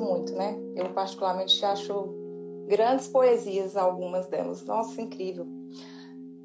muito, 0.00 0.32
né? 0.32 0.58
Eu 0.74 0.92
particularmente 0.92 1.64
acho 1.64 2.14
grandes 2.66 3.08
poesias 3.08 3.76
algumas 3.76 4.26
delas. 4.26 4.64
Nossa, 4.64 5.00
incrível. 5.00 5.46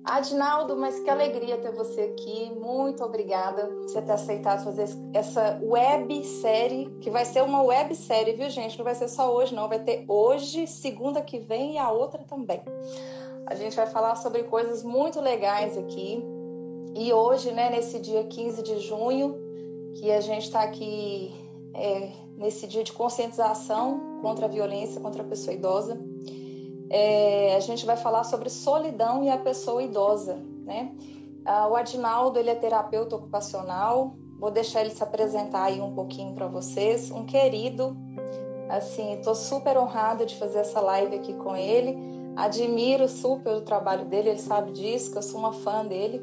Adinaldo, 0.03 0.75
mas 0.75 0.99
que 0.99 1.09
alegria 1.09 1.57
ter 1.59 1.71
você 1.71 2.01
aqui. 2.01 2.51
Muito 2.59 3.03
obrigada 3.03 3.67
por 3.67 3.83
você 3.83 4.01
ter 4.01 4.11
aceitado 4.11 4.63
fazer 4.63 4.85
essa 5.13 5.59
websérie, 5.61 6.89
que 7.01 7.09
vai 7.11 7.23
ser 7.23 7.43
uma 7.43 7.61
websérie, 7.61 8.33
viu, 8.33 8.49
gente? 8.49 8.77
Não 8.77 8.85
vai 8.85 8.95
ser 8.95 9.07
só 9.07 9.31
hoje, 9.33 9.53
não. 9.53 9.69
Vai 9.69 9.79
ter 9.79 10.03
hoje, 10.07 10.65
segunda 10.65 11.21
que 11.21 11.39
vem 11.39 11.75
e 11.75 11.77
a 11.77 11.91
outra 11.91 12.23
também. 12.23 12.61
A 13.45 13.53
gente 13.53 13.75
vai 13.75 13.85
falar 13.85 14.15
sobre 14.15 14.43
coisas 14.43 14.83
muito 14.83 15.21
legais 15.21 15.77
aqui. 15.77 16.23
E 16.95 17.13
hoje, 17.13 17.51
né, 17.51 17.69
nesse 17.69 17.99
dia 17.99 18.23
15 18.23 18.63
de 18.63 18.79
junho, 18.79 19.35
que 19.93 20.11
a 20.11 20.19
gente 20.19 20.45
está 20.45 20.63
aqui 20.63 21.31
é, 21.75 22.11
nesse 22.41 22.65
dia 22.67 22.83
de 22.83 22.91
conscientização 22.91 24.19
contra 24.21 24.47
a 24.47 24.49
violência 24.49 24.99
contra 24.99 25.21
a 25.21 25.25
pessoa 25.25 25.53
idosa, 25.53 26.01
é, 26.89 27.55
a 27.55 27.59
gente 27.59 27.85
vai 27.85 27.95
falar 27.95 28.23
sobre 28.23 28.49
solidão 28.49 29.23
e 29.23 29.29
a 29.29 29.37
pessoa 29.37 29.81
idosa, 29.81 30.35
né? 30.65 30.91
Ah, 31.45 31.67
o 31.69 31.75
Adinaldo, 31.75 32.37
ele 32.37 32.49
é 32.49 32.55
terapeuta 32.55 33.15
ocupacional, 33.15 34.15
vou 34.39 34.51
deixar 34.51 34.81
ele 34.81 34.89
se 34.89 35.01
apresentar 35.01 35.65
aí 35.65 35.79
um 35.79 35.93
pouquinho 35.93 36.33
para 36.33 36.47
vocês, 36.47 37.09
um 37.11 37.25
querido, 37.25 37.95
assim, 38.69 39.13
estou 39.13 39.35
super 39.35 39.77
honrada 39.77 40.25
de 40.25 40.35
fazer 40.35 40.59
essa 40.59 40.81
live 40.81 41.15
aqui 41.15 41.33
com 41.33 41.55
ele, 41.55 41.97
admiro 42.35 43.07
super 43.07 43.53
o 43.53 43.61
trabalho 43.61 44.05
dele, 44.05 44.29
ele 44.29 44.39
sabe 44.39 44.71
disso, 44.71 45.11
que 45.11 45.17
eu 45.17 45.23
sou 45.23 45.39
uma 45.39 45.53
fã 45.53 45.85
dele, 45.85 46.21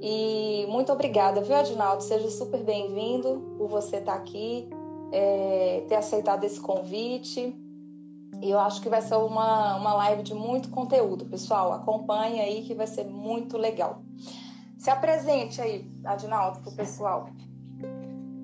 e 0.00 0.66
muito 0.68 0.92
obrigada, 0.92 1.40
viu, 1.40 1.54
Adinaldo? 1.54 2.02
Seja 2.02 2.28
super 2.28 2.62
bem-vindo 2.64 3.40
por 3.56 3.68
você 3.68 3.98
estar 3.98 4.14
tá 4.14 4.18
aqui, 4.18 4.68
é, 5.12 5.84
ter 5.88 5.94
aceitado 5.94 6.44
esse 6.44 6.60
convite. 6.60 7.54
E 8.40 8.50
eu 8.50 8.58
acho 8.58 8.80
que 8.82 8.88
vai 8.88 9.00
ser 9.00 9.14
uma, 9.14 9.76
uma 9.76 9.94
live 9.94 10.22
de 10.22 10.34
muito 10.34 10.70
conteúdo, 10.70 11.26
pessoal. 11.26 11.72
Acompanhe 11.72 12.40
aí 12.40 12.62
que 12.62 12.74
vai 12.74 12.86
ser 12.86 13.04
muito 13.04 13.56
legal. 13.56 14.02
Se 14.78 14.90
apresente 14.90 15.60
aí, 15.60 15.88
Adinaldo, 16.04 16.58
para 16.60 16.72
o 16.72 16.74
pessoal. 16.74 17.28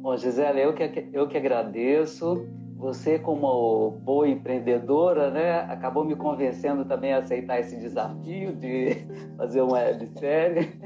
Bom, 0.01 0.17
Gisele, 0.17 0.61
eu 0.61 0.73
que, 0.73 1.09
eu 1.13 1.27
que 1.27 1.37
agradeço. 1.37 2.47
Você, 2.77 3.19
como 3.19 3.91
boa 4.03 4.29
empreendedora, 4.29 5.33
né, 5.33 5.63
acabou 5.63 6.05
me 6.05 6.15
convencendo 6.15 6.85
também 6.85 7.13
a 7.13 7.19
aceitar 7.19 7.59
esse 7.59 7.75
desafio 7.77 8.55
de 8.55 9.05
fazer 9.37 9.63
uma 9.63 9.79
websérie. 9.79 10.79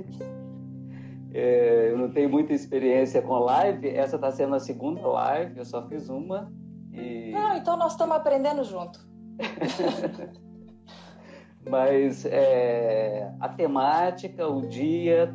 É, 1.35 1.91
eu 1.91 1.99
não 1.99 2.11
tenho 2.11 2.29
muita 2.29 2.53
experiência 2.53 3.23
com 3.23 3.39
live, 3.39 3.89
essa 3.89 4.17
está 4.17 4.31
sendo 4.31 4.55
a 4.55 4.61
segunda 4.61 5.01
live, 5.07 5.59
eu 5.59 5.65
só 5.65 5.87
fiz 5.89 6.09
uma. 6.09 6.53
E... 6.93 7.33
Ah, 7.35 7.57
então 7.57 7.77
nós 7.77 7.93
estamos 7.93 8.15
aprendendo 8.17 8.63
junto. 8.65 9.01
Mas 11.69 12.27
é, 12.27 13.33
a 13.41 13.49
temática, 13.49 14.47
o 14.47 14.67
dia, 14.69 15.33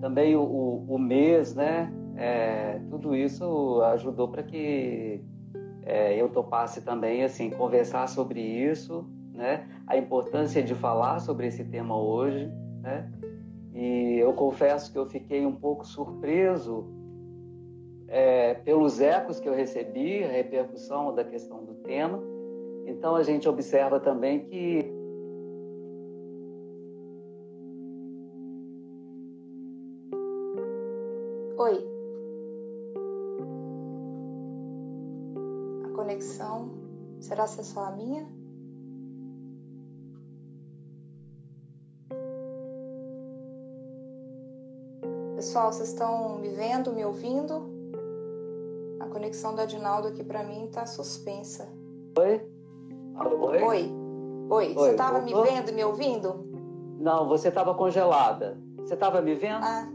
também 0.00 0.36
o, 0.36 0.42
o, 0.42 0.94
o 0.94 0.98
mês, 0.98 1.54
né? 1.54 1.92
É, 2.16 2.80
tudo 2.90 3.16
isso 3.16 3.80
ajudou 3.82 4.28
para 4.28 4.42
que 4.42 5.24
é, 5.82 6.20
eu 6.20 6.28
topasse 6.28 6.82
também 6.82 7.24
assim 7.24 7.50
conversar 7.50 8.08
sobre 8.08 8.40
isso, 8.40 9.08
né? 9.32 9.66
A 9.86 9.96
importância 9.96 10.62
de 10.62 10.74
falar 10.74 11.18
sobre 11.20 11.46
esse 11.46 11.64
tema 11.64 11.96
hoje, 11.96 12.50
né? 12.82 13.10
E 13.74 14.18
eu 14.18 14.32
confesso 14.32 14.92
que 14.92 14.98
eu 14.98 15.06
fiquei 15.06 15.46
um 15.46 15.54
pouco 15.54 15.86
surpreso 15.86 16.86
é, 18.08 18.54
pelos 18.54 19.00
ecos 19.00 19.38
que 19.38 19.48
eu 19.48 19.54
recebi, 19.54 20.24
a 20.24 20.28
repercussão 20.28 21.14
da 21.14 21.24
questão 21.24 21.64
do 21.64 21.74
tema. 21.74 22.20
Então 22.86 23.14
a 23.14 23.22
gente 23.22 23.48
observa 23.48 24.00
também 24.00 24.40
que 24.40 24.92
Oi. 31.56 31.86
A 35.84 35.88
conexão 35.94 36.70
será 37.20 37.46
ser 37.46 37.64
só 37.64 37.84
a 37.84 37.90
minha? 37.92 38.26
Pessoal, 45.50 45.72
vocês 45.72 45.88
estão 45.88 46.38
me 46.38 46.48
vendo, 46.50 46.92
me 46.92 47.04
ouvindo? 47.04 47.68
A 49.00 49.06
conexão 49.06 49.52
do 49.52 49.60
Adinaldo 49.60 50.06
aqui 50.06 50.22
para 50.22 50.44
mim 50.44 50.66
está 50.66 50.86
suspensa. 50.86 51.68
Oi? 52.16 52.40
Oi? 53.18 53.60
Oi. 53.60 53.92
Oi. 54.48 54.74
Você 54.74 54.90
estava 54.92 55.20
me 55.20 55.34
vendo 55.34 55.70
e 55.70 55.72
me 55.72 55.82
ouvindo? 55.82 56.46
Não, 57.00 57.26
você 57.26 57.48
estava 57.48 57.74
congelada. 57.74 58.60
Você 58.76 58.94
estava 58.94 59.20
me 59.20 59.34
vendo? 59.34 59.64
Ah, 59.64 59.88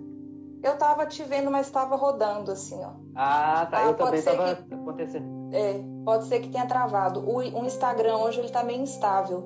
eu 0.61 0.73
estava 0.73 1.05
te 1.05 1.23
vendo, 1.23 1.49
mas 1.49 1.67
estava 1.67 1.95
rodando 1.95 2.51
assim, 2.51 2.83
ó. 2.83 2.91
Ah, 3.15 3.65
tá. 3.71 3.77
Ah, 3.77 3.85
eu 3.87 3.93
também 3.93 4.19
estava 4.19 4.55
que... 4.57 4.73
acontecendo. 4.73 5.25
É, 5.53 5.81
pode 6.03 6.25
ser 6.25 6.41
que 6.41 6.49
tenha 6.49 6.65
travado. 6.65 7.21
O, 7.21 7.37
o 7.37 7.65
Instagram 7.65 8.17
hoje 8.17 8.41
ele 8.41 8.47
está 8.47 8.61
meio 8.61 8.81
instável. 8.81 9.41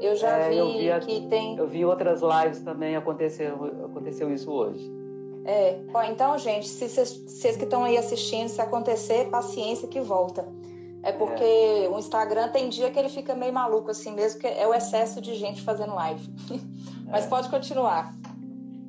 Eu 0.00 0.16
já 0.16 0.38
é, 0.38 0.48
vi 0.48 0.56
eu 0.56 0.72
vi 0.72 0.90
a... 0.90 1.00
que 1.00 1.28
tem. 1.28 1.58
Eu 1.58 1.68
vi 1.68 1.84
outras 1.84 2.22
lives 2.22 2.62
também 2.62 2.96
aconteceu, 2.96 3.62
aconteceu 3.84 4.32
isso 4.32 4.50
hoje. 4.50 4.99
É, 5.44 5.78
Bom, 5.90 6.02
então, 6.02 6.36
gente, 6.38 6.68
se 6.68 6.88
vocês 6.88 7.56
que 7.56 7.64
estão 7.64 7.84
aí 7.84 7.96
assistindo, 7.96 8.48
se 8.48 8.60
acontecer, 8.60 9.30
paciência 9.30 9.88
que 9.88 10.00
volta. 10.00 10.46
É 11.02 11.12
porque 11.12 11.42
é. 11.42 11.88
o 11.88 11.98
Instagram 11.98 12.48
tem 12.48 12.68
dia 12.68 12.90
que 12.90 12.98
ele 12.98 13.08
fica 13.08 13.34
meio 13.34 13.52
maluco 13.52 13.90
assim 13.90 14.12
mesmo, 14.14 14.40
que 14.40 14.46
é 14.46 14.66
o 14.66 14.74
excesso 14.74 15.20
de 15.20 15.34
gente 15.34 15.62
fazendo 15.62 15.94
live. 15.94 16.28
Mas 17.08 17.24
é. 17.24 17.28
pode 17.28 17.48
continuar. 17.48 18.14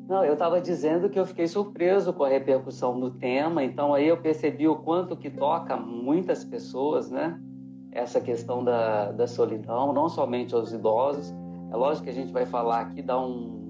Não, 0.10 0.26
eu 0.26 0.34
estava 0.34 0.60
dizendo 0.60 1.10
que 1.10 1.18
eu 1.18 1.26
fiquei 1.26 1.48
surpreso 1.48 2.12
com 2.12 2.26
a 2.26 2.28
repercussão 2.28 3.00
do 3.00 3.12
tema, 3.12 3.64
então 3.64 3.94
aí 3.94 4.10
eu 4.10 4.18
percebi 4.18 4.68
o 4.68 4.76
quanto 4.76 5.16
que 5.16 5.30
toca 5.30 5.78
muitas 5.78 6.44
pessoas, 6.44 7.10
né? 7.10 7.40
Essa 7.94 8.20
questão 8.20 8.62
da, 8.62 9.14
da 9.14 9.26
solidão, 9.26 9.94
não 9.94 10.10
somente 10.10 10.54
aos 10.54 10.74
idosos. 10.74 11.34
É 11.72 11.78
lógico 11.78 12.04
que 12.04 12.10
a 12.10 12.14
gente 12.14 12.34
vai 12.34 12.46
falar 12.46 12.82
aqui, 12.82 13.02
dar 13.02 13.22
um, 13.22 13.61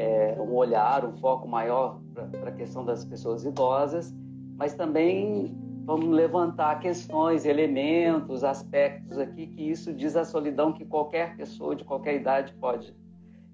é, 0.00 0.34
um 0.40 0.54
olhar, 0.54 1.04
um 1.04 1.12
foco 1.18 1.46
maior 1.46 2.00
para 2.14 2.48
a 2.48 2.52
questão 2.52 2.84
das 2.84 3.04
pessoas 3.04 3.44
idosas, 3.44 4.14
mas 4.56 4.72
também 4.72 5.54
vamos 5.84 6.08
levantar 6.08 6.80
questões, 6.80 7.44
elementos, 7.44 8.42
aspectos 8.42 9.18
aqui 9.18 9.46
que 9.46 9.70
isso 9.70 9.92
diz 9.92 10.16
a 10.16 10.24
solidão 10.24 10.72
que 10.72 10.86
qualquer 10.86 11.36
pessoa 11.36 11.76
de 11.76 11.84
qualquer 11.84 12.14
idade 12.14 12.54
pode 12.54 12.94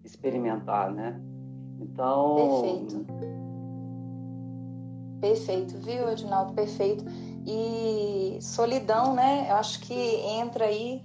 experimentar, 0.05 0.93
né? 0.93 1.21
Então. 1.81 2.37
Perfeito. 2.37 3.07
Perfeito, 5.21 5.79
viu, 5.79 6.09
Edinaldo? 6.09 6.53
Perfeito. 6.53 7.05
E 7.45 8.39
solidão, 8.41 9.15
né? 9.15 9.47
Eu 9.51 9.57
acho 9.57 9.81
que 9.81 9.95
entra 9.95 10.67
aí 10.67 11.03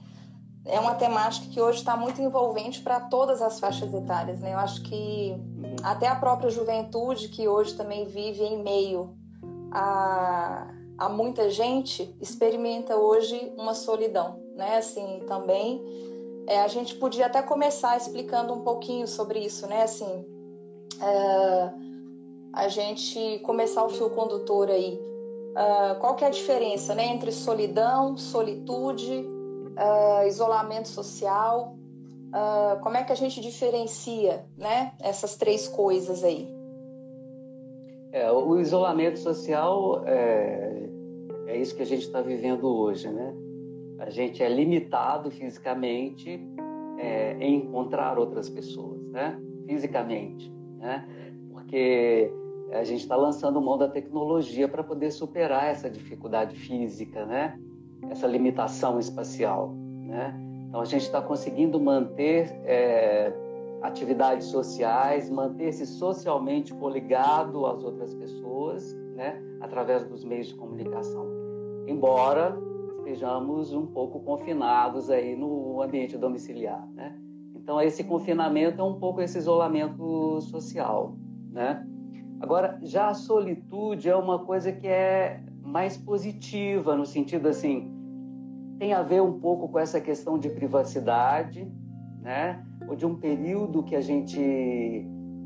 é 0.65 0.79
uma 0.79 0.95
temática 0.95 1.47
que 1.47 1.59
hoje 1.59 1.79
está 1.79 1.97
muito 1.97 2.21
envolvente 2.21 2.81
para 2.81 2.99
todas 2.99 3.41
as 3.41 3.59
faixas 3.59 3.93
etárias. 3.93 4.39
Né? 4.41 4.53
Eu 4.53 4.59
acho 4.59 4.83
que 4.83 5.35
até 5.83 6.07
a 6.07 6.15
própria 6.15 6.49
juventude, 6.49 7.29
que 7.29 7.47
hoje 7.47 7.75
também 7.75 8.05
vive 8.05 8.43
em 8.43 8.61
meio 8.61 9.15
a, 9.71 10.71
a 10.97 11.09
muita 11.09 11.49
gente, 11.49 12.15
experimenta 12.21 12.95
hoje 12.95 13.51
uma 13.57 13.73
solidão. 13.73 14.39
Né? 14.55 14.77
Assim, 14.77 15.23
também 15.27 15.81
é, 16.47 16.61
a 16.61 16.67
gente 16.67 16.95
podia 16.95 17.25
até 17.25 17.41
começar 17.41 17.97
explicando 17.97 18.53
um 18.53 18.61
pouquinho 18.61 19.07
sobre 19.07 19.39
isso. 19.39 19.65
Né? 19.65 19.81
Assim, 19.81 20.25
é, 21.01 21.71
a 22.53 22.67
gente 22.67 23.39
começar 23.39 23.83
o 23.83 23.89
fio 23.89 24.11
condutor 24.11 24.69
aí. 24.69 24.99
Uh, 25.51 25.99
qual 25.99 26.15
que 26.15 26.23
é 26.23 26.27
a 26.27 26.31
diferença 26.31 26.95
né, 26.95 27.07
entre 27.07 27.29
solidão, 27.29 28.15
solitude 28.15 29.27
uh, 29.77 30.27
isolamento 30.27 30.87
social. 30.87 31.75
Uh, 32.29 32.79
como 32.81 32.95
é 32.95 33.03
que 33.03 33.11
a 33.11 33.15
gente 33.15 33.41
diferencia 33.41 34.45
né, 34.57 34.93
essas 35.01 35.35
três 35.35 35.67
coisas 35.67 36.23
aí? 36.23 36.47
É, 38.13 38.29
o 38.29 38.59
isolamento 38.59 39.19
social 39.19 40.03
é, 40.05 40.89
é 41.47 41.57
isso 41.57 41.75
que 41.75 41.81
a 41.81 41.85
gente 41.85 42.03
está 42.03 42.21
vivendo 42.21 42.67
hoje, 42.67 43.09
né? 43.09 43.33
A 43.99 44.09
gente 44.09 44.43
é 44.43 44.49
limitado 44.49 45.31
fisicamente 45.31 46.41
é, 46.97 47.37
em 47.39 47.55
encontrar 47.55 48.17
outras 48.17 48.49
pessoas, 48.49 49.01
né? 49.11 49.39
Fisicamente, 49.65 50.51
né? 50.77 51.07
Porque 51.51 52.33
a 52.73 52.83
gente 52.83 53.01
está 53.01 53.15
lançando 53.15 53.61
mão 53.61 53.77
da 53.77 53.87
tecnologia 53.87 54.67
para 54.67 54.83
poder 54.83 55.11
superar 55.11 55.65
essa 55.65 55.89
dificuldade 55.89 56.55
física, 56.55 57.25
né? 57.25 57.57
Essa 58.09 58.27
limitação 58.27 58.99
espacial. 58.99 59.73
Né? 60.07 60.33
Então 60.67 60.81
a 60.81 60.85
gente 60.85 61.03
está 61.03 61.21
conseguindo 61.21 61.79
manter 61.79 62.51
é, 62.65 63.33
atividades 63.81 64.47
sociais, 64.47 65.29
manter-se 65.29 65.85
socialmente 65.85 66.73
coligado 66.73 67.65
às 67.65 67.83
outras 67.83 68.13
pessoas, 68.13 68.93
né? 69.15 69.41
através 69.61 70.03
dos 70.05 70.23
meios 70.23 70.47
de 70.47 70.55
comunicação. 70.55 71.25
Embora 71.87 72.57
estejamos 73.11 73.73
um 73.73 73.85
pouco 73.85 74.19
confinados 74.21 75.09
aí 75.09 75.35
no 75.35 75.81
ambiente 75.81 76.17
domiciliar, 76.17 76.87
né? 76.93 77.17
Então, 77.55 77.81
esse 77.81 78.03
confinamento 78.03 78.81
é 78.81 78.83
um 78.83 78.99
pouco 78.99 79.21
esse 79.21 79.37
isolamento 79.37 80.39
social, 80.41 81.15
né? 81.51 81.85
Agora, 82.39 82.79
já 82.81 83.09
a 83.09 83.13
solitude 83.13 84.09
é 84.09 84.15
uma 84.15 84.39
coisa 84.39 84.71
que 84.71 84.87
é 84.87 85.43
mais 85.61 85.97
positiva, 85.97 86.95
no 86.95 87.05
sentido 87.05 87.47
assim, 87.47 87.91
tem 88.79 88.93
a 88.93 89.03
ver 89.03 89.21
um 89.21 89.39
pouco 89.39 89.69
com 89.69 89.77
essa 89.77 90.01
questão 90.01 90.39
de 90.39 90.49
privacidade, 90.49 91.71
né? 92.19 92.65
Ou 92.87 92.95
de 92.95 93.05
um 93.05 93.15
período 93.15 93.83
que 93.83 93.95
a 93.95 94.01
gente 94.01 95.05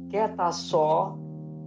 quer 0.10 0.30
estar 0.32 0.52
só, 0.52 1.18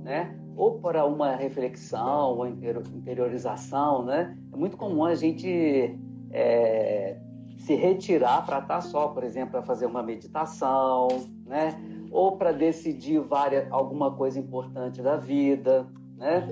né? 0.03 0.35
Ou 0.57 0.79
para 0.81 1.05
uma 1.05 1.37
reflexão, 1.37 2.39
ou 2.39 2.49
interiorização, 2.49 4.05
né? 4.05 4.37
É 4.53 4.57
muito 4.57 4.77
comum 4.77 5.05
a 5.05 5.15
gente 5.15 5.99
é, 6.31 7.19
se 7.59 7.75
retirar 7.75 8.47
para 8.47 8.61
estar 8.61 8.81
só, 8.81 9.09
por 9.09 9.23
exemplo, 9.23 9.51
para 9.51 9.63
fazer 9.63 9.87
uma 9.87 10.03
meditação, 10.03 11.09
né? 11.47 11.79
Ou 12.11 12.37
para 12.39 12.53
decidir 12.53 13.21
várias, 13.21 13.71
alguma 13.71 14.11
coisa 14.11 14.39
importante 14.39 15.03
da 15.03 15.17
vida, 15.17 15.87
né? 16.17 16.49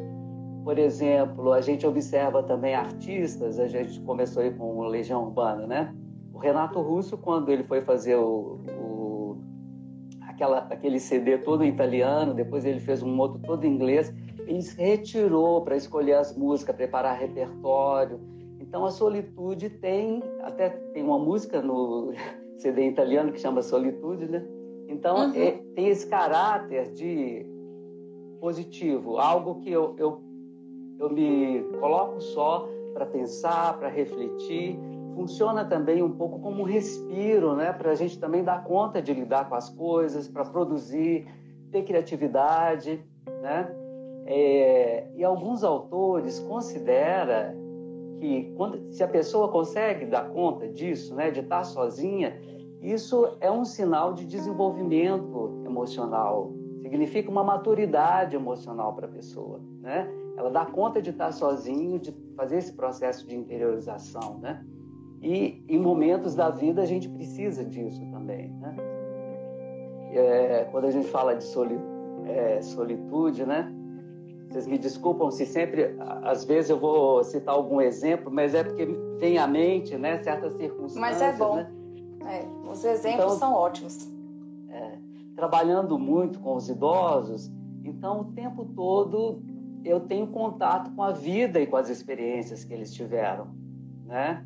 Por 0.66 0.80
exemplo, 0.80 1.52
a 1.52 1.60
gente 1.60 1.86
observa 1.86 2.42
também 2.42 2.74
artistas, 2.74 3.60
a 3.60 3.68
gente 3.68 4.00
começou 4.00 4.42
aí 4.42 4.52
com 4.52 4.80
Legião 4.88 5.22
Urbana, 5.22 5.64
né? 5.64 5.94
O 6.34 6.38
Renato 6.38 6.80
Russo, 6.80 7.16
quando 7.16 7.52
ele 7.52 7.62
foi 7.62 7.82
fazer 7.82 8.16
o, 8.16 8.58
o 8.76 9.36
aquela, 10.22 10.66
aquele 10.68 10.98
CD 10.98 11.38
todo 11.38 11.62
em 11.62 11.68
italiano, 11.68 12.34
depois 12.34 12.64
ele 12.64 12.80
fez 12.80 13.00
um 13.00 13.16
outro 13.16 13.40
todo 13.42 13.64
em 13.64 13.72
inglês, 13.72 14.12
ele 14.40 14.60
se 14.60 14.76
retirou 14.76 15.62
para 15.62 15.76
escolher 15.76 16.14
as 16.14 16.36
músicas, 16.36 16.74
preparar 16.74 17.16
repertório. 17.16 18.18
Então 18.58 18.84
a 18.84 18.90
solitude 18.90 19.70
tem, 19.70 20.20
até 20.42 20.70
tem 20.70 21.04
uma 21.04 21.16
música 21.16 21.62
no 21.62 22.10
CD 22.58 22.88
italiano 22.88 23.30
que 23.30 23.38
chama 23.38 23.62
Solitude, 23.62 24.26
né? 24.26 24.44
Então 24.88 25.28
uhum. 25.28 25.34
é, 25.36 25.52
tem 25.76 25.86
esse 25.86 26.08
caráter 26.08 26.90
de 26.90 27.46
positivo, 28.40 29.18
algo 29.18 29.60
que 29.60 29.70
eu, 29.70 29.94
eu 29.96 30.25
eu 30.98 31.10
me 31.10 31.62
coloco 31.80 32.20
só 32.20 32.68
para 32.94 33.06
pensar, 33.06 33.78
para 33.78 33.88
refletir. 33.88 34.78
Funciona 35.14 35.64
também 35.64 36.02
um 36.02 36.12
pouco 36.12 36.38
como 36.40 36.62
um 36.62 36.64
respiro, 36.64 37.54
né? 37.54 37.72
Para 37.72 37.90
a 37.90 37.94
gente 37.94 38.18
também 38.18 38.42
dar 38.42 38.64
conta 38.64 39.00
de 39.00 39.12
lidar 39.12 39.48
com 39.48 39.54
as 39.54 39.68
coisas, 39.68 40.28
para 40.28 40.44
produzir, 40.44 41.26
ter 41.70 41.82
criatividade, 41.82 43.04
né? 43.42 43.70
É, 44.26 45.06
e 45.14 45.24
alguns 45.24 45.62
autores 45.62 46.40
consideram 46.40 47.54
que 48.18 48.52
quando, 48.56 48.90
se 48.90 49.02
a 49.02 49.08
pessoa 49.08 49.48
consegue 49.48 50.06
dar 50.06 50.30
conta 50.30 50.66
disso, 50.68 51.14
né, 51.14 51.30
de 51.30 51.40
estar 51.40 51.62
sozinha, 51.64 52.36
isso 52.82 53.36
é 53.40 53.50
um 53.50 53.64
sinal 53.64 54.14
de 54.14 54.24
desenvolvimento 54.24 55.62
emocional, 55.64 56.52
significa 56.82 57.30
uma 57.30 57.44
maturidade 57.44 58.34
emocional 58.34 58.94
para 58.94 59.06
a 59.06 59.10
pessoa, 59.10 59.60
né? 59.80 60.10
Ela 60.36 60.50
dá 60.50 60.66
conta 60.66 61.00
de 61.00 61.10
estar 61.10 61.32
sozinho, 61.32 61.98
de 61.98 62.14
fazer 62.36 62.58
esse 62.58 62.72
processo 62.72 63.26
de 63.26 63.34
interiorização, 63.34 64.38
né? 64.38 64.64
E 65.22 65.64
em 65.66 65.78
momentos 65.78 66.34
da 66.34 66.50
vida 66.50 66.82
a 66.82 66.84
gente 66.84 67.08
precisa 67.08 67.64
disso 67.64 68.04
também, 68.10 68.50
né? 68.60 68.76
É, 70.12 70.68
quando 70.70 70.84
a 70.84 70.90
gente 70.90 71.08
fala 71.08 71.34
de 71.34 71.44
soli, 71.44 71.78
é, 72.26 72.60
solitude, 72.60 73.46
né? 73.46 73.72
Vocês 74.48 74.66
me 74.66 74.78
desculpam 74.78 75.30
se 75.30 75.44
sempre, 75.44 75.96
às 76.22 76.44
vezes 76.44 76.70
eu 76.70 76.78
vou 76.78 77.24
citar 77.24 77.54
algum 77.54 77.80
exemplo, 77.80 78.30
mas 78.30 78.54
é 78.54 78.62
porque 78.62 78.86
vem 79.18 79.38
à 79.38 79.46
mente, 79.46 79.96
né? 79.96 80.22
Certas 80.22 80.52
circunstâncias. 80.52 81.00
Mas 81.00 81.20
é 81.20 81.32
bom. 81.32 81.56
Né? 81.56 81.72
É, 82.26 82.70
os 82.70 82.84
exemplos 82.84 83.24
então, 83.24 83.38
são 83.38 83.54
ótimos. 83.54 84.08
É, 84.70 84.98
trabalhando 85.34 85.98
muito 85.98 86.38
com 86.40 86.54
os 86.54 86.68
idosos, 86.68 87.50
então 87.84 88.20
o 88.20 88.24
tempo 88.26 88.64
todo 88.74 89.42
eu 89.86 90.00
tenho 90.00 90.26
contato 90.26 90.90
com 90.94 91.02
a 91.02 91.12
vida 91.12 91.60
e 91.60 91.66
com 91.66 91.76
as 91.76 91.88
experiências 91.88 92.64
que 92.64 92.74
eles 92.74 92.92
tiveram, 92.92 93.48
né? 94.04 94.44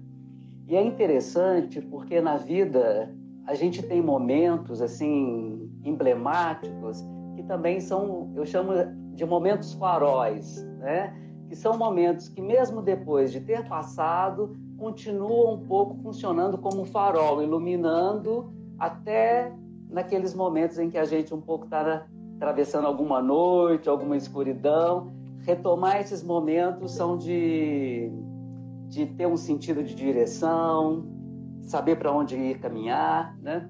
E 0.68 0.76
é 0.76 0.82
interessante 0.84 1.80
porque 1.80 2.20
na 2.20 2.36
vida 2.36 3.12
a 3.46 3.54
gente 3.54 3.82
tem 3.82 4.02
momentos 4.02 4.80
assim 4.80 5.70
emblemáticos 5.84 7.02
que 7.34 7.42
também 7.42 7.80
são, 7.80 8.30
eu 8.36 8.44
chamo 8.44 8.72
de 9.14 9.24
momentos 9.24 9.72
faróis, 9.74 10.62
né? 10.78 11.16
Que 11.48 11.56
são 11.56 11.76
momentos 11.76 12.28
que 12.28 12.40
mesmo 12.40 12.82
depois 12.82 13.32
de 13.32 13.40
ter 13.40 13.66
passado, 13.66 14.56
continuam 14.78 15.54
um 15.54 15.66
pouco 15.66 15.96
funcionando 16.02 16.56
como 16.58 16.84
farol, 16.84 17.42
iluminando 17.42 18.52
até 18.78 19.52
naqueles 19.88 20.34
momentos 20.34 20.78
em 20.78 20.88
que 20.88 20.96
a 20.96 21.04
gente 21.04 21.34
um 21.34 21.40
pouco 21.40 21.64
está 21.64 22.06
atravessando 22.36 22.86
alguma 22.86 23.20
noite, 23.20 23.88
alguma 23.88 24.16
escuridão, 24.16 25.12
retomar 25.42 26.00
esses 26.00 26.22
momentos 26.22 26.92
são 26.92 27.16
de, 27.16 28.10
de 28.88 29.06
ter 29.06 29.26
um 29.26 29.36
sentido 29.36 29.82
de 29.82 29.94
direção, 29.94 31.04
saber 31.62 31.96
para 31.96 32.12
onde 32.12 32.36
ir 32.36 32.58
caminhar, 32.58 33.36
né? 33.40 33.68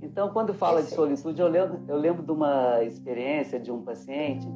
Então, 0.00 0.30
quando 0.30 0.54
fala 0.54 0.82
de 0.82 0.90
solitude, 0.90 1.40
eu 1.40 1.48
lembro, 1.48 1.80
eu 1.88 1.96
lembro 1.96 2.22
de 2.22 2.30
uma 2.30 2.82
experiência 2.84 3.58
de 3.58 3.72
um 3.72 3.82
paciente 3.82 4.46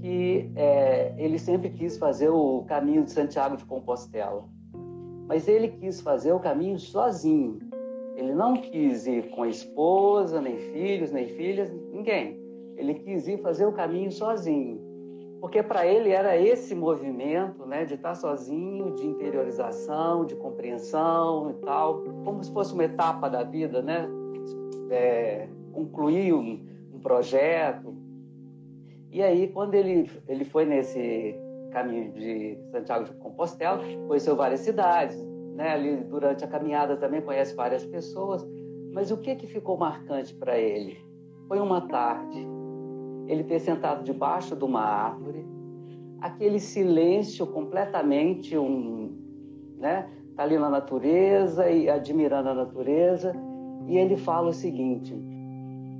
que 0.00 0.50
é, 0.56 1.14
ele 1.18 1.38
sempre 1.38 1.70
quis 1.70 1.98
fazer 1.98 2.30
o 2.30 2.64
caminho 2.66 3.04
de 3.04 3.12
Santiago 3.12 3.56
de 3.56 3.64
Compostela, 3.64 4.44
mas 5.28 5.46
ele 5.46 5.68
quis 5.68 6.00
fazer 6.00 6.32
o 6.32 6.40
caminho 6.40 6.78
sozinho. 6.78 7.58
Ele 8.16 8.34
não 8.34 8.54
quis 8.54 9.06
ir 9.06 9.30
com 9.30 9.42
a 9.42 9.48
esposa, 9.48 10.40
nem 10.40 10.56
filhos, 10.56 11.12
nem 11.12 11.28
filhas, 11.28 11.70
ninguém. 11.92 12.38
Ele 12.76 12.94
quis 12.94 13.28
ir 13.28 13.40
fazer 13.40 13.66
o 13.66 13.72
caminho 13.72 14.10
sozinho 14.10 14.81
porque 15.42 15.60
para 15.60 15.84
ele 15.84 16.10
era 16.10 16.36
esse 16.38 16.72
movimento 16.72 17.66
né, 17.66 17.84
de 17.84 17.94
estar 17.94 18.14
sozinho, 18.14 18.94
de 18.94 19.04
interiorização, 19.04 20.24
de 20.24 20.36
compreensão 20.36 21.50
e 21.50 21.54
tal, 21.54 22.00
como 22.24 22.44
se 22.44 22.52
fosse 22.52 22.72
uma 22.72 22.84
etapa 22.84 23.28
da 23.28 23.42
vida, 23.42 23.82
né? 23.82 24.08
É, 24.88 25.48
concluir 25.72 26.32
um, 26.32 26.64
um, 26.94 27.00
projeto. 27.00 27.92
E 29.10 29.20
aí, 29.20 29.48
quando 29.48 29.74
ele, 29.74 30.08
ele 30.28 30.44
foi 30.44 30.64
nesse 30.64 31.34
caminho 31.72 32.12
de 32.12 32.56
Santiago 32.70 33.06
de 33.06 33.12
Compostela, 33.14 33.82
conheceu 34.06 34.36
várias 34.36 34.60
cidades, 34.60 35.20
né? 35.56 35.72
Ali 35.72 35.96
durante 36.04 36.44
a 36.44 36.46
caminhada 36.46 36.96
também 36.96 37.20
conhece 37.20 37.52
várias 37.56 37.84
pessoas. 37.84 38.46
Mas 38.92 39.10
o 39.10 39.16
que 39.16 39.34
que 39.34 39.48
ficou 39.48 39.76
marcante 39.76 40.32
para 40.36 40.56
ele? 40.56 40.96
Foi 41.48 41.58
uma 41.58 41.80
tarde 41.88 42.46
ele 43.26 43.44
ter 43.44 43.60
sentado 43.60 44.04
debaixo 44.04 44.56
de 44.56 44.64
uma 44.64 44.80
árvore, 44.80 45.46
aquele 46.20 46.60
silêncio 46.60 47.46
completamente 47.46 48.56
um, 48.56 49.10
né? 49.78 50.08
Tá 50.36 50.44
ali 50.44 50.58
na 50.58 50.70
natureza 50.70 51.68
e 51.70 51.90
admirando 51.90 52.48
a 52.48 52.54
natureza, 52.54 53.34
e 53.86 53.98
ele 53.98 54.16
fala 54.16 54.48
o 54.48 54.52
seguinte: 54.52 55.14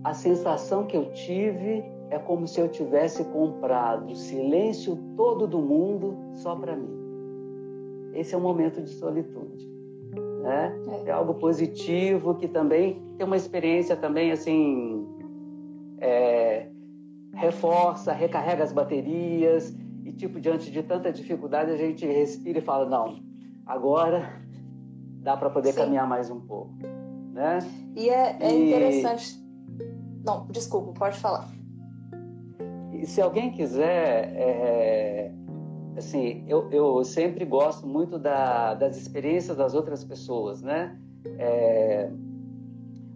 a 0.04 0.14
sensação 0.14 0.86
que 0.86 0.96
eu 0.96 1.12
tive 1.12 1.84
é 2.10 2.18
como 2.18 2.46
se 2.46 2.60
eu 2.60 2.68
tivesse 2.68 3.24
comprado 3.24 4.10
o 4.12 4.16
silêncio 4.16 4.98
todo 5.16 5.46
do 5.46 5.58
mundo 5.58 6.16
só 6.34 6.54
para 6.54 6.76
mim. 6.76 7.02
Esse 8.14 8.34
é 8.34 8.38
um 8.38 8.42
momento 8.42 8.82
de 8.82 8.90
solitude, 8.90 9.66
né? 10.42 10.74
É. 11.04 11.08
é 11.08 11.12
algo 11.12 11.34
positivo 11.34 12.34
que 12.34 12.46
também 12.46 13.02
tem 13.16 13.26
uma 13.26 13.36
experiência 13.36 13.96
também 13.96 14.30
assim 14.30 15.06
é, 15.98 16.66
reforça, 17.34 18.12
recarrega 18.12 18.62
as 18.62 18.72
baterias 18.72 19.74
e 20.04 20.12
tipo 20.12 20.40
diante 20.40 20.70
de 20.70 20.82
tanta 20.82 21.12
dificuldade 21.12 21.70
a 21.70 21.76
gente 21.76 22.04
respira 22.06 22.58
e 22.58 22.62
fala 22.62 22.88
não, 22.88 23.22
agora 23.66 24.40
dá 25.22 25.36
para 25.36 25.50
poder 25.50 25.72
Sim. 25.72 25.80
caminhar 25.80 26.06
mais 26.06 26.30
um 26.30 26.40
pouco, 26.40 26.74
né? 27.32 27.58
E 27.96 28.08
é, 28.08 28.36
é 28.40 28.52
e... 28.52 28.68
interessante. 28.68 29.40
Não, 30.24 30.46
desculpa, 30.48 30.92
pode 30.92 31.18
falar. 31.18 31.48
E 32.92 33.06
se 33.06 33.20
alguém 33.20 33.50
quiser, 33.50 34.32
é, 34.36 35.32
assim, 35.96 36.44
eu, 36.46 36.70
eu 36.70 37.02
sempre 37.04 37.44
gosto 37.44 37.86
muito 37.86 38.18
da, 38.18 38.74
das 38.74 38.96
experiências 38.96 39.56
das 39.56 39.74
outras 39.74 40.04
pessoas, 40.04 40.62
né? 40.62 40.96
É, 41.38 42.10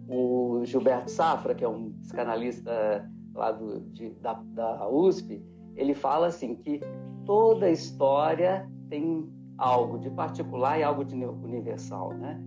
o 0.09 0.61
Gilberto 0.63 1.11
Safra, 1.11 1.53
que 1.53 1.63
é 1.63 1.69
um 1.69 1.91
psicanalista 2.01 3.09
lá 3.37 3.51
do, 3.51 3.79
de, 3.91 4.09
da, 4.15 4.33
da 4.33 4.89
USP, 4.89 5.41
ele 5.75 5.93
fala 5.93 6.27
assim 6.27 6.55
que 6.55 6.81
toda 7.25 7.69
história 7.69 8.69
tem 8.89 9.29
algo 9.57 9.97
de 9.99 10.09
particular 10.09 10.79
e 10.79 10.83
algo 10.83 11.05
de 11.05 11.15
universal, 11.15 12.13
né? 12.13 12.39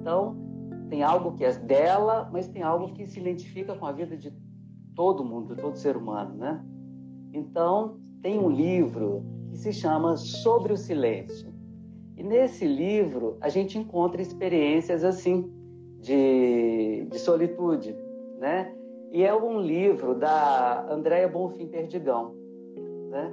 Então, 0.00 0.36
tem 0.88 1.02
algo 1.02 1.32
que 1.32 1.44
é 1.44 1.52
dela, 1.52 2.28
mas 2.32 2.48
tem 2.48 2.62
algo 2.62 2.92
que 2.92 3.06
se 3.06 3.20
identifica 3.20 3.74
com 3.74 3.86
a 3.86 3.92
vida 3.92 4.16
de 4.16 4.32
todo 4.94 5.24
mundo, 5.24 5.54
de 5.54 5.60
todo 5.60 5.76
ser 5.76 5.96
humano, 5.96 6.34
né? 6.36 6.64
Então, 7.32 7.98
tem 8.22 8.38
um 8.38 8.48
livro 8.48 9.24
que 9.50 9.58
se 9.58 9.72
chama 9.72 10.16
Sobre 10.16 10.72
o 10.72 10.76
Silêncio. 10.76 11.52
E 12.16 12.22
nesse 12.22 12.66
livro 12.66 13.36
a 13.40 13.48
gente 13.48 13.78
encontra 13.78 14.22
experiências 14.22 15.04
assim 15.04 15.52
de, 16.00 17.06
de 17.10 17.18
solitude, 17.18 17.94
né? 18.38 18.72
E 19.12 19.22
é 19.24 19.34
um 19.34 19.60
livro 19.60 20.14
da 20.14 20.86
Andréia 20.90 21.28
Bonfim 21.28 21.66
Perdigão, 21.66 22.34
né? 23.10 23.32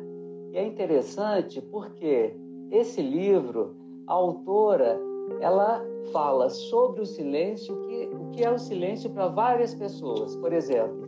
E 0.51 0.57
é 0.57 0.65
interessante 0.65 1.61
porque 1.61 2.35
esse 2.71 3.01
livro, 3.01 3.75
a 4.07 4.13
autora, 4.13 4.99
ela 5.41 5.83
fala 6.11 6.49
sobre 6.49 7.01
o 7.01 7.05
silêncio, 7.05 7.75
que, 7.81 8.09
o 8.13 8.31
que 8.31 8.43
é 8.43 8.51
o 8.51 8.59
silêncio 8.59 9.09
para 9.09 9.27
várias 9.27 9.73
pessoas. 9.73 10.35
Por 10.35 10.53
exemplo, 10.53 11.07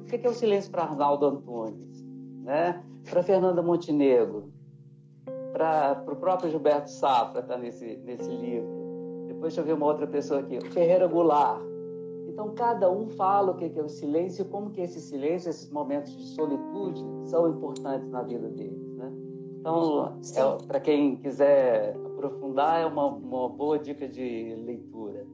o 0.00 0.04
que 0.04 0.26
é 0.26 0.30
o 0.30 0.34
silêncio 0.34 0.70
para 0.70 0.84
Arnaldo 0.84 1.26
Antunes, 1.26 2.04
né? 2.42 2.82
para 3.08 3.22
Fernanda 3.22 3.62
Montenegro, 3.62 4.52
para 5.52 6.02
o 6.06 6.16
próprio 6.16 6.50
Gilberto 6.50 6.90
Safra, 6.90 7.40
está 7.40 7.56
nesse, 7.56 7.96
nesse 8.04 8.30
livro. 8.30 8.68
Depois 9.26 9.54
deixa 9.54 9.60
eu 9.60 9.64
ver 9.64 9.72
uma 9.74 9.86
outra 9.86 10.06
pessoa 10.06 10.40
aqui, 10.40 10.60
Ferreira 10.70 11.06
Goulart. 11.06 11.60
Então, 12.36 12.50
cada 12.50 12.92
um 12.92 13.08
fala 13.08 13.52
o 13.52 13.54
que 13.56 13.64
é 13.64 13.82
o 13.82 13.88
silêncio 13.88 14.42
e 14.42 14.44
como 14.50 14.68
que 14.68 14.82
esse 14.82 15.00
silêncio, 15.00 15.48
esses 15.48 15.70
momentos 15.70 16.14
de 16.14 16.34
solitude, 16.34 17.02
são 17.30 17.48
importantes 17.48 18.06
na 18.10 18.22
vida 18.22 18.46
deles. 18.50 18.94
Né? 18.94 19.10
Então, 19.60 20.18
é, 20.34 20.66
para 20.66 20.78
quem 20.78 21.16
quiser 21.16 21.96
aprofundar, 22.04 22.82
é 22.82 22.84
uma, 22.84 23.06
uma 23.06 23.48
boa 23.48 23.78
dica 23.78 24.06
de 24.06 24.54
leitura. 24.66 25.26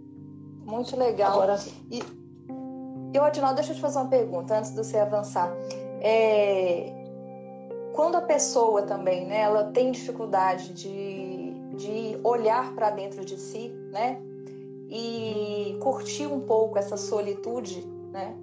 Muito 0.64 0.96
legal. 0.96 1.32
Agora, 1.32 1.56
e, 1.90 1.98
e 3.12 3.18
Odinaldo, 3.18 3.56
deixa 3.56 3.72
eu 3.72 3.74
te 3.74 3.80
fazer 3.80 3.98
uma 3.98 4.08
pergunta 4.08 4.56
antes 4.56 4.70
de 4.70 4.76
você 4.76 4.96
avançar. 4.96 5.52
É, 6.00 6.86
quando 7.96 8.14
a 8.14 8.22
pessoa 8.22 8.82
também, 8.82 9.26
né, 9.26 9.40
ela 9.40 9.72
tem 9.72 9.90
dificuldade 9.90 10.72
de, 10.72 11.52
de 11.74 12.20
olhar 12.22 12.72
para 12.76 12.90
dentro 12.90 13.24
de 13.24 13.36
si, 13.36 13.70
né, 13.90 14.22
e 14.88 15.76
curtir 15.80 16.26
um 16.26 16.40
pouco 16.40 16.78
essa 16.78 16.96
solitude, 16.96 17.86
né, 18.10 18.34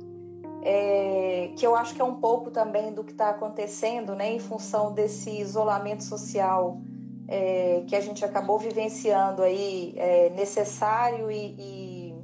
é, 0.62 1.52
que 1.56 1.66
eu 1.66 1.76
acho 1.76 1.96
que 1.96 2.02
é 2.02 2.06
um 2.06 2.16
pouco 2.16 2.52
também 2.52 2.94
do 2.94 3.04
que 3.04 3.12
está 3.12 3.30
acontecendo, 3.30 4.16
né, 4.16 4.34
em 4.34 4.40
função 4.40 4.94
desse 4.94 5.30
isolamento 5.30 6.04
social 6.04 6.82
é, 7.30 7.84
que 7.88 7.96
a 7.96 8.02
gente 8.02 8.26
acabou 8.26 8.58
vivenciando 8.58 9.44
aí, 9.44 9.94
é, 9.96 10.32
necessário 10.32 11.30
e, 11.30 11.56
e, 11.60 12.16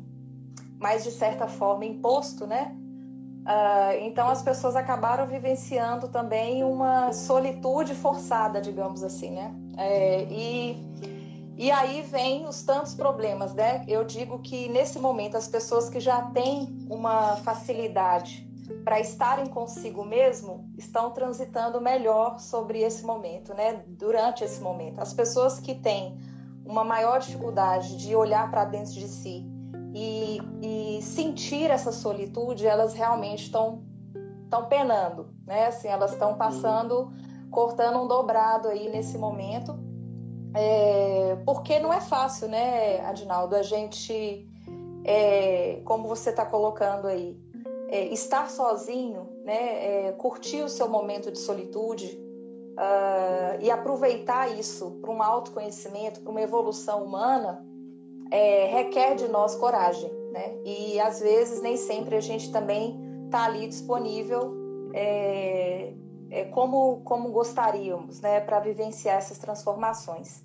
mais 0.80 1.04
de 1.04 1.12
certa 1.12 1.48
forma 1.48 1.86
imposto, 1.86 2.48
né? 2.48 2.76
Uh, 3.46 4.02
então 4.02 4.28
as 4.28 4.42
pessoas 4.42 4.76
acabaram 4.76 5.28
vivenciando 5.28 6.08
também 6.08 6.64
uma 6.64 7.14
solitude 7.14 7.94
forçada, 7.94 8.60
digamos 8.60 9.04
assim, 9.04 9.30
né? 9.30 9.54
É, 9.78 10.24
e, 10.24 10.76
e 11.58 11.72
aí 11.72 12.02
vem 12.02 12.46
os 12.46 12.64
tantos 12.64 12.94
problemas, 12.94 13.54
né? 13.54 13.86
Eu 13.88 14.04
digo 14.04 14.40
que 14.40 14.68
nesse 14.70 15.00
momento 15.00 15.38
as 15.38 15.48
pessoas 15.48 15.90
que 15.90 16.00
já 16.00 16.22
têm 16.32 16.86
uma 16.90 17.38
facilidade 17.38 18.46
para 18.84 19.00
estarem 19.00 19.46
consigo 19.48 20.04
mesmo 20.04 20.70
estão 20.78 21.12
transitando 21.12 21.80
melhor 21.80 22.40
sobre 22.40 22.82
esse 22.82 23.06
momento, 23.06 23.54
né? 23.54 23.84
Durante 23.88 24.44
esse 24.44 24.60
momento, 24.62 25.00
as 25.00 25.14
pessoas 25.14 25.60
que 25.60 25.76
têm 25.76 26.18
uma 26.66 26.84
maior 26.84 27.20
dificuldade 27.20 27.96
de 27.98 28.16
olhar 28.16 28.50
para 28.50 28.66
dentro 28.66 28.94
de 28.94 29.08
si 29.08 29.46
e, 29.94 30.40
e 30.62 31.02
sentir 31.02 31.70
essa 31.70 31.92
solitude, 31.92 32.68
elas 32.68 32.94
realmente 32.94 33.44
estão 33.44 33.84
estão 34.44 34.66
penando, 34.66 35.34
né? 35.46 35.68
Assim, 35.68 35.88
elas 35.88 36.12
estão 36.14 36.36
passando, 36.36 37.12
cortando 37.50 38.00
um 38.02 38.08
dobrado 38.08 38.68
aí 38.68 38.90
nesse 38.90 39.18
momento, 39.18 39.78
é, 40.56 41.38
porque 41.46 41.80
não 41.80 41.92
é 41.92 42.02
fácil, 42.02 42.48
né, 42.48 43.02
Adinaldo? 43.02 43.56
A 43.56 43.64
gente, 43.64 44.48
é, 45.04 45.82
como 45.86 46.08
você 46.08 46.30
está 46.30 46.46
colocando 46.46 47.08
aí, 47.08 47.38
é, 47.90 48.06
estar 48.06 48.50
sozinho, 48.50 49.30
né, 49.44 50.08
é, 50.08 50.12
curtir 50.14 50.64
o 50.64 50.70
seu 50.70 50.90
momento 50.90 51.32
de 51.32 51.40
solitude 51.40 52.20
uh, 52.76 53.62
e 53.62 53.70
aproveitar 53.70 54.48
isso 54.58 54.92
para 55.02 55.12
um 55.12 55.22
autoconhecimento, 55.22 56.22
para 56.22 56.32
uma 56.32 56.42
evolução 56.42 57.04
humana, 57.04 57.66
é, 58.32 58.66
requer 58.66 59.16
de 59.16 59.28
nós 59.28 59.56
coragem, 59.56 60.12
né? 60.32 60.56
E 60.66 61.00
às 61.00 61.20
vezes 61.20 61.62
nem 61.62 61.78
sempre 61.78 62.16
a 62.16 62.20
gente 62.20 62.52
também 62.52 63.00
está 63.26 63.46
ali 63.46 63.68
disponível 63.68 64.52
é, 64.94 65.94
como 66.52 67.02
como 67.04 67.30
gostaríamos, 67.30 68.20
né, 68.22 68.40
para 68.42 68.60
vivenciar 68.60 69.18
essas 69.18 69.38
transformações. 69.38 70.44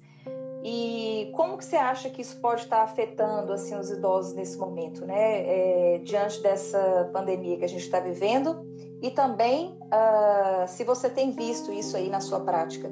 E 0.62 1.30
como 1.34 1.56
que 1.56 1.64
você 1.64 1.76
acha 1.76 2.10
que 2.10 2.20
isso 2.20 2.38
pode 2.40 2.62
estar 2.62 2.82
afetando 2.82 3.52
assim 3.52 3.74
os 3.76 3.90
idosos 3.90 4.34
nesse 4.34 4.58
momento, 4.58 5.06
né, 5.06 5.94
é, 5.94 5.98
diante 6.04 6.42
dessa 6.42 7.08
pandemia 7.12 7.56
que 7.56 7.64
a 7.64 7.68
gente 7.68 7.82
está 7.82 7.98
vivendo? 7.98 8.66
E 9.00 9.10
também 9.10 9.78
uh, 9.84 10.68
se 10.68 10.84
você 10.84 11.08
tem 11.08 11.30
visto 11.30 11.72
isso 11.72 11.96
aí 11.96 12.10
na 12.10 12.20
sua 12.20 12.40
prática. 12.40 12.90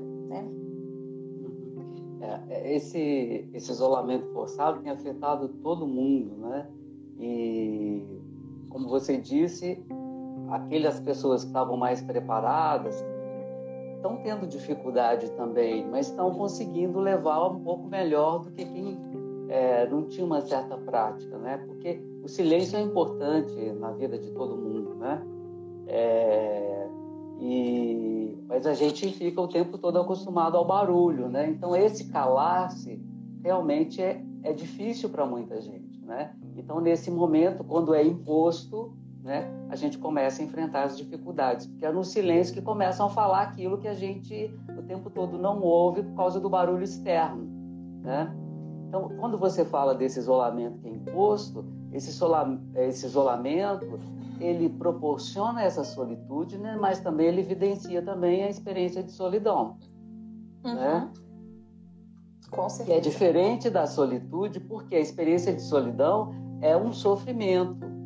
É, 2.49 2.75
esse, 2.75 3.49
esse 3.53 3.71
isolamento 3.71 4.27
forçado 4.33 4.81
tem 4.81 4.91
afetado 4.91 5.49
todo 5.63 5.87
mundo, 5.87 6.37
né? 6.37 6.67
E, 7.19 8.03
como 8.71 8.89
você 8.89 9.17
disse, 9.17 9.83
aquelas 10.51 11.01
pessoas 11.01 11.43
que 11.43 11.49
estavam 11.49 11.77
mais 11.77 12.01
preparadas 12.03 13.05
estão 13.99 14.17
tendo 14.19 14.47
dificuldade 14.47 15.31
também, 15.33 15.87
mas 15.87 16.09
estão 16.09 16.33
conseguindo 16.33 16.99
levar 17.01 17.49
um 17.49 17.61
pouco 17.61 17.89
melhor 17.89 18.39
do 18.39 18.51
que 18.53 18.65
quem 18.65 18.97
é, 19.49 19.87
não 19.89 20.05
tinha 20.05 20.25
uma 20.25 20.41
certa 20.41 20.77
prática, 20.77 21.37
né? 21.39 21.59
Porque 21.67 22.01
o 22.23 22.29
silêncio 22.29 22.79
é 22.79 22.83
importante 22.83 23.55
na 23.73 23.91
vida 23.93 24.19
de 24.19 24.31
todo 24.31 24.57
mundo, 24.57 24.95
né? 24.95 25.23
É, 25.89 26.87
e, 27.41 28.39
mas 28.47 28.67
a 28.67 28.75
gente 28.75 29.11
fica 29.13 29.41
o 29.41 29.49
tempo 29.49 29.79
todo 29.79 29.99
acostumado 29.99 30.57
ao 30.57 30.65
barulho, 30.65 31.29
né? 31.29 31.51
Então 31.51 31.75
esse 31.75 32.09
calar-se 32.09 33.03
realmente 33.43 34.01
é, 34.01 34.23
é 34.43 34.53
difícil 34.53 35.09
para 35.09 35.27
muita 35.27 35.61
gente, 35.61 36.01
né? 36.05 36.35
Então 36.57 36.81
nesse 36.81 37.11
momento, 37.11 37.65
quando 37.65 37.95
é 37.95 38.05
imposto, 38.05 38.93
né, 39.23 39.51
a 39.69 39.77
gente 39.77 39.99
começa 39.99 40.41
a 40.41 40.45
enfrentar 40.45 40.85
as 40.85 40.97
dificuldades, 40.97 41.67
porque 41.67 41.85
é 41.85 41.93
no 41.93 42.05
silêncio 42.05 42.55
que 42.55 42.63
começam 42.63 43.07
a 43.07 43.11
falar 43.11 43.43
aquilo 43.43 43.79
que 43.79 43.89
a 43.89 43.95
gente 43.95 44.55
o 44.77 44.83
tempo 44.83 45.11
todo 45.11 45.37
não 45.37 45.61
ouve 45.61 46.03
por 46.03 46.15
causa 46.15 46.41
do 46.41 46.49
barulho 46.49 46.83
externo, 46.83 47.47
né? 48.03 48.35
Então, 48.89 49.11
quando 49.19 49.37
você 49.37 49.67
fala 49.67 49.95
desse 49.95 50.19
isolamento 50.19 50.79
que 50.79 50.89
é 50.89 50.91
imposto, 50.91 51.63
esse, 51.93 52.09
isolamento 53.07 53.99
ele 54.41 54.69
proporciona 54.69 55.63
essa 55.63 55.85
solitude, 55.85 56.57
né? 56.57 56.77
mas 56.81 57.01
também 57.01 57.27
ele 57.27 57.41
evidencia 57.41 58.01
também 58.01 58.45
a 58.45 58.49
experiência 58.49 59.03
de 59.03 59.11
solidão, 59.13 59.77
uhum. 60.65 60.75
né? 60.75 61.11
Com 62.51 62.67
certeza. 62.69 62.99
Que 63.01 63.07
é 63.07 63.11
diferente 63.11 63.69
da 63.69 63.87
solitude, 63.87 64.59
porque 64.61 64.97
a 64.97 65.01
experiência 65.01 65.53
de 65.53 65.61
solidão 65.61 66.33
é 66.63 66.75
um 66.75 66.93
sofrimento. 66.93 67.98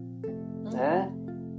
Né? 0.73 1.13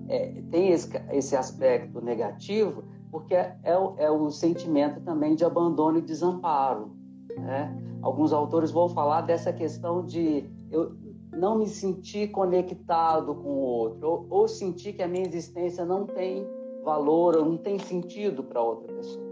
É, 0.10 0.41
tem 0.51 0.70
esse, 0.70 0.89
esse 1.12 1.36
aspecto 1.36 2.01
negativo, 2.01 2.84
porque 3.10 3.34
é, 3.34 3.58
é, 3.63 3.77
o, 3.77 3.96
é 3.98 4.12
o 4.12 4.29
sentimento 4.29 5.00
também 5.01 5.36
de 5.36 5.46
abandono 5.46 6.00
e 6.00 6.01
desamparo, 6.01 6.91
né? 7.38 7.75
Alguns 8.01 8.34
autores 8.34 8.70
vão 8.72 8.89
falar 8.89 9.22
dessa 9.22 9.53
questão 9.53 10.03
de 10.03 10.50
eu, 10.70 10.91
não 11.32 11.58
me 11.58 11.67
sentir 11.67 12.29
conectado 12.32 13.34
com 13.36 13.50
o 13.50 13.62
outro, 13.62 14.08
ou, 14.08 14.27
ou 14.29 14.48
sentir 14.48 14.93
que 14.93 15.01
a 15.01 15.08
minha 15.08 15.25
existência 15.25 15.86
não 15.86 16.05
tem 16.05 16.46
valor 16.84 17.36
ou 17.38 17.46
não 17.46 17.58
tem 17.58 17.79
sentido 17.79 18.43
para 18.43 18.62
outra 18.62 18.93
pessoa. 18.93 19.25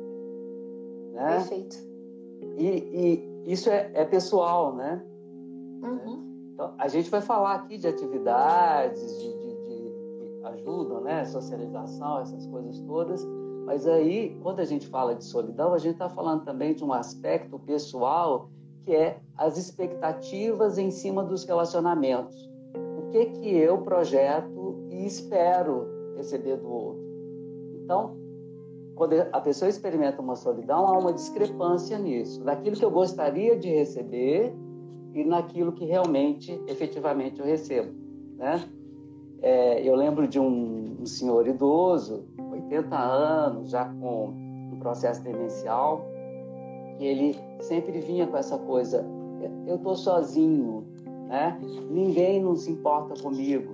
Né? 1.13 1.35
Perfeito. 1.35 1.77
E, 2.57 2.67
e 2.67 3.51
isso 3.51 3.69
é, 3.69 3.91
é, 3.93 4.05
pessoal, 4.05 4.75
né? 4.75 5.03
Uhum. 5.83 6.51
Então, 6.53 6.73
a 6.77 6.87
gente 6.87 7.09
vai 7.09 7.21
falar 7.21 7.55
aqui 7.55 7.77
de 7.77 7.87
atividades, 7.87 9.19
de, 9.19 9.40
de, 10.41 10.47
de, 10.47 10.53
de 10.53 10.61
ajuda, 10.61 10.99
né? 11.01 11.25
Socialização, 11.25 12.19
essas 12.21 12.45
coisas 12.47 12.79
todas. 12.81 13.25
Mas 13.65 13.87
aí, 13.87 14.37
quando 14.41 14.59
a 14.59 14.65
gente 14.65 14.87
fala 14.87 15.15
de 15.15 15.23
solidão, 15.23 15.73
a 15.73 15.77
gente 15.77 15.93
está 15.93 16.09
falando 16.09 16.43
também 16.43 16.73
de 16.73 16.83
um 16.83 16.91
aspecto 16.91 17.59
pessoal 17.59 18.49
que 18.83 18.95
é 18.95 19.19
as 19.37 19.57
expectativas 19.57 20.77
em 20.77 20.89
cima 20.89 21.23
dos 21.23 21.43
relacionamentos. 21.43 22.35
O 22.97 23.09
que 23.11 23.25
que 23.27 23.55
eu 23.55 23.81
projeto 23.83 24.87
e 24.89 25.05
espero 25.05 25.87
receber 26.17 26.57
do 26.57 26.69
outro. 26.69 27.03
Então, 27.83 28.17
quando 28.95 29.13
a 29.31 29.41
pessoa 29.41 29.69
experimenta 29.69 30.21
uma 30.21 30.35
solidão, 30.35 30.87
há 30.87 30.97
uma 30.97 31.13
discrepância 31.13 31.97
nisso, 31.97 32.43
daquilo 32.43 32.75
que 32.75 32.85
eu 32.85 32.91
gostaria 32.91 33.57
de 33.57 33.69
receber 33.69 34.53
e 35.13 35.23
naquilo 35.23 35.71
que 35.71 35.85
realmente, 35.85 36.59
efetivamente, 36.67 37.39
eu 37.39 37.45
recebo, 37.45 37.91
né? 38.37 38.67
É, 39.41 39.81
eu 39.81 39.95
lembro 39.95 40.27
de 40.27 40.39
um, 40.39 40.97
um 41.01 41.05
senhor 41.05 41.47
idoso, 41.47 42.25
80 42.51 42.95
anos, 42.95 43.71
já 43.71 43.85
com 43.85 44.33
um 44.71 44.77
processo 44.79 45.23
demencial, 45.23 46.05
ele 46.99 47.35
sempre 47.59 47.99
vinha 47.99 48.27
com 48.27 48.37
essa 48.37 48.57
coisa: 48.57 49.03
eu 49.65 49.75
estou 49.75 49.95
sozinho, 49.95 50.85
né? 51.27 51.59
Ninguém 51.89 52.41
não 52.41 52.55
se 52.55 52.71
importa 52.71 53.19
comigo. 53.21 53.73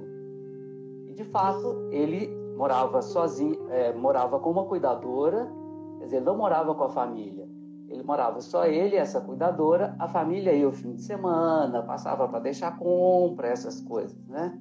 E 1.07 1.13
de 1.13 1.25
fato 1.25 1.89
ele 1.91 2.29
morava 2.55 3.01
sozinho, 3.01 3.67
é, 3.69 3.93
morava 3.93 4.39
com 4.39 4.51
uma 4.51 4.65
cuidadora, 4.65 5.51
quer 5.99 6.05
dizer, 6.05 6.21
não 6.21 6.37
morava 6.37 6.73
com 6.73 6.83
a 6.85 6.89
família. 6.89 7.47
Ele 7.89 8.03
morava 8.03 8.41
só 8.41 8.65
ele 8.65 8.95
essa 8.95 9.21
cuidadora, 9.21 9.95
a 9.97 10.07
família 10.07 10.53
ia 10.53 10.67
o 10.67 10.73
fim 10.73 10.93
de 10.93 11.01
semana, 11.01 11.81
passava 11.83 12.27
para 12.27 12.39
deixar 12.39 12.77
compra, 12.77 13.47
essas 13.47 13.79
coisas, 13.81 14.17
né? 14.27 14.59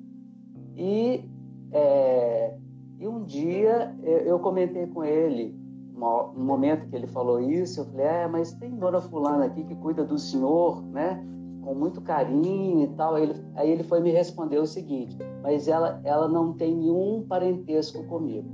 E, 0.77 1.25
é, 1.73 2.57
e 2.99 3.09
um 3.09 3.25
dia 3.25 3.97
eu 4.05 4.39
comentei 4.39 4.87
com 4.87 5.05
ele, 5.05 5.59
no 5.97 6.45
momento 6.45 6.89
que 6.89 6.95
ele 6.95 7.07
falou 7.07 7.41
isso, 7.41 7.81
eu 7.81 7.85
falei, 7.87 8.07
é, 8.07 8.29
mas 8.29 8.53
tem 8.53 8.77
dona 8.77 9.01
fulana 9.01 9.47
aqui 9.47 9.65
que 9.65 9.75
cuida 9.77 10.05
do 10.05 10.19
senhor, 10.19 10.83
né? 10.83 11.25
Com 11.63 11.75
muito 11.75 12.01
carinho 12.03 12.85
e 12.85 12.89
tal. 12.89 13.15
Aí 13.15 13.23
ele, 13.23 13.45
aí 13.55 13.71
ele 13.71 13.83
foi 13.83 14.01
me 14.01 14.11
responder 14.11 14.59
o 14.59 14.67
seguinte, 14.67 15.17
mas 15.43 15.67
ela, 15.67 16.01
ela 16.05 16.29
não 16.29 16.53
tem 16.53 16.77
nenhum 16.77 17.25
parentesco 17.27 18.05
comigo. 18.05 18.49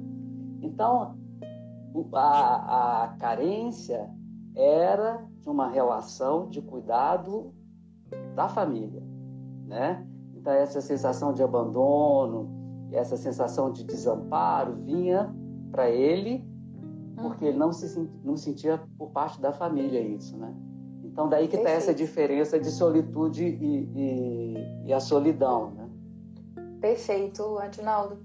Então, 0.63 1.17
a, 2.15 3.03
a 3.03 3.09
carência 3.19 4.09
era 4.55 5.25
de 5.41 5.49
uma 5.49 5.69
relação 5.69 6.49
de 6.49 6.63
cuidado 6.63 7.53
da 8.37 8.49
família, 8.49 9.03
né? 9.67 10.07
Então 10.43 10.53
essa 10.53 10.81
sensação 10.81 11.33
de 11.33 11.41
abandono, 11.41 12.51
essa 12.91 13.17
sensação 13.17 13.71
de 13.71 13.85
desamparo 13.85 14.75
vinha 14.75 15.33
para 15.71 15.89
ele 15.89 16.45
porque 17.23 17.45
ele 17.45 17.57
não 17.57 17.73
se 17.73 18.11
não 18.25 18.37
sentia 18.37 18.83
por 18.99 19.11
parte 19.11 19.41
da 19.41 19.53
família 19.53 20.01
isso, 20.01 20.37
né? 20.37 20.53
Então 21.05 21.29
daí 21.29 21.47
que 21.47 21.57
está 21.57 21.71
essa 21.71 21.95
diferença 21.95 22.59
de 22.59 22.71
solitude 22.73 23.45
e, 23.45 23.91
e, 23.95 24.87
e, 24.87 24.93
a 24.93 24.99
solidão, 24.99 25.71
né? 25.71 25.89
Perfeito, 26.81 27.59
Adinaldo. 27.59 28.19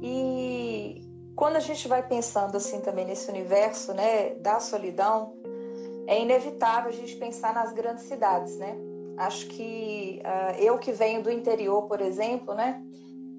E 0.00 1.02
quando 1.34 1.56
a 1.56 1.60
gente 1.60 1.88
vai 1.88 2.06
pensando 2.06 2.56
assim 2.56 2.80
também 2.82 3.04
nesse 3.04 3.28
universo, 3.28 3.92
né, 3.92 4.36
da 4.36 4.60
solidão, 4.60 5.34
é 6.06 6.22
inevitável 6.22 6.90
a 6.90 6.94
gente 6.94 7.16
pensar 7.16 7.52
nas 7.52 7.72
grandes 7.72 8.04
cidades, 8.04 8.56
né? 8.58 8.76
Acho 9.16 9.46
que 9.46 10.20
uh, 10.24 10.60
eu 10.60 10.78
que 10.78 10.92
venho 10.92 11.22
do 11.22 11.30
interior, 11.30 11.82
por 11.82 12.00
exemplo, 12.00 12.54
né? 12.54 12.80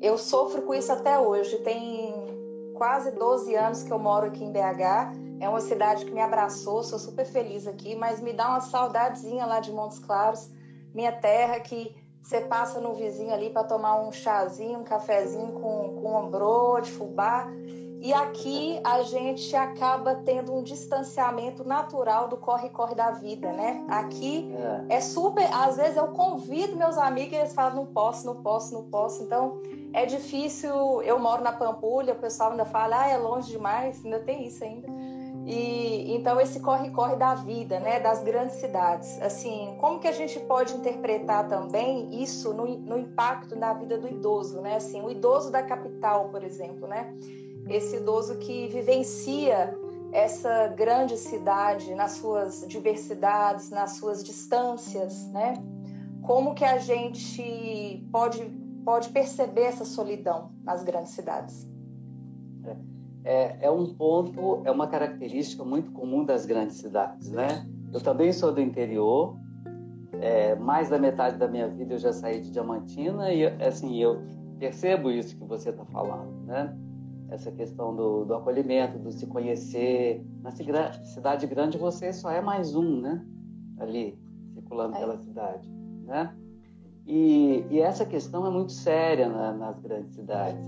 Eu 0.01 0.17
sofro 0.17 0.61
com 0.61 0.73
isso 0.73 0.91
até 0.91 1.19
hoje. 1.19 1.57
Tem 1.59 2.13
quase 2.75 3.11
12 3.11 3.55
anos 3.55 3.83
que 3.83 3.91
eu 3.91 3.99
moro 3.99 4.27
aqui 4.27 4.43
em 4.43 4.51
BH. 4.51 5.15
É 5.39 5.49
uma 5.49 5.59
cidade 5.59 6.05
que 6.05 6.11
me 6.11 6.21
abraçou, 6.21 6.83
sou 6.83 6.97
super 6.97 7.25
feliz 7.25 7.67
aqui, 7.67 7.95
mas 7.95 8.21
me 8.21 8.31
dá 8.31 8.49
uma 8.49 8.61
saudadezinha 8.61 9.45
lá 9.45 9.59
de 9.59 9.71
Montes 9.71 9.99
Claros, 9.99 10.49
minha 10.93 11.11
terra 11.11 11.59
que 11.59 11.93
você 12.23 12.41
passa 12.41 12.79
no 12.79 12.93
vizinho 12.93 13.33
ali 13.33 13.49
para 13.49 13.65
tomar 13.65 14.01
um 14.01 14.11
chazinho, 14.11 14.79
um 14.79 14.83
cafezinho 14.83 15.51
com, 15.53 16.01
com 16.01 16.15
ombrô 16.15 16.79
de 16.79 16.91
fubá 16.91 17.47
e 18.05 18.13
aqui 18.13 18.79
a 18.83 19.01
gente 19.01 19.55
acaba 19.55 20.13
tendo 20.13 20.53
um 20.53 20.61
distanciamento 20.61 21.67
natural 21.67 22.27
do 22.27 22.37
corre-corre 22.37 22.93
da 22.93 23.09
vida, 23.09 23.51
né? 23.51 23.83
Aqui 23.87 24.47
é. 24.89 24.97
é. 24.97 25.01
super. 25.01 25.43
Às 25.51 25.77
vezes 25.77 25.97
eu 25.97 26.09
convido 26.09 26.75
meus 26.75 26.99
amigos 26.99 27.33
e 27.33 27.37
eles 27.37 27.53
falam: 27.55 27.77
não 27.77 27.85
posso, 27.87 28.27
não 28.27 28.43
posso, 28.43 28.75
não 28.75 28.83
posso. 28.83 29.23
Então 29.23 29.59
é 29.91 30.05
difícil. 30.05 31.01
Eu 31.01 31.17
moro 31.17 31.43
na 31.43 31.51
Pampulha, 31.51 32.13
o 32.13 32.17
pessoal 32.17 32.51
ainda 32.51 32.65
fala: 32.65 33.01
ah, 33.01 33.09
é 33.09 33.17
longe 33.17 33.49
demais, 33.49 34.05
ainda 34.05 34.19
tem 34.19 34.45
isso 34.45 34.63
ainda. 34.63 34.87
E 35.47 36.15
então 36.15 36.39
esse 36.39 36.59
corre-corre 36.59 37.15
da 37.15 37.33
vida, 37.33 37.79
né, 37.79 37.99
das 37.99 38.21
grandes 38.21 38.57
cidades. 38.57 39.19
Assim, 39.19 39.75
como 39.79 39.99
que 39.99 40.07
a 40.07 40.11
gente 40.11 40.39
pode 40.41 40.75
interpretar 40.75 41.47
também 41.47 42.21
isso 42.21 42.53
no, 42.53 42.67
no 42.67 42.99
impacto 42.99 43.55
na 43.55 43.73
vida 43.73 43.97
do 43.97 44.07
idoso, 44.07 44.61
né? 44.61 44.75
Assim, 44.75 45.01
o 45.01 45.09
idoso 45.09 45.51
da 45.51 45.63
capital, 45.63 46.29
por 46.29 46.43
exemplo, 46.43 46.87
né? 46.87 47.11
Esse 47.69 47.97
idoso 47.97 48.37
que 48.37 48.67
vivencia 48.67 49.77
essa 50.11 50.67
grande 50.69 51.17
cidade 51.17 51.93
nas 51.93 52.13
suas 52.13 52.65
diversidades, 52.67 53.69
nas 53.69 53.91
suas 53.97 54.23
distâncias, 54.23 55.27
né? 55.31 55.53
Como 56.21 56.53
que 56.53 56.63
a 56.63 56.77
gente 56.77 58.07
pode 58.11 58.41
pode 58.85 59.09
perceber 59.09 59.63
essa 59.63 59.83
solidão 59.83 60.51
nas 60.63 60.83
grandes 60.83 61.11
cidades? 61.13 61.67
É, 63.23 63.65
é 63.65 63.71
um 63.71 63.91
ponto, 63.95 64.61
é 64.63 64.69
uma 64.69 64.87
característica 64.87 65.65
muito 65.65 65.91
comum 65.91 66.23
das 66.23 66.45
grandes 66.45 66.77
cidades, 66.77 67.31
né? 67.31 67.67
Eu 67.91 67.99
também 67.99 68.31
sou 68.31 68.53
do 68.53 68.61
interior, 68.61 69.35
é, 70.21 70.53
mais 70.55 70.89
da 70.89 70.99
metade 70.99 71.37
da 71.37 71.47
minha 71.47 71.67
vida 71.67 71.95
eu 71.95 71.97
já 71.97 72.13
saí 72.13 72.39
de 72.39 72.51
Diamantina 72.51 73.33
e 73.33 73.47
assim 73.63 73.97
eu 73.99 74.21
percebo 74.59 75.09
isso 75.09 75.35
que 75.35 75.43
você 75.43 75.71
está 75.71 75.83
falando, 75.85 76.45
né? 76.45 76.77
Essa 77.35 77.51
questão 77.51 77.95
do, 77.95 78.25
do 78.25 78.33
acolhimento, 78.33 78.97
do 78.97 79.11
se 79.11 79.27
conhecer. 79.27 80.25
Na 80.41 80.51
cidade 80.51 81.45
grande 81.45 81.77
você 81.77 82.11
só 82.11 82.31
é 82.31 82.41
mais 82.41 82.75
um, 82.75 83.01
né? 83.01 83.25
Ali, 83.77 84.17
circulando 84.53 84.95
é. 84.95 84.99
pela 84.99 85.17
cidade, 85.17 85.69
né? 86.05 86.33
E, 87.05 87.63
e, 87.69 87.79
essa 87.79 88.03
questão 88.03 88.47
é 88.47 88.49
muito 88.49 88.71
séria 88.71 89.29
na, 89.29 89.53
nas 89.53 89.79
grandes 89.79 90.15
cidades. 90.15 90.65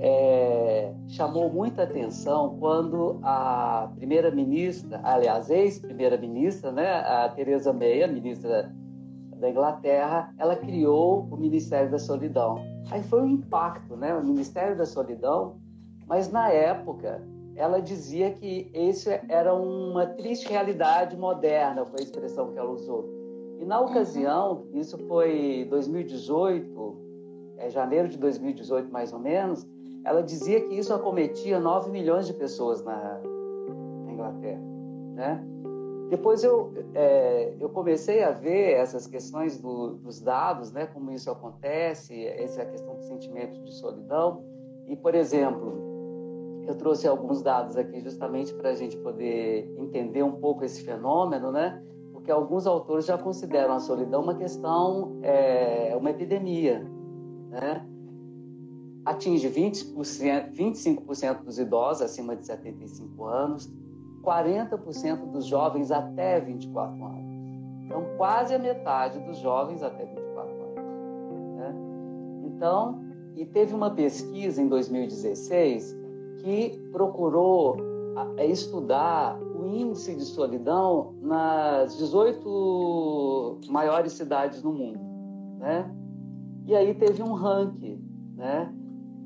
É, 0.00 0.94
chamou 1.08 1.52
muita 1.52 1.82
atenção 1.82 2.56
quando 2.58 3.18
a 3.22 3.92
primeira-ministra, 3.96 5.00
aliás, 5.02 5.50
ex-primeira-ministra, 5.50 6.72
né, 6.72 6.88
a 7.00 7.28
Theresa 7.28 7.72
May, 7.72 8.02
a 8.02 8.08
ministra 8.08 8.72
da 9.38 9.50
Inglaterra, 9.50 10.32
ela 10.38 10.56
criou 10.56 11.28
o 11.30 11.36
Ministério 11.36 11.90
da 11.90 11.98
Solidão. 11.98 12.56
Aí 12.90 13.02
foi 13.02 13.22
um 13.22 13.28
impacto, 13.28 13.96
né? 13.96 14.14
O 14.14 14.24
Ministério 14.24 14.76
da 14.76 14.86
Solidão 14.86 15.60
mas 16.08 16.30
na 16.30 16.48
época, 16.48 17.22
ela 17.54 17.80
dizia 17.80 18.30
que 18.32 18.70
isso 18.72 19.10
era 19.28 19.52
uma 19.52 20.06
triste 20.06 20.48
realidade 20.48 21.16
moderna, 21.16 21.84
foi 21.84 22.00
a 22.00 22.02
expressão 22.02 22.52
que 22.52 22.58
ela 22.58 22.70
usou. 22.70 23.04
E 23.60 23.64
na 23.64 23.80
ocasião, 23.80 24.66
isso 24.72 24.96
foi 25.06 25.66
2018, 25.68 26.96
é 27.58 27.68
janeiro 27.68 28.08
de 28.08 28.16
2018 28.16 28.90
mais 28.90 29.12
ou 29.12 29.18
menos, 29.18 29.66
ela 30.04 30.22
dizia 30.22 30.60
que 30.60 30.74
isso 30.74 30.94
acometia 30.94 31.58
9 31.58 31.90
milhões 31.90 32.26
de 32.26 32.32
pessoas 32.32 32.82
na, 32.82 33.20
Inglaterra, 34.08 34.60
né? 35.14 35.44
Depois 36.10 36.42
eu, 36.42 36.72
é, 36.94 37.52
eu 37.60 37.68
comecei 37.68 38.22
a 38.24 38.30
ver 38.30 38.72
essas 38.72 39.06
questões 39.06 39.60
do, 39.60 39.96
dos 39.96 40.20
dados, 40.20 40.72
né, 40.72 40.86
como 40.86 41.12
isso 41.12 41.30
acontece, 41.30 42.26
essa 42.26 42.64
questão 42.64 42.96
do 42.96 43.02
sentimento 43.02 43.62
de 43.62 43.74
solidão. 43.74 44.42
E, 44.86 44.96
por 44.96 45.14
exemplo, 45.14 45.87
eu 46.68 46.74
trouxe 46.74 47.08
alguns 47.08 47.40
dados 47.40 47.78
aqui 47.78 47.98
justamente 48.02 48.52
para 48.52 48.68
a 48.68 48.74
gente 48.74 48.94
poder 48.98 49.74
entender 49.78 50.22
um 50.22 50.32
pouco 50.32 50.66
esse 50.66 50.82
fenômeno, 50.82 51.50
né? 51.50 51.82
Porque 52.12 52.30
alguns 52.30 52.66
autores 52.66 53.06
já 53.06 53.16
consideram 53.16 53.72
a 53.72 53.78
solidão 53.78 54.22
uma 54.22 54.34
questão, 54.34 55.18
é, 55.22 55.96
uma 55.98 56.10
epidemia, 56.10 56.86
né? 57.48 57.86
Atinge 59.06 59.48
20%, 59.48 60.52
25% 60.52 61.42
dos 61.42 61.58
idosos 61.58 62.02
acima 62.02 62.36
de 62.36 62.44
75 62.44 63.24
anos, 63.24 63.72
40% 64.22 65.30
dos 65.30 65.46
jovens 65.46 65.90
até 65.90 66.38
24 66.38 67.02
anos. 67.02 67.32
Então, 67.86 68.04
quase 68.18 68.54
a 68.54 68.58
metade 68.58 69.18
dos 69.20 69.38
jovens 69.38 69.82
até 69.82 70.04
24 70.04 70.52
anos. 70.52 71.56
Né? 71.56 71.74
Então, 72.44 73.02
e 73.34 73.46
teve 73.46 73.74
uma 73.74 73.90
pesquisa 73.90 74.60
em 74.60 74.68
2016 74.68 76.07
que 76.42 76.78
procurou 76.92 77.76
estudar 78.38 79.38
o 79.40 79.66
índice 79.66 80.14
de 80.14 80.24
solidão 80.24 81.14
nas 81.20 81.96
18 81.98 83.60
maiores 83.68 84.12
cidades 84.12 84.62
do 84.62 84.72
mundo, 84.72 84.98
né? 85.58 85.90
E 86.66 86.74
aí 86.74 86.94
teve 86.94 87.22
um 87.22 87.32
ranking, 87.32 88.02
né? 88.36 88.72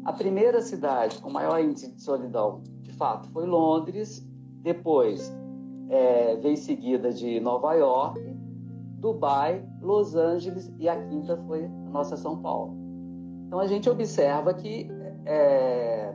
A 0.04 0.12
primeira 0.12 0.60
cidade 0.60 1.20
com 1.20 1.30
maior 1.30 1.60
índice 1.60 1.92
de 1.92 2.02
solidão, 2.02 2.62
de 2.82 2.92
fato, 2.92 3.28
foi 3.30 3.46
Londres. 3.46 4.26
Depois 4.62 5.32
é, 5.88 6.36
veio 6.36 6.56
seguida 6.56 7.12
de 7.12 7.40
Nova 7.40 7.74
York, 7.74 8.20
Dubai, 8.98 9.64
Los 9.80 10.14
Angeles 10.14 10.72
e 10.78 10.88
a 10.88 10.96
quinta 11.08 11.36
foi 11.46 11.64
a 11.64 11.90
nossa 11.90 12.16
São 12.16 12.38
Paulo. 12.38 12.76
Então 13.46 13.58
a 13.58 13.66
gente 13.66 13.90
observa 13.90 14.54
que 14.54 14.88
é, 15.26 16.14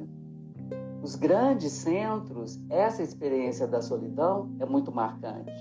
os 1.08 1.16
grandes 1.16 1.72
centros, 1.72 2.60
essa 2.70 3.02
experiência 3.02 3.66
da 3.66 3.82
solidão 3.82 4.52
é 4.60 4.66
muito 4.66 4.92
marcante. 4.92 5.54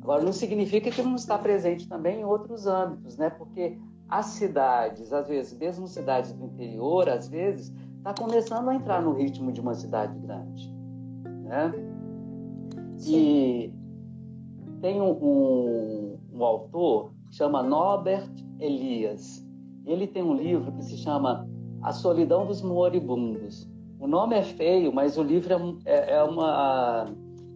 Agora, 0.00 0.22
não 0.22 0.32
significa 0.32 0.92
que 0.92 1.02
não 1.02 1.16
está 1.16 1.36
presente 1.36 1.88
também 1.88 2.20
em 2.20 2.24
outros 2.24 2.68
âmbitos, 2.68 3.16
né? 3.16 3.28
Porque 3.30 3.76
as 4.08 4.26
cidades, 4.26 5.12
às 5.12 5.26
vezes, 5.26 5.58
mesmo 5.58 5.88
cidades 5.88 6.32
do 6.32 6.44
interior, 6.44 7.08
às 7.08 7.26
vezes, 7.26 7.74
está 7.98 8.14
começando 8.14 8.68
a 8.68 8.76
entrar 8.76 9.02
no 9.02 9.12
ritmo 9.12 9.50
de 9.50 9.60
uma 9.60 9.74
cidade 9.74 10.16
grande, 10.20 10.72
né? 11.42 11.72
Sim. 12.96 13.16
E 13.16 13.74
tem 14.80 15.02
um, 15.02 15.10
um, 15.10 16.18
um 16.32 16.44
autor 16.44 17.10
que 17.28 17.34
chama 17.34 17.60
Norbert 17.60 18.30
Elias. 18.60 19.44
Ele 19.84 20.06
tem 20.06 20.22
um 20.22 20.34
livro 20.34 20.70
que 20.70 20.84
se 20.84 20.96
chama 20.96 21.44
A 21.82 21.92
Solidão 21.92 22.46
dos 22.46 22.62
Moribundos. 22.62 23.68
O 23.98 24.06
nome 24.06 24.36
é 24.36 24.42
feio, 24.42 24.92
mas 24.92 25.16
o 25.16 25.22
livro 25.22 25.78
é, 25.84 25.92
é, 25.92 26.12
é 26.16 26.22
uma, 26.22 27.06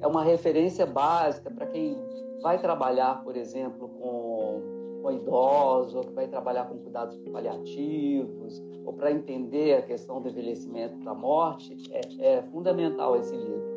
é 0.00 0.06
uma 0.06 0.24
referência 0.24 0.86
básica 0.86 1.50
para 1.50 1.66
quem 1.66 1.96
vai 2.42 2.58
trabalhar, 2.58 3.22
por 3.22 3.36
exemplo, 3.36 3.88
com, 3.88 5.00
com 5.02 5.12
idosos, 5.12 5.94
ou 5.94 6.02
que 6.02 6.12
vai 6.12 6.26
trabalhar 6.26 6.64
com 6.64 6.78
cuidados 6.78 7.16
paliativos, 7.30 8.62
ou 8.84 8.92
para 8.94 9.12
entender 9.12 9.74
a 9.76 9.82
questão 9.82 10.20
do 10.22 10.28
envelhecimento 10.28 10.96
da 11.04 11.14
morte, 11.14 11.76
é, 11.92 12.36
é 12.38 12.42
fundamental 12.44 13.16
esse 13.16 13.36
livro. 13.36 13.70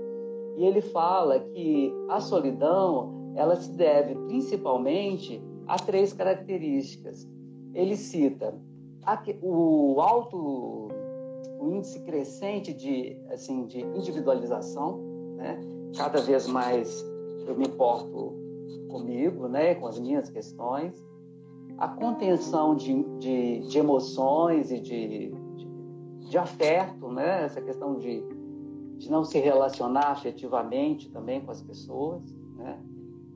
E 0.58 0.66
ele 0.66 0.82
fala 0.82 1.40
que 1.40 1.92
a 2.10 2.22
solidão 2.22 3.34
ela 3.36 3.56
se 3.56 3.72
deve 3.72 4.16
principalmente 4.28 5.42
a 5.68 5.78
três 5.78 6.14
características. 6.14 7.28
Ele 7.74 7.98
cita 7.98 8.56
o 9.42 10.00
alto 10.00 10.90
o 11.60 11.70
índice 11.70 12.00
crescente 12.02 12.74
de 12.74 13.18
assim 13.30 13.66
de 13.66 13.82
individualização, 13.82 15.00
né? 15.36 15.60
Cada 15.98 16.22
vez 16.22 16.48
mais 16.48 17.06
eu 17.48 17.56
me 17.56 17.66
importo 17.66 18.34
comigo, 18.90 19.48
né, 19.48 19.76
com 19.76 19.88
as 19.88 20.00
minhas 20.00 20.30
questões, 20.30 21.04
a 21.78 21.88
contenção 21.88 22.76
de, 22.76 23.04
de, 23.18 23.60
de 23.62 23.80
emoções 23.80 24.72
e 24.72 24.80
de, 24.80 25.08
de, 25.56 26.30
de, 26.30 26.38
afeto, 26.38 27.10
né, 27.10 27.46
essa 27.46 27.60
questão 27.60 27.98
de, 27.98 28.24
de 28.98 29.10
não 29.10 29.24
se 29.24 29.40
relacionar 29.40 30.12
afetivamente 30.12 31.10
também 31.10 31.42
com 31.42 31.52
as 31.52 31.62
pessoas, 31.62 32.22
né, 32.56 32.80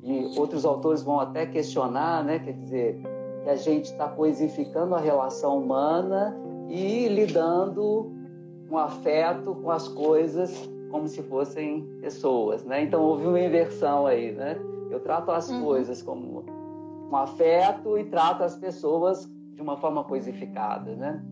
e 0.03 0.39
outros 0.39 0.63
autores 0.63 1.01
vão 1.01 1.19
até 1.19 1.45
questionar, 1.47 2.23
né, 2.23 2.39
quer 2.39 2.53
dizer, 2.53 3.01
que 3.43 3.49
a 3.49 3.55
gente 3.55 3.85
está 3.85 4.07
coisificando 4.07 4.93
a 4.93 4.99
relação 4.99 5.57
humana 5.57 6.39
e 6.67 7.07
lidando 7.07 8.11
com 8.69 8.77
afeto 8.77 9.55
com 9.55 9.71
as 9.71 9.87
coisas 9.87 10.69
como 10.91 11.07
se 11.07 11.21
fossem 11.23 11.83
pessoas, 12.01 12.63
né? 12.63 12.83
Então 12.83 13.03
houve 13.03 13.25
uma 13.25 13.39
inversão 13.39 14.05
aí, 14.05 14.31
né? 14.31 14.57
Eu 14.89 14.99
trato 14.99 15.31
as 15.31 15.49
uhum. 15.49 15.63
coisas 15.63 16.01
como 16.01 16.43
com 17.09 17.15
afeto 17.15 17.97
e 17.97 18.05
trato 18.05 18.43
as 18.43 18.55
pessoas 18.55 19.29
de 19.53 19.61
uma 19.61 19.77
forma 19.77 20.03
coisificada, 20.03 20.95
né? 20.95 21.23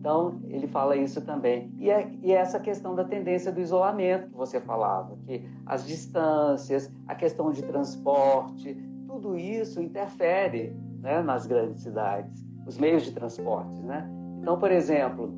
Então, 0.00 0.40
ele 0.48 0.66
fala 0.66 0.96
isso 0.96 1.20
também. 1.20 1.70
E, 1.76 1.90
é, 1.90 2.10
e 2.22 2.32
é 2.32 2.36
essa 2.36 2.58
questão 2.58 2.94
da 2.94 3.04
tendência 3.04 3.52
do 3.52 3.60
isolamento 3.60 4.30
que 4.30 4.36
você 4.36 4.58
falava, 4.58 5.14
que 5.26 5.46
as 5.66 5.86
distâncias, 5.86 6.90
a 7.06 7.14
questão 7.14 7.52
de 7.52 7.62
transporte, 7.62 8.74
tudo 9.06 9.36
isso 9.36 9.78
interfere 9.82 10.74
né, 11.00 11.20
nas 11.20 11.46
grandes 11.46 11.82
cidades, 11.82 12.42
os 12.66 12.78
meios 12.78 13.02
de 13.02 13.12
transporte. 13.12 13.78
Né? 13.82 14.08
Então, 14.40 14.58
por 14.58 14.72
exemplo, 14.72 15.32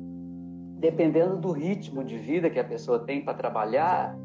dependendo 0.79 1.37
do 1.37 1.51
ritmo 1.51 2.03
de 2.03 2.17
vida 2.17 2.49
que 2.49 2.59
a 2.59 2.63
pessoa 2.63 2.99
tem 2.99 3.23
para 3.23 3.33
trabalhar, 3.33 4.17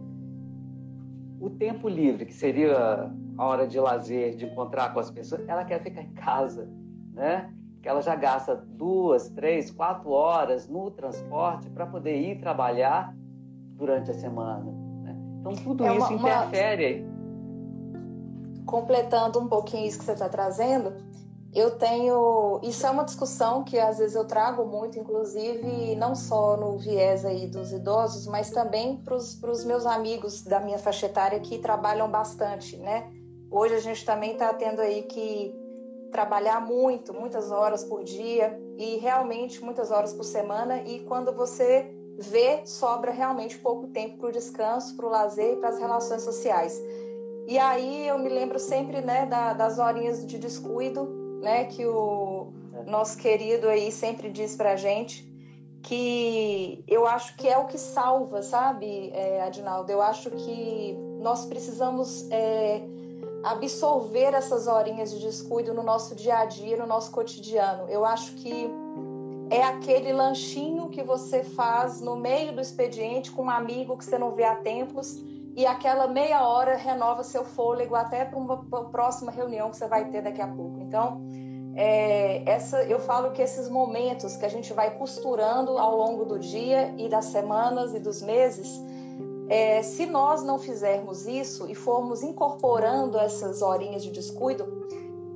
o 1.40 1.50
tempo 1.50 1.88
livre, 1.88 2.26
que 2.26 2.34
seria 2.34 3.10
a 3.36 3.44
hora 3.44 3.66
de 3.66 3.78
lazer, 3.78 4.34
de 4.34 4.46
encontrar 4.46 4.92
com 4.92 5.00
as 5.00 5.10
pessoas, 5.10 5.48
ela 5.48 5.64
quer 5.64 5.82
ficar 5.82 6.02
em 6.02 6.12
casa, 6.14 6.68
né? 7.12 7.52
Que 7.80 7.88
ela 7.88 8.02
já 8.02 8.16
gasta 8.16 8.56
duas, 8.56 9.28
três, 9.30 9.70
quatro 9.70 10.10
horas 10.10 10.68
no 10.68 10.90
transporte 10.90 11.70
para 11.70 11.86
poder 11.86 12.20
ir 12.20 12.40
trabalhar 12.40 13.14
durante 13.76 14.10
a 14.10 14.14
semana. 14.14 14.72
Né? 15.04 15.16
Então 15.40 15.52
tudo 15.54 15.84
é 15.84 15.96
isso 15.96 16.12
uma, 16.12 16.28
interfere. 16.28 17.02
Uma... 17.02 18.64
Completando 18.66 19.38
um 19.38 19.46
pouquinho 19.46 19.86
isso 19.86 20.00
que 20.00 20.04
você 20.04 20.12
está 20.12 20.28
trazendo, 20.28 20.92
eu 21.54 21.70
tenho. 21.78 22.60
Isso 22.62 22.86
é 22.86 22.90
uma 22.90 23.04
discussão 23.04 23.64
que 23.64 23.78
às 23.78 23.98
vezes 23.98 24.14
eu 24.14 24.26
trago 24.26 24.66
muito, 24.66 24.98
inclusive, 24.98 25.96
não 25.96 26.14
só 26.14 26.56
no 26.56 26.78
viés 26.78 27.24
aí 27.24 27.46
dos 27.46 27.72
idosos, 27.72 28.26
mas 28.26 28.50
também 28.50 28.96
para 28.98 29.14
os 29.16 29.64
meus 29.64 29.86
amigos 29.86 30.42
da 30.42 30.60
minha 30.60 30.78
faixa 30.78 31.06
etária 31.06 31.40
que 31.40 31.58
trabalham 31.58 32.10
bastante, 32.10 32.76
né? 32.76 33.10
Hoje 33.50 33.74
a 33.74 33.80
gente 33.80 34.04
também 34.04 34.32
está 34.32 34.52
tendo 34.52 34.80
aí 34.80 35.04
que 35.04 35.54
trabalhar 36.12 36.60
muito, 36.60 37.14
muitas 37.14 37.50
horas 37.50 37.84
por 37.84 38.04
dia 38.04 38.58
e 38.76 38.96
realmente 38.96 39.62
muitas 39.62 39.90
horas 39.90 40.12
por 40.12 40.24
semana. 40.24 40.82
E 40.82 41.00
quando 41.00 41.32
você 41.32 41.90
vê, 42.18 42.66
sobra 42.66 43.10
realmente 43.10 43.58
pouco 43.58 43.86
tempo 43.88 44.18
para 44.18 44.28
o 44.28 44.32
descanso, 44.32 44.94
para 44.96 45.06
o 45.06 45.08
lazer 45.08 45.54
e 45.54 45.56
para 45.56 45.70
as 45.70 45.78
relações 45.78 46.22
sociais. 46.22 46.78
E 47.46 47.58
aí 47.58 48.06
eu 48.06 48.18
me 48.18 48.28
lembro 48.28 48.58
sempre 48.58 49.00
né, 49.00 49.24
da, 49.24 49.54
das 49.54 49.78
horinhas 49.78 50.26
de 50.26 50.36
descuido 50.36 51.17
né, 51.40 51.64
que 51.64 51.86
o 51.86 52.52
nosso 52.86 53.18
querido 53.18 53.68
aí 53.68 53.90
sempre 53.90 54.30
diz 54.30 54.56
para 54.56 54.72
a 54.72 54.76
gente, 54.76 55.26
que 55.82 56.84
eu 56.86 57.06
acho 57.06 57.36
que 57.36 57.48
é 57.48 57.56
o 57.56 57.66
que 57.66 57.78
salva, 57.78 58.42
sabe, 58.42 59.10
é, 59.14 59.42
Adinaldo? 59.42 59.90
Eu 59.90 60.02
acho 60.02 60.30
que 60.30 60.96
nós 61.20 61.46
precisamos 61.46 62.28
é, 62.30 62.82
absorver 63.44 64.34
essas 64.34 64.66
horinhas 64.66 65.10
de 65.12 65.20
descuido 65.20 65.72
no 65.72 65.82
nosso 65.82 66.14
dia 66.14 66.38
a 66.38 66.44
dia, 66.44 66.76
no 66.76 66.86
nosso 66.86 67.10
cotidiano. 67.12 67.88
Eu 67.88 68.04
acho 68.04 68.34
que 68.34 68.68
é 69.50 69.62
aquele 69.62 70.12
lanchinho 70.12 70.88
que 70.90 71.02
você 71.02 71.42
faz 71.42 72.00
no 72.00 72.16
meio 72.16 72.52
do 72.52 72.60
expediente 72.60 73.30
com 73.30 73.44
um 73.44 73.50
amigo 73.50 73.96
que 73.96 74.04
você 74.04 74.18
não 74.18 74.32
vê 74.32 74.44
há 74.44 74.56
tempos 74.56 75.22
e 75.58 75.66
aquela 75.66 76.06
meia 76.06 76.46
hora 76.46 76.76
renova 76.76 77.24
seu 77.24 77.44
fôlego 77.44 77.96
até 77.96 78.24
para 78.24 78.38
uma 78.38 78.58
próxima 78.92 79.32
reunião 79.32 79.70
que 79.70 79.76
você 79.76 79.88
vai 79.88 80.04
ter 80.04 80.22
daqui 80.22 80.40
a 80.40 80.46
pouco. 80.46 80.78
Então, 80.78 81.20
é, 81.74 82.48
essa, 82.48 82.84
eu 82.84 83.00
falo 83.00 83.32
que 83.32 83.42
esses 83.42 83.68
momentos 83.68 84.36
que 84.36 84.46
a 84.46 84.48
gente 84.48 84.72
vai 84.72 84.96
costurando 84.96 85.76
ao 85.76 85.96
longo 85.96 86.24
do 86.24 86.38
dia 86.38 86.94
e 86.96 87.08
das 87.08 87.24
semanas 87.24 87.92
e 87.92 87.98
dos 87.98 88.22
meses, 88.22 88.80
é, 89.48 89.82
se 89.82 90.06
nós 90.06 90.44
não 90.44 90.60
fizermos 90.60 91.26
isso 91.26 91.68
e 91.68 91.74
formos 91.74 92.22
incorporando 92.22 93.18
essas 93.18 93.60
horinhas 93.60 94.04
de 94.04 94.12
descuido, 94.12 94.86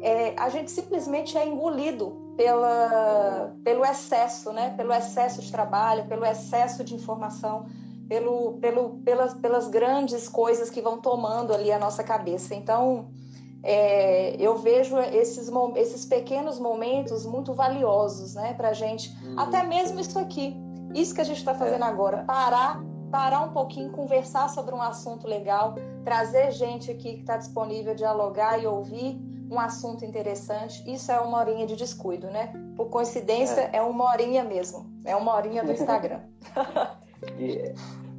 é, 0.01 0.35
a 0.37 0.49
gente 0.49 0.71
simplesmente 0.71 1.37
é 1.37 1.45
engolido 1.45 2.17
pela, 2.37 3.57
pelo 3.65 3.85
excesso, 3.85 4.53
né? 4.53 4.73
pelo 4.77 4.93
excesso 4.93 5.43
de 5.43 5.51
trabalho, 5.51 6.07
pelo 6.07 6.25
excesso 6.25 6.85
de 6.85 6.95
informação 6.95 7.67
pelo, 8.13 8.59
pelo, 8.59 8.91
pelas, 8.99 9.33
pelas 9.33 9.69
grandes 9.69 10.29
coisas 10.29 10.69
que 10.69 10.83
vão 10.83 11.01
tomando 11.01 11.55
ali 11.55 11.73
a 11.73 11.79
nossa 11.79 12.05
cabeça. 12.05 12.55
Então, 12.55 13.09
é, 13.63 14.37
eu 14.39 14.59
vejo 14.59 14.99
esses, 14.99 15.51
esses 15.77 16.05
pequenos 16.05 16.59
momentos 16.59 17.25
muito 17.25 17.55
valiosos 17.55 18.35
né, 18.35 18.53
para 18.53 18.75
gente, 18.75 19.17
hum. 19.25 19.37
até 19.39 19.63
mesmo 19.63 19.99
isso 19.99 20.19
aqui, 20.19 20.55
isso 20.95 21.15
que 21.15 21.23
a 21.23 21.25
gente 21.25 21.39
está 21.39 21.55
fazendo 21.55 21.87
é. 21.87 21.89
agora, 21.89 22.23
parar, 22.25 22.85
parar 23.11 23.41
um 23.41 23.53
pouquinho, 23.55 23.91
conversar 23.93 24.51
sobre 24.51 24.75
um 24.75 24.83
assunto 24.83 25.27
legal, 25.27 25.75
trazer 26.05 26.51
gente 26.51 26.91
aqui 26.91 27.15
que 27.15 27.21
está 27.21 27.39
disponível, 27.39 27.95
dialogar 27.95 28.63
e 28.63 28.67
ouvir 28.67 29.19
um 29.51 29.59
assunto 29.59 30.05
interessante, 30.05 30.83
isso 30.91 31.11
é 31.11 31.19
uma 31.19 31.39
horinha 31.39 31.67
de 31.67 31.77
descuido, 31.77 32.27
né? 32.27 32.53
Por 32.77 32.91
coincidência, 32.91 33.71
é, 33.73 33.79
é 33.79 33.83
uma 33.83 34.05
horinha 34.05 34.45
mesmo, 34.45 34.91
é 35.03 35.17
uma 35.17 35.35
horinha 35.35 35.65
do 35.65 35.73
Instagram. 35.73 36.21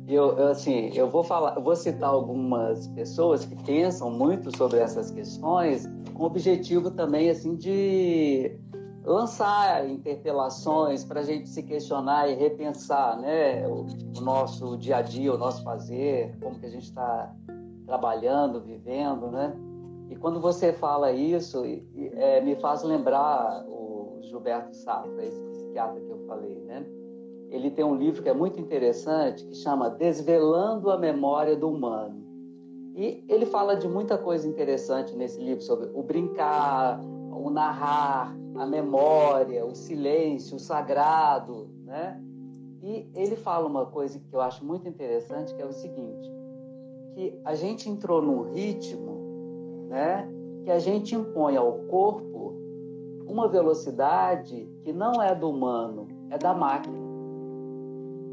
eu, 0.07 0.47
assim, 0.47 0.91
eu 0.93 1.09
vou 1.09 1.23
falar, 1.23 1.59
vou 1.59 1.75
citar 1.75 2.09
algumas 2.09 2.87
pessoas 2.89 3.45
que 3.45 3.55
pensam 3.63 4.11
muito 4.11 4.55
sobre 4.55 4.79
essas 4.79 5.11
questões, 5.11 5.87
com 6.13 6.23
o 6.23 6.25
objetivo 6.25 6.91
também 6.91 7.29
assim 7.29 7.55
de 7.55 8.57
lançar 9.05 9.89
interpelações 9.89 11.03
para 11.03 11.19
a 11.19 11.23
gente 11.23 11.49
se 11.49 11.61
questionar 11.63 12.29
e 12.29 12.35
repensar, 12.35 13.19
né, 13.19 13.67
o, 13.67 13.85
o, 14.17 14.21
nosso 14.21 14.77
dia 14.77 14.97
a 14.97 15.01
dia, 15.01 15.33
o 15.33 15.37
nosso 15.37 15.63
fazer, 15.63 16.33
como 16.41 16.59
que 16.59 16.65
a 16.65 16.69
gente 16.69 16.85
está 16.85 17.33
trabalhando, 17.85 18.61
vivendo, 18.61 19.29
né? 19.29 19.53
E 20.09 20.15
quando 20.15 20.39
você 20.39 20.71
fala 20.71 21.11
isso, 21.11 21.63
é, 22.15 22.39
me 22.41 22.55
faz 22.57 22.83
lembrar 22.83 23.65
o 23.67 24.19
Gilberto 24.21 24.73
Safra, 24.73 25.25
esse 25.25 25.41
psiquiatra 25.41 25.99
que 25.99 26.09
eu 26.09 26.25
falei, 26.27 26.61
né? 26.61 26.85
Ele 27.55 27.69
tem 27.69 27.85
um 27.85 27.95
livro 27.95 28.23
que 28.23 28.29
é 28.29 28.33
muito 28.33 28.59
interessante 28.59 29.45
que 29.45 29.55
chama 29.55 29.89
Desvelando 29.89 30.89
a 30.89 30.97
Memória 30.97 31.55
do 31.55 31.69
Humano. 31.69 32.23
E 32.95 33.23
ele 33.29 33.45
fala 33.45 33.75
de 33.75 33.87
muita 33.87 34.17
coisa 34.17 34.47
interessante 34.47 35.15
nesse 35.15 35.39
livro 35.39 35.63
sobre 35.63 35.89
o 35.93 36.01
brincar, 36.01 36.99
o 36.99 37.49
narrar, 37.49 38.35
a 38.55 38.65
memória, 38.65 39.65
o 39.65 39.75
silêncio, 39.75 40.57
o 40.57 40.59
sagrado, 40.59 41.69
né? 41.85 42.19
E 42.81 43.07
ele 43.15 43.35
fala 43.35 43.67
uma 43.67 43.85
coisa 43.85 44.19
que 44.19 44.35
eu 44.35 44.41
acho 44.41 44.65
muito 44.65 44.87
interessante, 44.87 45.53
que 45.55 45.61
é 45.61 45.65
o 45.65 45.71
seguinte, 45.71 46.29
que 47.15 47.39
a 47.45 47.55
gente 47.55 47.89
entrou 47.89 48.21
num 48.21 48.51
ritmo, 48.51 49.87
né, 49.87 50.27
que 50.63 50.71
a 50.71 50.79
gente 50.79 51.15
impõe 51.15 51.55
ao 51.55 51.73
corpo 51.87 52.53
uma 53.25 53.47
velocidade 53.47 54.67
que 54.83 54.91
não 54.91 55.21
é 55.21 55.33
do 55.33 55.49
humano, 55.49 56.07
é 56.29 56.37
da 56.37 56.53
máquina. 56.53 57.02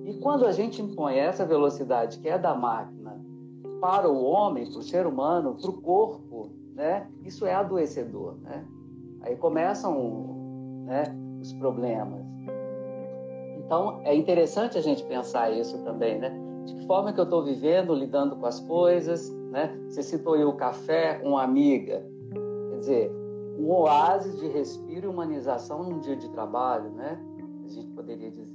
E 0.04 0.14
quando 0.14 0.46
a 0.46 0.52
gente 0.52 0.82
impõe 0.82 1.16
essa 1.16 1.44
velocidade 1.44 2.18
que 2.18 2.28
é 2.28 2.38
da 2.38 2.54
máquina 2.54 3.20
para 3.80 4.08
o 4.08 4.22
homem, 4.22 4.70
para 4.70 4.78
o 4.78 4.82
ser 4.82 5.06
humano, 5.06 5.56
para 5.60 5.70
o 5.70 5.80
corpo, 5.80 6.50
né, 6.74 7.08
isso 7.24 7.46
é 7.46 7.54
adoecedor. 7.54 8.36
Né? 8.42 8.64
Aí 9.22 9.36
começam 9.36 10.84
né, 10.84 11.04
os 11.40 11.52
problemas. 11.54 12.20
Então, 13.70 14.00
é 14.02 14.14
interessante 14.14 14.76
a 14.76 14.80
gente 14.80 15.04
pensar 15.04 15.50
isso 15.50 15.78
também, 15.84 16.18
né? 16.18 16.32
De 16.64 16.74
que 16.74 16.86
forma 16.88 17.12
que 17.12 17.20
eu 17.20 17.24
estou 17.24 17.44
vivendo, 17.44 17.94
lidando 17.94 18.34
com 18.34 18.44
as 18.44 18.58
coisas, 18.58 19.30
né? 19.52 19.78
Você 19.88 20.02
citou 20.02 20.34
aí 20.34 20.44
o 20.44 20.54
café 20.54 21.20
com 21.20 21.28
uma 21.30 21.44
amiga. 21.44 22.04
Quer 22.70 22.78
dizer, 22.80 23.12
um 23.56 23.70
oásis 23.70 24.40
de 24.40 24.48
respiro 24.48 25.06
e 25.06 25.08
humanização 25.08 25.84
num 25.84 26.00
dia 26.00 26.16
de 26.16 26.28
trabalho, 26.30 26.90
né? 26.90 27.16
A 27.64 27.68
gente 27.68 27.86
poderia 27.92 28.30
dizer? 28.30 28.49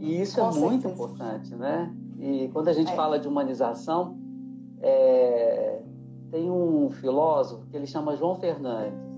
E 0.00 0.22
isso 0.22 0.40
é 0.40 0.42
com 0.42 0.48
é 0.48 0.52
certeza. 0.52 0.70
muito 0.70 0.88
importante, 0.88 1.54
né? 1.54 1.94
E 2.18 2.48
quando 2.52 2.68
a 2.68 2.72
gente 2.72 2.90
é. 2.90 2.96
fala 2.96 3.18
de 3.18 3.28
humanização, 3.28 4.18
é... 4.80 5.82
tem 6.30 6.50
um 6.50 6.90
filósofo 6.90 7.66
que 7.66 7.76
ele 7.76 7.86
chama 7.86 8.16
João 8.16 8.34
Fernandes. 8.34 9.10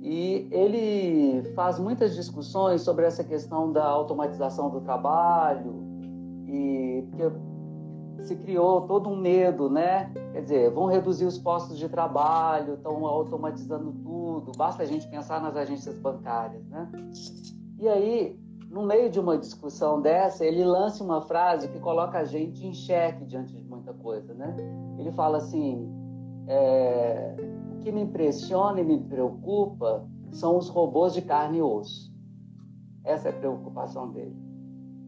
E 0.00 0.46
ele 0.52 1.42
faz 1.54 1.80
muitas 1.80 2.14
discussões 2.14 2.82
sobre 2.82 3.04
essa 3.04 3.24
questão 3.24 3.72
da 3.72 3.84
automatização 3.84 4.70
do 4.70 4.80
trabalho 4.80 5.82
e 6.46 7.04
porque 7.10 8.24
se 8.24 8.36
criou 8.36 8.82
todo 8.82 9.08
um 9.08 9.16
medo, 9.16 9.68
né? 9.68 10.12
Quer 10.32 10.42
dizer, 10.42 10.70
vão 10.70 10.86
reduzir 10.86 11.24
os 11.24 11.38
postos 11.38 11.76
de 11.76 11.88
trabalho, 11.88 12.74
estão 12.74 13.04
automatizando 13.04 13.92
tudo, 14.02 14.52
basta 14.56 14.84
a 14.84 14.86
gente 14.86 15.08
pensar 15.08 15.40
nas 15.40 15.56
agências 15.56 15.98
bancárias, 15.98 16.64
né? 16.66 16.88
E 17.80 17.88
aí, 17.88 18.38
no 18.76 18.84
meio 18.84 19.08
de 19.08 19.18
uma 19.18 19.38
discussão 19.38 20.02
dessa, 20.02 20.44
ele 20.44 20.62
lança 20.62 21.02
uma 21.02 21.22
frase 21.22 21.66
que 21.68 21.80
coloca 21.80 22.18
a 22.18 22.24
gente 22.24 22.66
em 22.66 22.74
xeque 22.74 23.24
diante 23.24 23.56
de 23.56 23.64
muita 23.64 23.94
coisa, 23.94 24.34
né? 24.34 24.54
Ele 24.98 25.10
fala 25.12 25.38
assim: 25.38 25.90
é, 26.46 27.34
o 27.72 27.78
que 27.78 27.90
me 27.90 28.02
impressiona 28.02 28.78
e 28.78 28.84
me 28.84 29.00
preocupa 29.00 30.06
são 30.30 30.58
os 30.58 30.68
robôs 30.68 31.14
de 31.14 31.22
carne 31.22 31.58
e 31.58 31.62
osso. 31.62 32.14
Essa 33.02 33.28
é 33.28 33.30
a 33.30 33.34
preocupação 33.34 34.12
dele. 34.12 34.36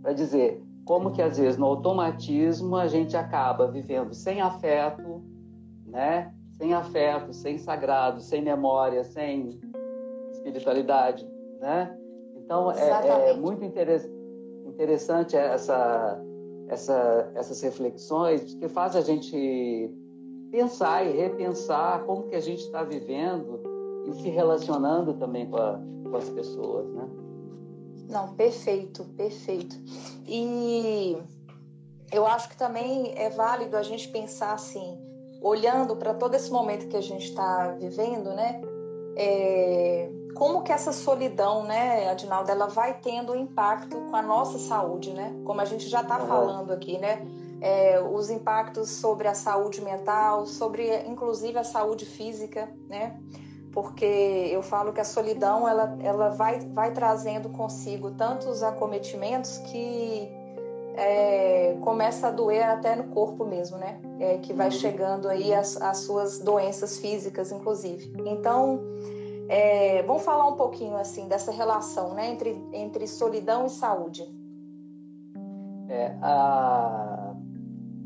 Para 0.00 0.14
dizer, 0.14 0.64
como 0.87 1.11
que 1.11 1.20
às 1.20 1.37
vezes 1.37 1.59
no 1.59 1.66
automatismo 1.66 2.74
a 2.74 2.87
gente 2.87 3.18
acaba 3.18 3.70
vivendo 3.70 4.14
sem 4.14 4.40
afeto, 4.40 5.22
né? 5.85 6.33
Sem 6.52 6.72
afeto, 6.72 7.35
sem 7.35 7.59
sagrado, 7.59 8.22
sem 8.22 8.40
memória, 8.40 9.04
sem 9.04 9.61
espiritualidade, 10.33 11.28
né? 11.61 11.94
Então 12.48 12.72
é, 12.72 13.28
é, 13.28 13.34
muito 13.34 13.62
interessante 13.62 15.37
essa, 15.37 16.18
essa, 16.68 17.30
essas 17.34 17.61
reflexões 17.61 18.54
que 18.54 18.66
faz 18.70 18.96
a 18.96 19.02
gente 19.02 19.94
pensar 20.50 21.04
e 21.04 21.14
repensar 21.14 22.06
como 22.06 22.22
que 22.22 22.34
a 22.34 22.40
gente 22.40 22.62
está 22.62 22.82
vivendo 22.82 23.61
e 24.06 24.14
se 24.14 24.30
relacionando 24.30 25.12
também 25.12 25.50
com, 25.50 25.58
a, 25.58 25.78
com 26.11 26.16
as 26.16 26.30
pessoas, 26.30 26.87
né? 26.88 27.06
Não, 28.08 28.34
perfeito, 28.34 29.04
perfeito. 29.14 29.76
E 30.26 31.18
eu 32.11 32.26
acho 32.26 32.48
que 32.48 32.56
também 32.56 33.12
é 33.14 33.28
válido 33.28 33.76
a 33.76 33.82
gente 33.82 34.08
pensar 34.08 34.54
assim, 34.54 34.98
olhando 35.42 35.94
para 35.96 36.14
todo 36.14 36.34
esse 36.34 36.50
momento 36.50 36.88
que 36.88 36.96
a 36.96 37.02
gente 37.02 37.26
está 37.26 37.72
vivendo, 37.72 38.30
né? 38.30 38.62
É, 39.18 40.11
como 40.38 40.62
que 40.62 40.72
essa 40.72 40.92
solidão, 40.92 41.64
né, 41.64 42.09
Adinaldo, 42.09 42.51
ela 42.51 42.66
vai 42.66 42.94
tendo 43.01 43.35
impacto 43.35 43.96
com 43.96 44.14
a 44.16 44.22
nossa 44.22 44.59
saúde, 44.59 45.12
né? 45.12 45.35
Como 45.44 45.61
a 45.61 45.64
gente 45.64 45.88
já 45.88 46.01
está 46.01 46.18
falando 46.20 46.72
aqui, 46.72 46.96
né? 46.98 47.27
É, 47.61 48.01
os 48.01 48.31
impactos 48.31 48.88
sobre 48.88 49.27
a 49.27 49.35
saúde 49.35 49.81
mental, 49.81 50.46
sobre 50.46 50.96
inclusive 51.09 51.59
a 51.59 51.64
saúde 51.64 52.07
física, 52.07 52.72
né? 52.88 53.18
porque 53.72 54.05
eu 54.51 54.62
falo 54.62 54.92
que 54.92 55.01
a 55.01 55.05
solidão 55.05 55.68
ela, 55.68 55.96
ela 56.03 56.31
vai, 56.31 56.59
vai 56.59 56.90
trazendo 56.92 57.48
consigo 57.51 58.11
tantos 58.12 58.62
acometimentos 58.62 59.59
que 59.59 60.29
é, 60.96 61.77
começa 61.83 62.27
a 62.27 62.31
doer 62.33 62.68
até 62.68 62.96
no 62.96 63.05
corpo 63.14 63.44
mesmo, 63.44 63.77
né? 63.79 64.01
É, 64.18 64.38
que 64.38 64.53
vai 64.53 64.66
uhum. 64.66 64.72
chegando 64.72 65.29
aí 65.29 65.55
as, 65.55 65.81
as 65.81 65.98
suas 65.98 66.40
doenças 66.40 66.98
físicas, 66.98 67.53
inclusive. 67.53 68.12
Então, 68.27 68.81
é, 69.48 70.02
vamos 70.02 70.22
falar 70.22 70.48
um 70.48 70.56
pouquinho 70.56 70.96
assim 70.96 71.26
dessa 71.28 71.50
relação, 71.50 72.14
né, 72.14 72.30
entre, 72.30 72.50
entre 72.72 73.06
solidão 73.06 73.66
e 73.66 73.70
saúde. 73.70 74.24
É, 75.88 76.16
a... 76.20 77.34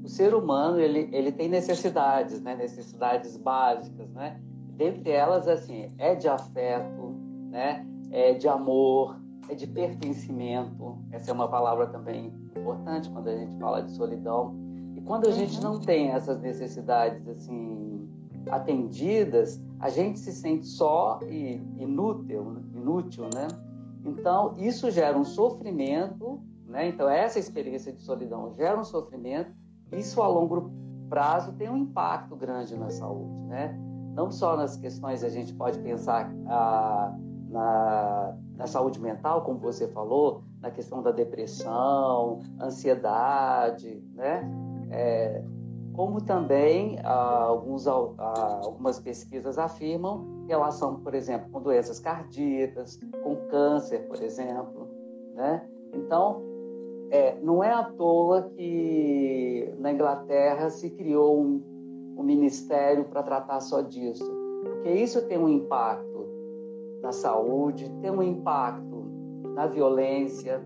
O 0.04 0.08
ser 0.08 0.34
humano 0.34 0.80
ele, 0.80 1.08
ele 1.12 1.30
tem 1.30 1.48
necessidades, 1.48 2.40
né? 2.40 2.56
Necessidades 2.56 3.36
básicas, 3.36 4.10
né? 4.10 4.40
dentre 4.76 5.10
elas, 5.10 5.46
assim, 5.46 5.90
é 5.98 6.14
de 6.14 6.28
afeto, 6.28 7.14
né? 7.50 7.86
É 8.10 8.34
de 8.34 8.48
amor, 8.48 9.20
é 9.48 9.54
de 9.54 9.66
pertencimento. 9.66 10.98
Essa 11.10 11.30
é 11.30 11.34
uma 11.34 11.48
palavra 11.48 11.86
também 11.86 12.32
importante 12.56 13.10
quando 13.10 13.28
a 13.28 13.36
gente 13.36 13.56
fala 13.58 13.82
de 13.82 13.92
solidão. 13.92 14.54
E 14.96 15.00
quando 15.02 15.26
a 15.26 15.28
uhum. 15.28 15.36
gente 15.36 15.60
não 15.62 15.80
tem 15.80 16.10
essas 16.10 16.40
necessidades 16.40 17.26
assim 17.28 18.08
atendidas, 18.50 19.62
a 19.82 19.90
gente 19.90 20.18
se 20.18 20.32
sente 20.32 20.66
só 20.66 21.20
e 21.22 21.60
inútil, 21.76 22.62
inútil, 22.74 23.24
né? 23.34 23.48
Então 24.04 24.54
isso 24.56 24.90
gera 24.90 25.18
um 25.18 25.24
sofrimento, 25.24 26.40
né? 26.66 26.88
Então 26.88 27.08
essa 27.08 27.38
experiência 27.38 27.92
de 27.92 28.00
solidão 28.00 28.50
gera 28.54 28.78
um 28.78 28.84
sofrimento. 28.84 29.52
Isso 29.92 30.22
a 30.22 30.26
longo 30.28 30.70
prazo 31.10 31.52
tem 31.52 31.68
um 31.68 31.76
impacto 31.76 32.34
grande 32.34 32.76
na 32.76 32.88
saúde, 32.88 33.42
né? 33.42 33.78
não 34.14 34.30
só 34.30 34.56
nas 34.56 34.76
questões 34.76 35.24
a 35.24 35.28
gente 35.28 35.52
pode 35.54 35.78
pensar 35.80 36.32
ah, 36.46 37.16
na, 37.48 38.36
na, 38.56 38.66
saúde 38.66 39.00
mental, 39.00 39.42
como 39.42 39.58
você 39.58 39.88
falou, 39.88 40.42
na 40.60 40.70
questão 40.70 41.02
da 41.02 41.10
depressão, 41.10 42.40
ansiedade, 42.60 44.02
né? 44.14 44.48
É, 44.90 45.44
como 45.94 46.20
também 46.20 46.98
ah, 47.04 47.44
alguns, 47.44 47.86
ah, 47.86 48.60
algumas 48.64 48.98
pesquisas 48.98 49.58
afirmam 49.58 50.44
relação, 50.48 50.96
por 51.00 51.14
exemplo, 51.14 51.50
com 51.50 51.60
doenças 51.60 52.00
cardíacas, 52.00 52.98
com 53.22 53.36
câncer, 53.48 54.06
por 54.08 54.22
exemplo, 54.22 54.88
né? 55.34 55.66
Então, 55.92 56.42
é, 57.10 57.38
não 57.40 57.62
é 57.62 57.70
à 57.70 57.84
toa 57.84 58.50
que 58.56 59.72
na 59.78 59.92
Inglaterra 59.92 60.70
se 60.70 60.90
criou 60.90 61.40
um 61.40 61.72
o 62.16 62.22
ministério 62.22 63.04
para 63.06 63.22
tratar 63.22 63.60
só 63.60 63.80
disso, 63.80 64.30
porque 64.62 64.90
isso 64.90 65.26
tem 65.26 65.38
um 65.38 65.48
impacto 65.48 66.26
na 67.02 67.12
saúde, 67.12 67.90
tem 68.00 68.10
um 68.10 68.22
impacto 68.22 69.04
na 69.54 69.66
violência, 69.66 70.62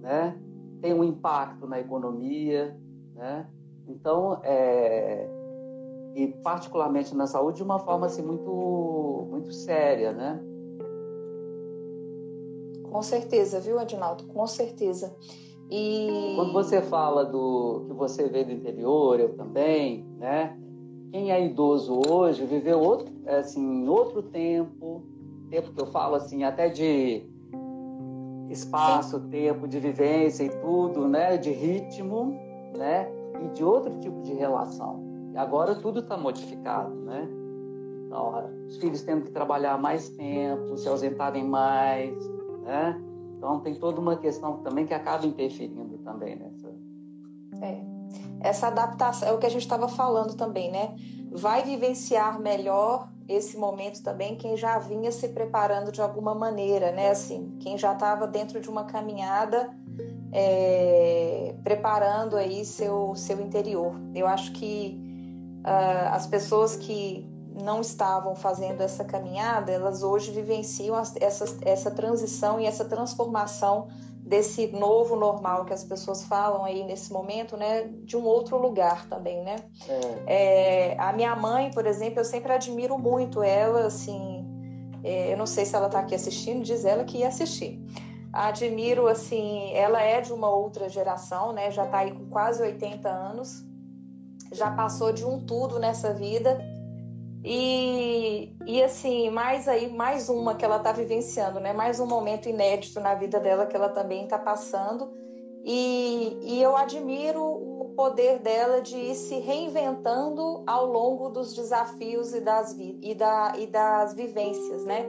né? 0.00 0.36
Tem 0.80 0.92
um 0.92 1.04
impacto 1.04 1.66
na 1.66 1.80
economia, 1.80 2.76
né? 3.14 3.46
Então, 3.90 4.40
é, 4.42 5.28
e 6.14 6.28
particularmente 6.42 7.14
na 7.16 7.26
saúde 7.26 7.58
de 7.58 7.62
uma 7.62 7.78
forma 7.78 8.06
assim 8.06 8.22
muito 8.22 9.26
muito 9.30 9.52
séria, 9.52 10.12
né? 10.12 10.40
Com 12.90 13.02
certeza, 13.02 13.60
viu, 13.60 13.78
Adinaldo? 13.78 14.24
Com 14.24 14.46
certeza. 14.46 15.14
E 15.70 16.34
quando 16.34 16.52
você 16.52 16.82
fala 16.82 17.24
do 17.24 17.84
que 17.86 17.92
você 17.94 18.28
vê 18.28 18.42
do 18.42 18.50
interior, 18.50 19.20
eu 19.20 19.36
também, 19.36 20.04
né? 20.18 20.56
quem 21.10 21.32
é 21.32 21.44
idoso 21.44 22.00
hoje 22.08 22.44
viveu 22.44 22.80
outro, 22.80 23.12
assim, 23.26 23.88
outro 23.88 24.22
tempo, 24.22 25.02
tempo 25.50 25.72
que 25.72 25.80
eu 25.80 25.86
falo 25.86 26.14
assim, 26.14 26.44
até 26.44 26.68
de 26.68 27.22
espaço, 28.48 29.20
tempo 29.28 29.66
de 29.66 29.78
vivência 29.78 30.44
e 30.44 30.50
tudo, 30.60 31.08
né, 31.08 31.36
de 31.36 31.50
ritmo, 31.50 32.36
né, 32.76 33.08
e 33.42 33.48
de 33.48 33.64
outro 33.64 33.98
tipo 34.00 34.20
de 34.22 34.34
relação. 34.34 35.02
E 35.32 35.38
agora 35.38 35.74
tudo 35.74 36.00
está 36.00 36.16
modificado, 36.16 36.94
né? 36.94 37.28
Então, 38.06 38.50
os 38.66 38.76
filhos 38.78 39.02
tendo 39.02 39.22
que 39.22 39.30
trabalhar 39.30 39.78
mais 39.78 40.08
tempo, 40.10 40.76
se 40.76 40.88
ausentarem 40.88 41.44
mais, 41.44 42.16
né? 42.62 43.00
Então 43.36 43.60
tem 43.60 43.74
toda 43.74 44.00
uma 44.00 44.16
questão 44.16 44.58
também 44.58 44.86
que 44.86 44.92
acaba 44.92 45.24
interferindo 45.26 45.98
também 45.98 46.36
nessa. 46.36 46.68
É 47.62 48.00
essa 48.40 48.68
adaptação 48.68 49.28
é 49.28 49.32
o 49.32 49.38
que 49.38 49.46
a 49.46 49.50
gente 49.50 49.62
estava 49.62 49.86
falando 49.86 50.34
também, 50.34 50.70
né? 50.70 50.96
Vai 51.30 51.62
vivenciar 51.62 52.40
melhor 52.40 53.08
esse 53.28 53.56
momento 53.56 54.02
também 54.02 54.36
quem 54.36 54.56
já 54.56 54.78
vinha 54.78 55.12
se 55.12 55.28
preparando 55.28 55.92
de 55.92 56.00
alguma 56.00 56.34
maneira, 56.34 56.90
né? 56.90 57.10
Assim, 57.10 57.54
quem 57.60 57.78
já 57.78 57.92
estava 57.92 58.26
dentro 58.26 58.60
de 58.60 58.68
uma 58.68 58.84
caminhada 58.84 59.70
é, 60.32 61.54
preparando 61.62 62.36
aí 62.36 62.64
seu 62.64 63.14
seu 63.14 63.40
interior. 63.40 63.94
Eu 64.14 64.26
acho 64.26 64.52
que 64.52 64.98
uh, 65.60 66.14
as 66.14 66.26
pessoas 66.26 66.76
que 66.76 67.28
não 67.62 67.80
estavam 67.80 68.34
fazendo 68.34 68.80
essa 68.80 69.04
caminhada, 69.04 69.72
elas 69.72 70.02
hoje 70.02 70.30
vivenciam 70.30 70.96
essa, 70.96 71.58
essa 71.62 71.90
transição 71.90 72.60
e 72.60 72.66
essa 72.66 72.84
transformação 72.84 73.88
desse 74.30 74.68
novo 74.68 75.16
normal 75.16 75.64
que 75.64 75.72
as 75.72 75.82
pessoas 75.82 76.22
falam 76.24 76.64
aí 76.64 76.84
nesse 76.84 77.12
momento, 77.12 77.56
né, 77.56 77.90
de 78.04 78.16
um 78.16 78.24
outro 78.24 78.56
lugar 78.56 79.08
também, 79.08 79.42
né? 79.42 79.56
É. 80.26 80.92
É, 80.92 80.96
a 81.00 81.12
minha 81.12 81.34
mãe, 81.34 81.70
por 81.72 81.84
exemplo, 81.84 82.20
eu 82.20 82.24
sempre 82.24 82.52
admiro 82.52 82.96
muito 82.96 83.42
ela, 83.42 83.86
assim, 83.86 84.44
é, 85.02 85.32
eu 85.32 85.36
não 85.36 85.46
sei 85.46 85.64
se 85.64 85.74
ela 85.74 85.86
está 85.86 85.98
aqui 85.98 86.14
assistindo, 86.14 86.62
diz 86.62 86.84
ela 86.84 87.04
que 87.04 87.18
ia 87.18 87.28
assistir. 87.28 87.82
Admiro, 88.32 89.08
assim, 89.08 89.72
ela 89.74 90.00
é 90.00 90.20
de 90.20 90.32
uma 90.32 90.48
outra 90.48 90.88
geração, 90.88 91.52
né? 91.52 91.70
Já 91.70 91.84
está 91.84 91.98
aí 91.98 92.12
com 92.12 92.26
quase 92.26 92.62
80 92.62 93.08
anos, 93.08 93.64
já 94.52 94.70
passou 94.70 95.12
de 95.12 95.24
um 95.24 95.44
tudo 95.44 95.78
nessa 95.78 96.12
vida 96.14 96.58
e, 97.42 98.54
e 98.66 98.82
assim, 98.82 99.30
mais 99.30 99.66
aí, 99.66 99.90
mais 99.90 100.28
uma 100.28 100.54
que 100.54 100.64
ela 100.64 100.76
está 100.76 100.92
vivenciando, 100.92 101.58
né? 101.58 101.72
Mais 101.72 101.98
um 101.98 102.06
momento 102.06 102.48
inédito 102.48 103.00
na 103.00 103.14
vida 103.14 103.40
dela 103.40 103.66
que 103.66 103.74
ela 103.74 103.88
também 103.88 104.24
está 104.24 104.38
passando. 104.38 105.10
E, 105.64 106.38
e 106.42 106.62
eu 106.62 106.76
admiro 106.76 107.42
o 107.42 107.92
poder 107.96 108.38
dela 108.38 108.80
de 108.80 108.96
ir 108.96 109.14
se 109.14 109.38
reinventando 109.38 110.62
ao 110.66 110.86
longo 110.86 111.28
dos 111.28 111.54
desafios 111.54 112.32
e 112.32 112.40
das, 112.40 112.76
e 112.78 113.14
da, 113.14 113.52
e 113.58 113.66
das 113.66 114.14
vivências, 114.14 114.84
né? 114.84 115.08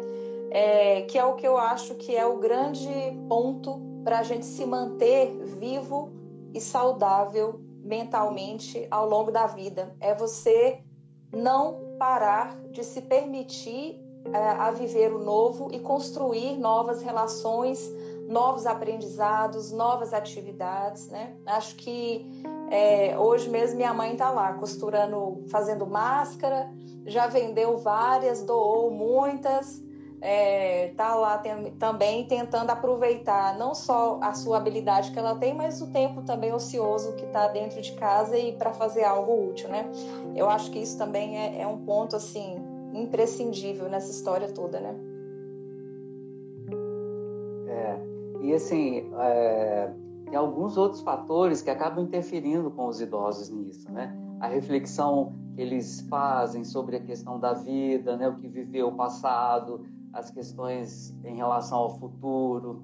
É, 0.54 1.04
que 1.04 1.18
é 1.18 1.24
o 1.24 1.36
que 1.36 1.48
eu 1.48 1.58
acho 1.58 1.96
que 1.96 2.14
é 2.14 2.26
o 2.26 2.38
grande 2.38 2.90
ponto 3.30 3.82
para 4.04 4.20
a 4.20 4.24
gente 4.24 4.46
se 4.46 4.66
manter 4.66 5.32
vivo 5.46 6.12
e 6.54 6.60
saudável 6.60 7.62
mentalmente 7.84 8.86
ao 8.92 9.08
longo 9.08 9.32
da 9.32 9.48
vida. 9.48 9.96
É 10.00 10.14
você 10.14 10.82
não 11.34 11.96
parar 11.98 12.60
de 12.72 12.84
se 12.84 13.02
permitir 13.02 14.00
é, 14.34 14.38
a 14.38 14.72
viver 14.72 15.14
o 15.14 15.20
novo 15.20 15.70
e 15.72 15.80
construir 15.80 16.58
novas 16.58 17.02
relações, 17.02 17.90
novos 18.28 18.66
aprendizados, 18.66 19.72
novas 19.72 20.14
atividades, 20.14 21.08
né? 21.08 21.36
Acho 21.46 21.76
que 21.76 22.26
é, 22.70 23.18
hoje 23.18 23.50
mesmo 23.50 23.78
minha 23.78 23.94
mãe 23.94 24.14
está 24.14 24.30
lá 24.32 24.54
costurando, 24.54 25.44
fazendo 25.50 25.86
máscara, 25.88 26.70
já 27.06 27.28
vendeu 27.28 27.78
várias, 27.78 28.44
doou 28.44 28.92
muitas 28.92 29.82
está 30.22 31.12
é, 31.12 31.16
lá 31.16 31.38
tem, 31.40 31.72
também 31.72 32.28
tentando 32.28 32.70
aproveitar 32.70 33.58
não 33.58 33.74
só 33.74 34.20
a 34.22 34.34
sua 34.34 34.58
habilidade 34.58 35.12
que 35.12 35.18
ela 35.18 35.36
tem, 35.36 35.56
mas 35.56 35.82
o 35.82 35.88
tempo 35.88 36.22
também 36.22 36.54
ocioso 36.54 37.16
que 37.16 37.26
está 37.26 37.48
dentro 37.48 37.82
de 37.82 37.92
casa 37.94 38.38
e 38.38 38.54
para 38.54 38.72
fazer 38.72 39.04
algo 39.04 39.50
útil, 39.50 39.70
né? 39.70 39.92
Eu 40.36 40.48
acho 40.48 40.70
que 40.70 40.78
isso 40.78 40.96
também 40.98 41.38
é, 41.38 41.62
é 41.62 41.68
um 41.68 41.80
ponto 41.80 42.16
assim 42.16 42.56
imprescindível 42.94 43.90
nessa 43.90 44.12
história 44.12 44.48
toda, 44.52 44.80
né? 44.80 44.96
É, 47.68 48.00
e 48.42 48.54
assim, 48.54 49.12
é, 49.18 49.92
tem 50.26 50.36
alguns 50.36 50.78
outros 50.78 51.02
fatores 51.02 51.64
que 51.64 51.70
acabam 51.72 52.04
interferindo 52.04 52.70
com 52.70 52.88
os 52.88 53.02
idosos 53.02 53.50
nisso, 53.50 53.92
né? 53.92 54.16
A 54.40 54.48
reflexão 54.48 55.34
que 55.56 55.62
eles 55.62 56.02
fazem 56.10 56.64
sobre 56.64 56.98
a 56.98 57.00
questão 57.00 57.40
da 57.40 57.54
vida, 57.54 58.16
né? 58.18 58.30
O 58.30 58.36
que 58.36 58.48
viveu 58.48 58.90
o 58.90 58.96
passado, 58.96 59.84
as 60.13 60.30
questões 60.30 61.15
em 61.24 61.36
relação 61.36 61.78
ao 61.78 62.00
futuro. 62.00 62.84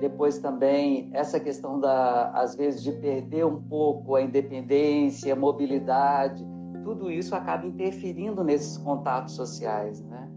Depois 0.00 0.38
também 0.38 1.10
essa 1.12 1.38
questão 1.38 1.78
da 1.78 2.30
às 2.32 2.56
vezes 2.56 2.82
de 2.82 2.92
perder 2.92 3.46
um 3.46 3.62
pouco 3.62 4.16
a 4.16 4.22
independência, 4.22 5.32
a 5.32 5.36
mobilidade, 5.36 6.44
tudo 6.82 7.10
isso 7.10 7.34
acaba 7.34 7.66
interferindo 7.66 8.42
nesses 8.42 8.76
contatos 8.78 9.34
sociais, 9.34 10.02
né? 10.02 10.30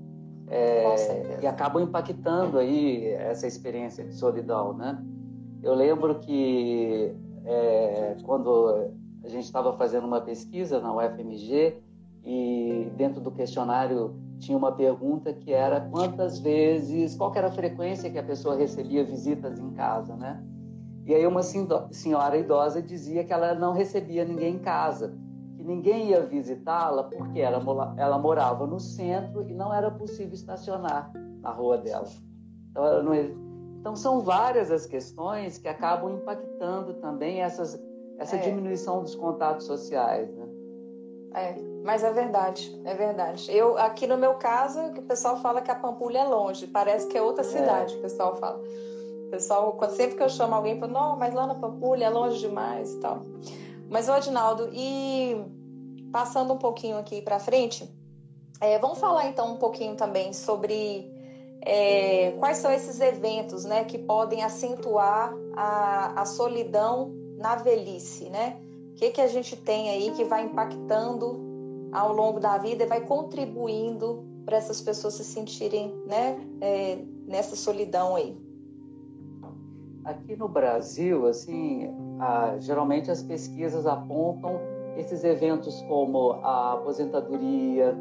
É, 0.47 1.39
e 1.43 1.47
acabam 1.47 1.83
impactando 1.83 2.57
aí 2.57 3.05
essa 3.05 3.45
experiência 3.45 4.03
de 4.03 4.15
solidão, 4.15 4.73
né? 4.73 4.99
Eu 5.61 5.75
lembro 5.75 6.19
que 6.19 7.15
é, 7.45 8.15
quando 8.23 8.91
a 9.23 9.27
gente 9.27 9.43
estava 9.43 9.73
fazendo 9.77 10.07
uma 10.07 10.21
pesquisa 10.21 10.79
na 10.79 10.93
UFMG 10.95 11.77
e 12.23 12.91
dentro 12.95 13.21
do 13.21 13.31
questionário 13.31 14.15
tinha 14.39 14.57
uma 14.57 14.71
pergunta 14.71 15.33
que 15.33 15.51
era 15.51 15.81
quantas 15.81 16.39
vezes, 16.39 17.15
qual 17.15 17.31
era 17.35 17.47
a 17.47 17.51
frequência 17.51 18.09
que 18.09 18.17
a 18.17 18.23
pessoa 18.23 18.55
recebia 18.55 19.03
visitas 19.03 19.59
em 19.59 19.71
casa, 19.71 20.15
né? 20.15 20.43
E 21.05 21.13
aí 21.13 21.25
uma 21.25 21.41
senhora 21.43 22.37
idosa 22.37 22.81
dizia 22.81 23.23
que 23.23 23.33
ela 23.33 23.53
não 23.53 23.73
recebia 23.73 24.23
ninguém 24.23 24.55
em 24.55 24.59
casa, 24.59 25.17
que 25.55 25.63
ninguém 25.63 26.09
ia 26.09 26.25
visitá-la 26.25 27.03
porque 27.03 27.39
ela, 27.39 27.61
ela 27.97 28.17
morava 28.17 28.65
no 28.65 28.79
centro 28.79 29.47
e 29.49 29.53
não 29.53 29.73
era 29.73 29.91
possível 29.91 30.33
estacionar 30.33 31.11
na 31.41 31.51
rua 31.51 31.77
dela. 31.77 32.07
Então, 32.71 33.03
não... 33.03 33.13
então 33.13 33.95
são 33.95 34.21
várias 34.21 34.71
as 34.71 34.85
questões 34.85 35.57
que 35.57 35.67
acabam 35.67 36.13
impactando 36.13 36.93
também 36.95 37.41
essas, 37.41 37.81
essa 38.19 38.35
é. 38.35 38.39
diminuição 38.39 39.01
dos 39.01 39.15
contatos 39.15 39.65
sociais, 39.65 40.33
né? 40.33 40.47
É. 41.33 41.55
Mas 41.89 42.03
é 42.03 42.11
verdade, 42.13 42.79
é 42.85 42.93
verdade. 42.93 43.51
Eu 43.51 43.75
aqui 43.75 44.05
no 44.05 44.15
meu 44.15 44.35
caso, 44.35 44.79
o 44.79 45.01
pessoal 45.01 45.37
fala 45.37 45.59
que 45.59 45.71
a 45.71 45.75
Pampulha 45.75 46.19
é 46.19 46.23
longe, 46.23 46.67
parece 46.67 47.07
que 47.07 47.17
é 47.17 47.21
outra 47.21 47.43
é. 47.43 47.47
cidade, 47.47 47.95
é. 47.95 47.97
o 47.97 48.01
pessoal 48.03 48.35
fala. 48.35 48.61
O 49.25 49.29
pessoal, 49.31 49.75
sempre 49.89 50.15
que 50.15 50.21
eu 50.21 50.29
chamo 50.29 50.53
alguém, 50.53 50.79
fala, 50.79 50.91
não, 50.91 51.17
mas 51.17 51.33
lá 51.33 51.47
na 51.47 51.55
Pampulha 51.55 52.05
é 52.05 52.09
longe 52.11 52.37
demais 52.37 52.93
e 52.93 52.99
tal. 52.99 53.23
Mas, 53.89 54.07
o 54.07 54.11
Adinaldo, 54.11 54.69
e 54.71 55.43
passando 56.11 56.53
um 56.53 56.59
pouquinho 56.59 56.95
aqui 56.95 57.23
para 57.23 57.39
frente, 57.39 57.89
é, 58.61 58.77
vamos 58.77 58.99
falar 58.99 59.25
então 59.25 59.55
um 59.55 59.57
pouquinho 59.57 59.95
também 59.95 60.31
sobre 60.31 61.11
é, 61.63 62.35
quais 62.37 62.57
são 62.57 62.71
esses 62.71 63.01
eventos 63.01 63.65
né, 63.65 63.83
que 63.83 63.97
podem 63.97 64.43
acentuar 64.43 65.33
a, 65.57 66.21
a 66.21 66.25
solidão 66.27 67.11
na 67.35 67.55
velhice, 67.55 68.29
né? 68.29 68.59
O 68.91 68.93
que, 68.93 69.09
que 69.09 69.21
a 69.21 69.27
gente 69.27 69.55
tem 69.55 69.89
aí 69.89 70.11
que 70.11 70.23
vai 70.23 70.43
impactando 70.43 71.48
ao 71.91 72.13
longo 72.13 72.39
da 72.39 72.57
vida 72.57 72.83
e 72.83 72.87
vai 72.87 73.01
contribuindo 73.01 74.23
para 74.45 74.57
essas 74.57 74.81
pessoas 74.81 75.15
se 75.15 75.23
sentirem 75.23 75.93
né, 76.07 76.39
é, 76.61 76.99
nessa 77.27 77.55
solidão 77.55 78.15
aí. 78.15 78.35
Aqui 80.03 80.35
no 80.35 80.47
Brasil, 80.47 81.27
assim, 81.27 81.89
a, 82.19 82.57
geralmente 82.57 83.11
as 83.11 83.21
pesquisas 83.21 83.85
apontam 83.85 84.59
esses 84.97 85.23
eventos 85.23 85.81
como 85.83 86.31
a 86.43 86.73
aposentadoria, 86.73 87.95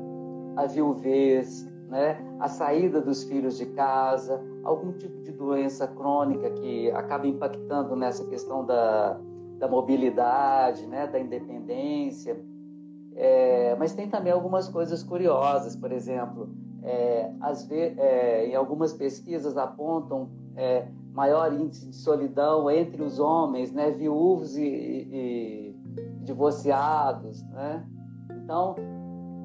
a 0.56 0.66
viuvez, 0.66 1.66
né, 1.88 2.18
a 2.40 2.48
saída 2.48 3.00
dos 3.00 3.24
filhos 3.24 3.56
de 3.56 3.66
casa, 3.66 4.42
algum 4.64 4.92
tipo 4.92 5.22
de 5.22 5.32
doença 5.32 5.86
crônica 5.86 6.50
que 6.50 6.90
acaba 6.92 7.26
impactando 7.26 7.94
nessa 7.96 8.24
questão 8.26 8.64
da, 8.64 9.18
da 9.58 9.68
mobilidade, 9.68 10.86
né, 10.86 11.06
da 11.06 11.18
independência. 11.18 12.38
É, 13.20 13.74
mas 13.76 13.92
tem 13.94 14.08
também 14.08 14.32
algumas 14.32 14.68
coisas 14.68 15.02
curiosas, 15.02 15.74
por 15.74 15.90
exemplo, 15.90 16.48
é, 16.84 17.28
é, 17.72 18.46
em 18.46 18.54
algumas 18.54 18.92
pesquisas 18.92 19.56
apontam 19.56 20.30
é, 20.54 20.86
maior 21.12 21.52
índice 21.52 21.88
de 21.88 21.96
solidão 21.96 22.70
entre 22.70 23.02
os 23.02 23.18
homens, 23.18 23.72
né, 23.72 23.90
viúvos 23.90 24.56
e, 24.56 24.62
e, 24.62 25.10
e 25.12 25.76
divorciados, 26.22 27.42
né? 27.48 27.84
Então 28.30 28.76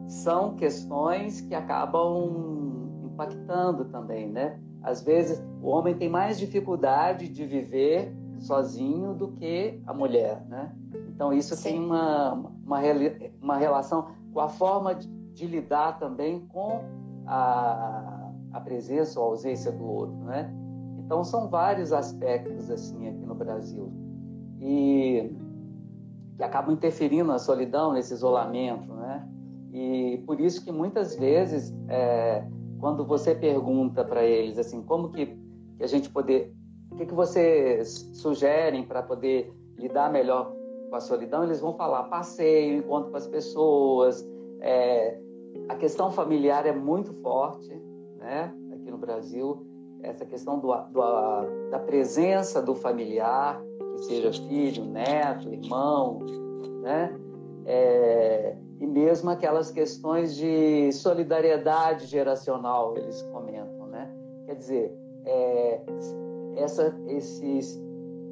são 0.08 0.56
questões 0.56 1.42
que 1.42 1.56
acabam 1.56 2.92
impactando 3.06 3.86
também, 3.86 4.30
né? 4.30 4.60
Às 4.84 5.02
vezes 5.02 5.44
o 5.64 5.68
homem 5.70 5.96
tem 5.96 6.10
mais 6.10 6.38
dificuldade 6.38 7.28
de 7.28 7.44
viver 7.44 8.16
sozinho 8.38 9.16
do 9.16 9.30
que 9.30 9.82
a 9.88 9.94
mulher, 9.96 10.46
né? 10.48 10.76
Então, 11.14 11.32
isso 11.32 11.56
Sim. 11.56 11.64
tem 11.64 11.80
uma, 11.80 12.34
uma, 12.34 12.80
uma 13.42 13.58
relação 13.58 14.08
com 14.34 14.40
a 14.40 14.50
forma 14.50 14.96
de, 14.96 15.08
de 15.08 15.46
lidar 15.46 16.00
também 16.00 16.40
com 16.48 16.82
a, 17.28 18.32
a 18.52 18.60
presença 18.60 19.20
ou 19.20 19.28
ausência 19.28 19.72
do 19.72 19.86
outro, 19.86 20.16
né? 20.26 20.52
Então, 20.98 21.24
são 21.24 21.50
vários 21.50 21.94
aspectos, 21.94 22.70
assim, 22.72 23.08
aqui 23.08 23.26
no 23.26 23.36
Brasil. 23.36 23.92
E 24.60 25.36
que 26.36 26.44
acabam 26.44 26.74
interferindo 26.74 27.26
na 27.26 27.38
solidão, 27.38 27.94
nesse 27.94 28.14
isolamento, 28.14 28.92
né? 28.94 29.28
E 29.72 30.24
por 30.26 30.40
isso 30.40 30.64
que 30.64 30.72
muitas 30.72 31.16
vezes, 31.16 31.74
é, 31.88 32.44
quando 32.80 33.06
você 33.06 33.36
pergunta 33.36 34.04
para 34.04 34.24
eles, 34.24 34.58
assim, 34.58 34.82
como 34.82 35.10
que, 35.10 35.28
que 35.78 35.84
a 35.84 35.88
gente 35.88 36.10
poder... 36.10 36.56
O 36.92 36.96
que, 36.96 37.06
que 37.06 37.14
vocês 37.14 38.10
sugerem 38.14 38.84
para 38.84 39.02
poder 39.02 39.52
lidar 39.78 40.12
melhor 40.12 40.54
com 40.94 40.98
a 40.98 41.02
solidão, 41.02 41.44
eles 41.44 41.60
vão 41.60 41.74
falar 41.74 42.04
passeio, 42.04 42.78
encontro 42.78 43.10
com 43.10 43.18
as 43.18 43.26
pessoas. 43.26 44.24
É, 44.62 45.18
a 45.68 45.74
questão 45.76 46.12
familiar 46.12 46.68
é 46.68 46.72
muito 46.72 47.12
forte, 47.16 47.74
né? 48.20 48.54
Aqui 48.72 48.92
no 48.92 49.00
Brasil, 49.00 49.66
essa 50.04 50.24
questão 50.24 50.60
do, 50.60 50.68
do, 50.68 51.70
da 51.72 51.80
presença 51.80 52.62
do 52.62 52.76
familiar, 52.76 53.60
que 53.96 54.04
seja 54.04 54.32
filho, 54.48 54.86
neto, 54.86 55.52
irmão, 55.52 56.20
né? 56.84 57.20
É, 57.66 58.56
e 58.80 58.86
mesmo 58.86 59.32
aquelas 59.32 59.72
questões 59.72 60.36
de 60.36 60.92
solidariedade 60.92 62.06
geracional, 62.06 62.96
eles 62.96 63.20
comentam, 63.32 63.88
né? 63.88 64.14
Quer 64.46 64.56
dizer, 64.58 64.96
é, 65.26 65.82
essa, 66.56 66.96
esses 67.08 67.82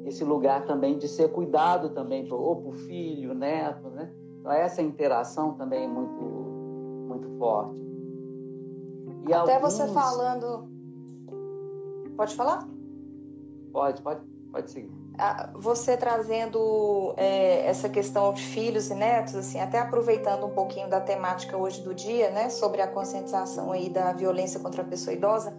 esse 0.04 0.24
lugar 0.24 0.66
também 0.66 0.98
de 0.98 1.08
ser 1.08 1.30
cuidado 1.30 1.90
também 1.90 2.26
ou 2.30 2.56
para 2.56 2.70
o 2.70 2.72
filho, 2.72 3.34
neto, 3.34 3.88
né? 3.90 4.12
Então 4.40 4.52
essa 4.52 4.82
interação 4.82 5.54
também 5.54 5.84
é 5.84 5.88
muito 5.88 6.42
muito 7.08 7.28
forte. 7.38 7.80
E 9.28 9.34
Até 9.34 9.54
alguns... 9.56 9.74
você 9.74 9.86
falando, 9.88 10.68
pode 12.16 12.34
falar? 12.34 12.66
Pode, 13.72 14.02
pode, 14.02 14.20
pode 14.50 14.70
seguir. 14.70 15.02
Você 15.54 15.96
trazendo 15.96 17.14
é, 17.16 17.66
essa 17.66 17.88
questão 17.88 18.32
de 18.32 18.42
filhos 18.42 18.90
e 18.90 18.94
netos, 18.94 19.34
assim, 19.36 19.60
até 19.60 19.78
aproveitando 19.78 20.46
um 20.46 20.50
pouquinho 20.50 20.88
da 20.88 21.00
temática 21.00 21.56
hoje 21.56 21.82
do 21.82 21.94
dia, 21.94 22.30
né, 22.30 22.48
sobre 22.48 22.80
a 22.80 22.88
conscientização 22.88 23.70
aí 23.72 23.90
da 23.90 24.12
violência 24.12 24.58
contra 24.58 24.82
a 24.82 24.84
pessoa 24.84 25.14
idosa, 25.14 25.54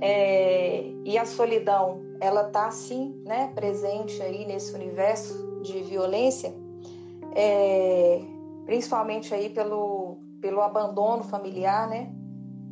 é, 0.00 0.92
e 1.04 1.16
a 1.16 1.24
solidão, 1.24 2.02
ela 2.20 2.44
tá 2.44 2.70
sim, 2.70 3.22
né, 3.24 3.52
presente 3.54 4.20
aí 4.22 4.46
nesse 4.46 4.74
universo 4.74 5.60
de 5.62 5.82
violência, 5.82 6.54
é, 7.34 8.20
principalmente 8.64 9.34
aí 9.34 9.50
pelo, 9.50 10.18
pelo 10.40 10.60
abandono 10.60 11.24
familiar, 11.24 11.88
né, 11.88 12.12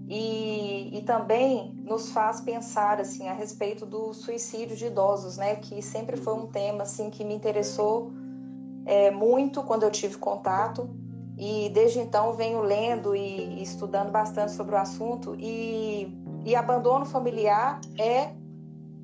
e, 0.09 0.99
e, 0.99 1.03
também 1.03 1.75
nos 1.83 2.11
faz 2.11 2.41
pensar 2.41 3.01
assim 3.01 3.27
a 3.27 3.33
respeito 3.33 3.87
do 3.87 4.13
suicídio 4.13 4.77
de 4.77 4.87
idosos, 4.87 5.39
né? 5.39 5.57
Que 5.57 5.81
sempre 5.81 6.19
foi 6.19 6.35
um 6.35 6.47
tema 6.47 6.83
assim 6.83 7.09
que 7.09 7.25
me 7.25 7.35
interessou 7.35 8.13
é, 8.85 9.11
muito 9.11 9.63
quando 9.63 9.85
eu 9.85 9.91
tive 9.91 10.19
contato 10.19 10.91
e 11.39 11.71
desde 11.71 12.01
então 12.01 12.35
venho 12.35 12.61
lendo 12.61 13.17
e, 13.17 13.61
e 13.61 13.63
estudando 13.63 14.11
bastante 14.11 14.53
sobre 14.53 14.75
o 14.75 14.79
assunto 14.79 15.35
e, 15.39 16.07
e 16.45 16.55
abandono 16.55 17.07
familiar 17.07 17.81
é 17.99 18.31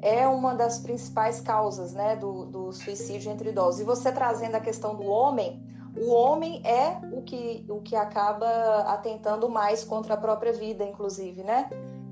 é 0.02 0.26
uma 0.26 0.54
das 0.54 0.78
principais 0.78 1.40
causas, 1.40 1.92
né, 1.92 2.16
do, 2.16 2.46
do 2.46 2.72
suicídio 2.72 3.30
entre 3.30 3.50
idosos. 3.50 3.80
E 3.80 3.84
você 3.84 4.10
trazendo 4.10 4.54
a 4.54 4.60
questão 4.60 4.94
do 4.94 5.04
homem, 5.04 5.62
o 5.96 6.10
homem 6.12 6.62
é 6.64 6.98
o 7.12 7.22
que, 7.22 7.64
o 7.68 7.80
que 7.80 7.96
acaba 7.96 8.46
atentando 8.86 9.48
mais 9.48 9.84
contra 9.84 10.14
a 10.14 10.16
própria 10.16 10.52
vida, 10.52 10.84
inclusive, 10.84 11.42
né? 11.42 11.68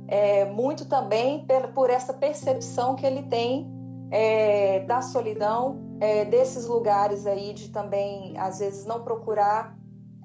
É, 0.06 0.46
muito 0.46 0.86
também 0.86 1.46
por, 1.46 1.68
por 1.68 1.90
essa 1.90 2.12
percepção 2.12 2.96
que 2.96 3.06
ele 3.06 3.22
tem 3.24 3.70
é, 4.10 4.80
da 4.80 5.02
solidão, 5.02 5.78
é, 6.00 6.24
desses 6.24 6.66
lugares 6.66 7.26
aí 7.26 7.52
de 7.52 7.68
também, 7.68 8.36
às 8.38 8.58
vezes, 8.58 8.84
não 8.84 9.02
procurar 9.02 9.76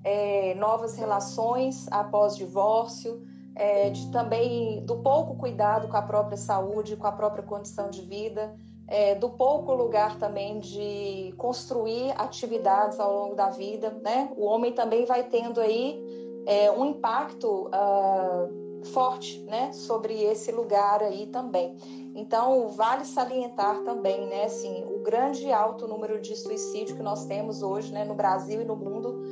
é, 0.04 0.56
novas 0.56 0.96
relações 0.96 1.88
após 1.92 2.36
divórcio, 2.36 3.24
é, 3.56 3.90
de 3.90 4.12
também 4.12 4.84
do 4.86 4.98
pouco 4.98 5.36
cuidado 5.36 5.88
com 5.88 5.98
a 5.98 6.02
própria 6.02 6.38
saúde, 6.38 6.96
com 6.96 7.08
a 7.08 7.12
própria 7.12 7.44
condição 7.44 7.90
de 7.90 8.02
vida 8.02 8.56
é, 8.88 9.16
do 9.16 9.30
pouco 9.30 9.74
lugar 9.74 10.18
também 10.20 10.60
de 10.60 11.34
construir 11.38 12.12
atividades 12.18 13.00
ao 13.00 13.14
longo 13.14 13.36
da 13.36 13.50
vida, 13.50 13.90
né? 14.04 14.32
O 14.36 14.46
homem 14.46 14.74
também 14.74 15.06
vai 15.06 15.24
tendo 15.24 15.62
aí 15.62 16.00
é, 16.46 16.70
um 16.72 16.86
impacto 16.86 17.68
uh, 17.70 18.86
forte, 18.88 19.40
né, 19.44 19.72
sobre 19.72 20.22
esse 20.24 20.52
lugar 20.52 21.02
aí 21.02 21.28
também. 21.28 21.78
Então, 22.14 22.68
vale 22.70 23.06
salientar 23.06 23.82
também, 23.84 24.28
né, 24.28 24.44
assim, 24.44 24.84
o 24.84 25.00
grande 25.02 25.52
alto 25.52 25.88
número 25.88 26.20
de 26.20 26.36
suicídio 26.36 26.96
que 26.96 27.02
nós 27.02 27.26
temos 27.26 27.64
hoje, 27.64 27.94
né, 27.94 28.04
no 28.04 28.14
Brasil 28.14 28.62
e 28.62 28.66
no 28.66 28.76
mundo. 28.76 29.24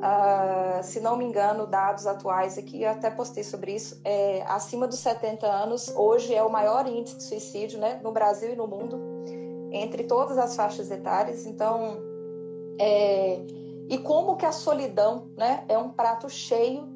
Uh, 0.00 0.82
se 0.82 0.98
não 0.98 1.14
me 1.14 1.26
engano, 1.26 1.66
dados 1.66 2.06
atuais 2.06 2.56
aqui, 2.56 2.82
eu 2.82 2.90
até 2.90 3.10
postei 3.10 3.44
sobre 3.44 3.74
isso, 3.74 4.00
é, 4.02 4.42
acima 4.46 4.88
dos 4.88 4.98
70 4.98 5.46
anos, 5.46 5.92
hoje 5.94 6.34
é 6.34 6.42
o 6.42 6.50
maior 6.50 6.86
índice 6.86 7.18
de 7.18 7.22
suicídio 7.24 7.78
né, 7.78 8.00
no 8.02 8.10
Brasil 8.10 8.54
e 8.54 8.56
no 8.56 8.66
mundo 8.66 8.98
entre 9.70 10.04
todas 10.04 10.38
as 10.38 10.56
faixas 10.56 10.90
etárias. 10.90 11.44
Então, 11.44 11.98
é, 12.78 13.44
e 13.90 13.98
como 13.98 14.36
que 14.36 14.46
a 14.46 14.52
solidão 14.52 15.30
né, 15.36 15.64
é 15.68 15.76
um 15.76 15.90
prato 15.90 16.30
cheio 16.30 16.88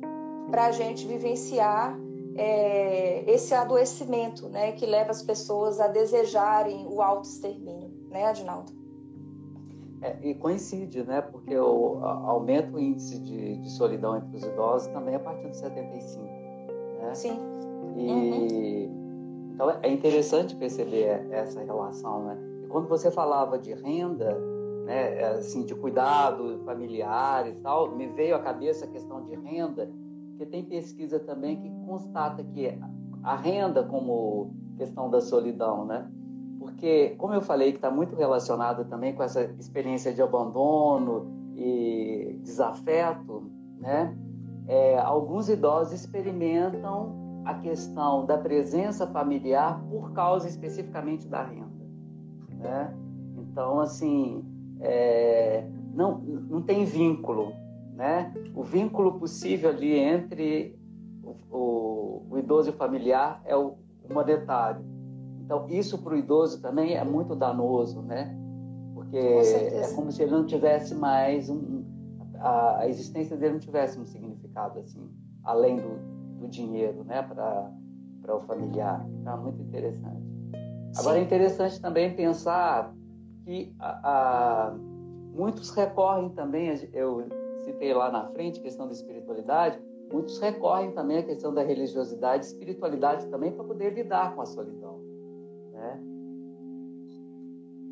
para 0.50 0.66
a 0.66 0.72
gente 0.72 1.06
vivenciar 1.06 1.98
é, 2.36 3.22
esse 3.30 3.52
adoecimento 3.54 4.48
né, 4.48 4.72
que 4.72 4.86
leva 4.86 5.10
as 5.10 5.22
pessoas 5.22 5.78
a 5.78 5.88
desejarem 5.88 6.86
o 6.88 7.02
autoextermínio, 7.02 7.90
né, 8.08 8.24
Adinaldo? 8.24 8.83
É, 10.04 10.18
e 10.22 10.34
coincide, 10.34 11.02
né? 11.02 11.22
Porque 11.22 11.56
o, 11.56 11.98
aumenta 12.04 12.76
o 12.76 12.78
índice 12.78 13.18
de, 13.20 13.56
de, 13.56 13.70
solidão 13.70 14.18
entre 14.18 14.36
os 14.36 14.44
idosos 14.44 14.88
também 14.88 15.14
a 15.14 15.20
partir 15.20 15.48
dos 15.48 15.56
75. 15.56 16.22
Né? 17.00 17.14
Sim. 17.14 17.38
E, 17.96 18.10
uhum. 18.10 19.50
Então 19.54 19.70
é 19.82 19.90
interessante 19.90 20.54
perceber 20.56 21.26
essa 21.30 21.62
relação, 21.62 22.24
né? 22.24 22.54
quando 22.74 22.88
você 22.88 23.08
falava 23.08 23.56
de 23.56 23.72
renda, 23.72 24.36
né, 24.84 25.22
assim, 25.26 25.64
de 25.64 25.76
cuidado 25.76 26.60
familiar 26.64 27.48
e 27.48 27.52
tal, 27.60 27.94
me 27.94 28.08
veio 28.08 28.34
à 28.34 28.40
cabeça 28.40 28.84
a 28.84 28.88
questão 28.88 29.22
de 29.22 29.36
renda, 29.36 29.88
porque 30.30 30.44
tem 30.44 30.64
pesquisa 30.64 31.20
também 31.20 31.56
que 31.56 31.70
constata 31.86 32.42
que 32.42 32.76
a 33.22 33.36
renda 33.36 33.84
como 33.84 34.52
questão 34.76 35.08
da 35.08 35.20
solidão, 35.20 35.84
né? 35.84 36.10
Porque, 36.64 37.10
como 37.18 37.34
eu 37.34 37.42
falei, 37.42 37.72
que 37.72 37.78
está 37.78 37.90
muito 37.90 38.16
relacionado 38.16 38.86
também 38.86 39.14
com 39.14 39.22
essa 39.22 39.42
experiência 39.60 40.14
de 40.14 40.22
abandono 40.22 41.52
e 41.54 42.40
desafeto, 42.42 43.50
né? 43.78 44.16
É, 44.66 44.98
alguns 44.98 45.50
idosos 45.50 45.92
experimentam 45.92 47.42
a 47.44 47.52
questão 47.54 48.24
da 48.24 48.38
presença 48.38 49.06
familiar 49.06 49.84
por 49.90 50.12
causa 50.12 50.48
especificamente 50.48 51.28
da 51.28 51.42
renda 51.42 51.74
né? 52.64 52.94
Então, 53.36 53.78
assim, 53.78 54.42
é, 54.80 55.68
não, 55.92 56.18
não 56.18 56.62
tem 56.62 56.84
vínculo, 56.86 57.52
né? 57.92 58.32
O 58.54 58.62
vínculo 58.62 59.18
possível 59.18 59.68
ali 59.68 59.96
entre 59.96 60.74
o, 61.22 61.36
o, 61.50 62.26
o 62.30 62.38
idoso 62.38 62.70
e 62.70 62.72
o 62.72 62.76
familiar 62.76 63.42
é 63.44 63.54
o, 63.54 63.76
monetário. 64.10 64.84
Então, 65.44 65.66
isso 65.68 65.98
para 65.98 66.14
o 66.14 66.16
idoso 66.16 66.60
também 66.60 66.94
é 66.94 67.04
muito 67.04 67.34
danoso, 67.36 68.00
né? 68.02 68.34
Porque 68.94 69.16
é 69.18 69.92
como 69.94 70.10
se 70.10 70.22
ele 70.22 70.32
não 70.32 70.46
tivesse 70.46 70.94
mais 70.94 71.50
um, 71.50 71.84
a, 72.38 72.78
a, 72.78 72.88
existência 72.88 73.36
dele 73.36 73.54
não 73.54 73.60
tivesse 73.60 73.98
um 73.98 74.06
significado 74.06 74.78
assim, 74.80 75.10
além 75.42 75.76
do, 75.76 76.40
do 76.40 76.48
dinheiro, 76.48 77.04
né? 77.04 77.22
Para 77.22 78.36
o 78.36 78.40
familiar. 78.40 79.06
Então, 79.20 79.34
é 79.34 79.36
muito 79.36 79.60
interessante. 79.60 80.24
Agora 80.96 81.18
é 81.18 81.22
interessante 81.22 81.80
também 81.80 82.14
pensar 82.14 82.94
que 83.44 83.74
a, 83.78 84.68
a, 84.68 84.74
muitos 85.34 85.70
recorrem 85.70 86.30
também, 86.30 86.68
eu 86.92 87.26
citei 87.64 87.92
lá 87.92 88.10
na 88.10 88.26
frente, 88.28 88.60
questão 88.60 88.86
da 88.86 88.92
espiritualidade, 88.92 89.78
muitos 90.12 90.38
recorrem 90.38 90.92
também 90.92 91.18
à 91.18 91.22
questão 91.22 91.52
da 91.52 91.62
religiosidade, 91.62 92.46
espiritualidade 92.46 93.26
também 93.26 93.52
para 93.52 93.64
poder 93.64 93.92
lidar 93.92 94.34
com 94.34 94.42
a 94.42 94.46
solidão, 94.46 94.93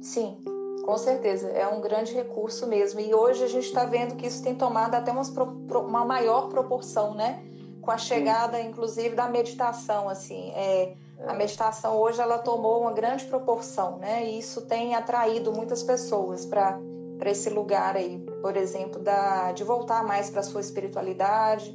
Sim, 0.03 0.36
com 0.84 0.98
certeza, 0.98 1.48
é 1.50 1.66
um 1.66 1.80
grande 1.80 2.12
recurso 2.12 2.66
mesmo. 2.66 3.00
E 3.00 3.14
hoje 3.14 3.44
a 3.44 3.46
gente 3.46 3.66
está 3.66 3.84
vendo 3.84 4.16
que 4.16 4.26
isso 4.26 4.42
tem 4.42 4.55
tomado 4.55 4.94
até 4.96 5.12
umas, 5.12 5.28
uma 5.30 6.05
maior 6.05 6.48
proporção, 6.48 7.14
né? 7.14 7.40
Com 7.80 7.90
a 7.90 7.96
chegada, 7.96 8.59
Sim. 8.59 8.66
inclusive, 8.66 9.14
da 9.14 9.28
meditação, 9.28 10.09
assim. 10.09 10.50
É, 10.55 10.92
a 11.26 11.32
meditação 11.32 11.96
hoje 11.96 12.20
ela 12.20 12.38
tomou 12.38 12.80
uma 12.80 12.92
grande 12.92 13.24
proporção, 13.26 13.96
né? 13.98 14.24
E 14.26 14.38
isso 14.38 14.62
tem 14.62 14.94
atraído 14.94 15.53
muitas 15.53 15.82
pessoas 15.82 16.44
para 16.44 16.78
para 17.22 17.30
esse 17.30 17.48
lugar 17.48 17.96
aí, 17.96 18.18
por 18.40 18.57
exemplo, 18.57 18.98
da, 18.98 19.53
de 19.53 19.62
voltar 19.62 20.05
mais 20.05 20.28
para 20.28 20.40
a 20.40 20.42
sua 20.42 20.61
espiritualidade, 20.61 21.72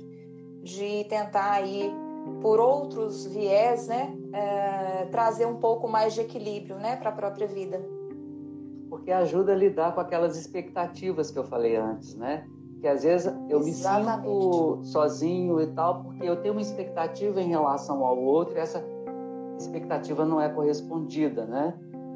de 0.62 1.06
tentar 1.06 1.54
aí 1.54 1.90
por 2.42 2.60
outros 2.60 3.26
viés, 3.26 3.88
né, 3.88 4.14
é, 4.34 5.06
trazer 5.06 5.46
um 5.46 5.56
pouco 5.56 5.88
mais 5.88 6.14
de 6.14 6.20
equilíbrio, 6.20 6.76
né, 6.76 6.98
para 6.98 7.12
a 7.12 7.14
própria 7.14 7.48
vida. 7.48 7.82
Porque 9.08 9.14
ajuda 9.14 9.54
a 9.54 9.56
lidar 9.56 9.96
com 9.96 10.02
aquelas 10.02 10.36
expectativas 10.36 11.32
que 11.32 11.40
eu 11.40 11.46
falei 11.46 11.78
antes, 11.78 12.14
né? 12.16 12.46
Que 12.82 12.90
às 12.90 13.04
vezes 13.04 13.34
eu 13.48 13.62
Exatamente. 13.62 14.28
me 14.28 14.44
sinto 14.44 14.84
sozinho 14.84 15.62
e 15.62 15.68
tal, 15.68 16.04
porque 16.04 16.28
eu 16.28 16.36
tenho 16.42 16.54
uma 16.54 16.60
expectativa 16.60 17.40
em 17.40 17.48
relação 17.48 18.04
ao 18.04 18.18
outro, 18.18 18.58
e 18.58 18.60
essa 18.60 18.84
expectativa 19.58 20.26
não 20.26 20.42
é 20.42 20.50
correspondida, 20.50 21.46
né? 21.46 21.74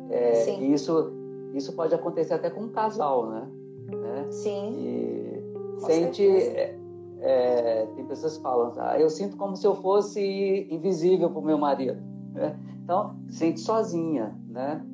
É, 0.10 0.60
e 0.60 0.74
isso, 0.74 1.14
isso 1.54 1.72
pode 1.78 1.96
acontecer 1.96 2.34
até 2.34 2.50
com 2.50 2.64
um 2.64 2.70
casal, 2.74 3.26
né? 3.30 3.48
né? 3.90 4.26
Sim. 4.30 4.74
E 4.78 5.44
sente. 5.86 6.28
É, 6.28 6.78
é, 7.22 7.86
tem 7.96 8.06
pessoas 8.06 8.36
que 8.36 8.44
falam, 8.44 8.74
ah, 8.76 9.00
eu 9.00 9.10
sinto 9.10 9.38
como 9.38 9.56
se 9.56 9.66
eu 9.66 9.76
fosse 9.76 10.68
invisível 10.70 11.30
para 11.30 11.40
o 11.40 11.46
meu 11.46 11.58
marido. 11.58 12.04
Né? 12.34 12.54
Então, 12.84 13.16
sente 13.30 13.62
sozinha, 13.62 14.38
né? 14.50 14.86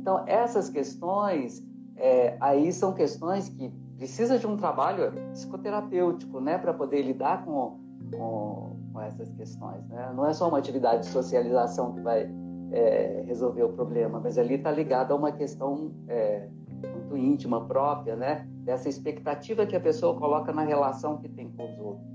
Então, 0.00 0.24
essas 0.26 0.68
questões, 0.68 1.62
é, 1.96 2.36
aí 2.40 2.72
são 2.72 2.92
questões 2.92 3.48
que 3.48 3.70
precisa 3.96 4.38
de 4.38 4.46
um 4.46 4.56
trabalho 4.56 5.12
psicoterapêutico, 5.32 6.40
né? 6.40 6.56
Para 6.56 6.72
poder 6.72 7.02
lidar 7.02 7.44
com, 7.44 7.80
com 8.16 8.68
com 8.98 9.02
essas 9.02 9.30
questões. 9.30 9.86
Né? 9.88 10.12
Não 10.14 10.26
é 10.26 10.32
só 10.32 10.48
uma 10.48 10.58
atividade 10.58 11.02
de 11.02 11.08
socialização 11.08 11.92
que 11.92 12.00
vai 12.00 12.28
é, 12.72 13.22
resolver 13.26 13.62
o 13.62 13.72
problema, 13.72 14.20
mas 14.20 14.36
ali 14.36 14.54
está 14.54 14.72
ligado 14.72 15.12
a 15.12 15.14
uma 15.14 15.30
questão 15.30 15.92
é, 16.08 16.48
muito 16.68 17.16
íntima, 17.16 17.64
própria, 17.64 18.16
né? 18.16 18.46
Dessa 18.64 18.88
expectativa 18.88 19.64
que 19.64 19.74
a 19.74 19.80
pessoa 19.80 20.18
coloca 20.18 20.52
na 20.52 20.62
relação 20.62 21.18
que 21.18 21.28
tem 21.28 21.50
com 21.50 21.64
os 21.64 21.78
outros. 21.78 22.06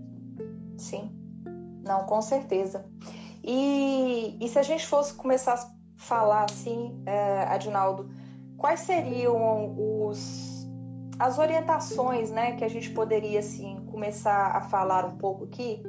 Sim, 0.77 1.09
não, 1.83 2.05
com 2.05 2.21
certeza. 2.21 2.85
E, 3.43 4.37
e 4.39 4.47
se 4.47 4.59
a 4.59 4.63
gente 4.63 4.85
fosse 4.85 5.13
começar 5.15 5.53
falar 6.03 6.45
assim, 6.45 7.01
é, 7.05 7.43
Adinaldo, 7.43 8.09
quais 8.57 8.81
seriam 8.81 9.75
os, 9.77 10.67
as 11.17 11.39
orientações 11.39 12.31
né, 12.31 12.55
que 12.55 12.63
a 12.63 12.67
gente 12.67 12.89
poderia 12.91 13.39
assim, 13.39 13.85
começar 13.91 14.55
a 14.55 14.61
falar 14.61 15.05
um 15.05 15.17
pouco 15.17 15.45
aqui 15.45 15.81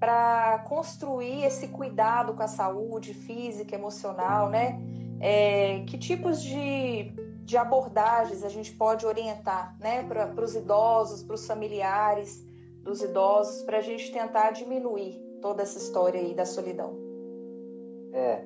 para 0.00 0.60
construir 0.68 1.44
esse 1.44 1.68
cuidado 1.68 2.34
com 2.34 2.42
a 2.42 2.48
saúde 2.48 3.12
física, 3.12 3.74
emocional, 3.74 4.48
né? 4.48 4.80
É, 5.20 5.82
que 5.88 5.98
tipos 5.98 6.40
de, 6.40 7.12
de 7.44 7.56
abordagens 7.56 8.44
a 8.44 8.48
gente 8.48 8.72
pode 8.72 9.04
orientar 9.04 9.76
né, 9.80 10.04
para 10.04 10.44
os 10.44 10.54
idosos, 10.54 11.24
para 11.24 11.34
os 11.34 11.44
familiares 11.44 12.46
dos 12.84 13.02
idosos, 13.02 13.62
para 13.64 13.78
a 13.78 13.80
gente 13.80 14.12
tentar 14.12 14.52
diminuir 14.52 15.20
toda 15.42 15.62
essa 15.62 15.78
história 15.78 16.20
aí 16.20 16.32
da 16.32 16.46
solidão? 16.46 16.96
É, 18.12 18.44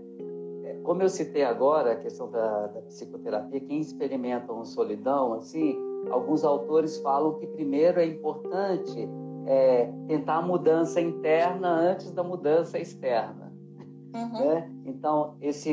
como 0.82 1.02
eu 1.02 1.08
citei 1.08 1.44
agora 1.44 1.92
a 1.92 1.96
questão 1.96 2.30
da, 2.30 2.66
da 2.68 2.82
psicoterapia, 2.82 3.60
quem 3.60 3.80
experimenta 3.80 4.52
uma 4.52 4.64
solidão, 4.64 5.34
assim, 5.34 5.76
alguns 6.10 6.44
autores 6.44 6.98
falam 6.98 7.34
que 7.38 7.46
primeiro 7.46 8.00
é 8.00 8.06
importante 8.06 9.08
é, 9.46 9.90
tentar 10.06 10.36
a 10.36 10.42
mudança 10.42 11.00
interna 11.00 11.68
antes 11.68 12.10
da 12.10 12.22
mudança 12.22 12.78
externa. 12.78 13.52
Uhum. 14.14 14.46
Né? 14.46 14.70
Então, 14.86 15.36
esse 15.40 15.72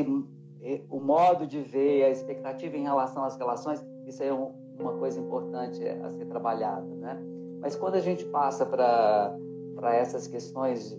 o 0.90 1.00
modo 1.00 1.46
de 1.46 1.60
ver, 1.62 2.04
a 2.04 2.10
expectativa 2.10 2.76
em 2.76 2.82
relação 2.82 3.24
às 3.24 3.36
relações, 3.36 3.84
isso 4.06 4.22
é 4.22 4.32
um, 4.32 4.52
uma 4.78 4.92
coisa 4.94 5.18
importante 5.18 5.82
a 5.86 6.10
ser 6.10 6.26
trabalhada, 6.26 6.86
né? 6.96 7.18
Mas 7.60 7.76
quando 7.76 7.94
a 7.94 8.00
gente 8.00 8.24
passa 8.26 8.66
para 8.66 9.36
essas 9.94 10.26
questões 10.26 10.98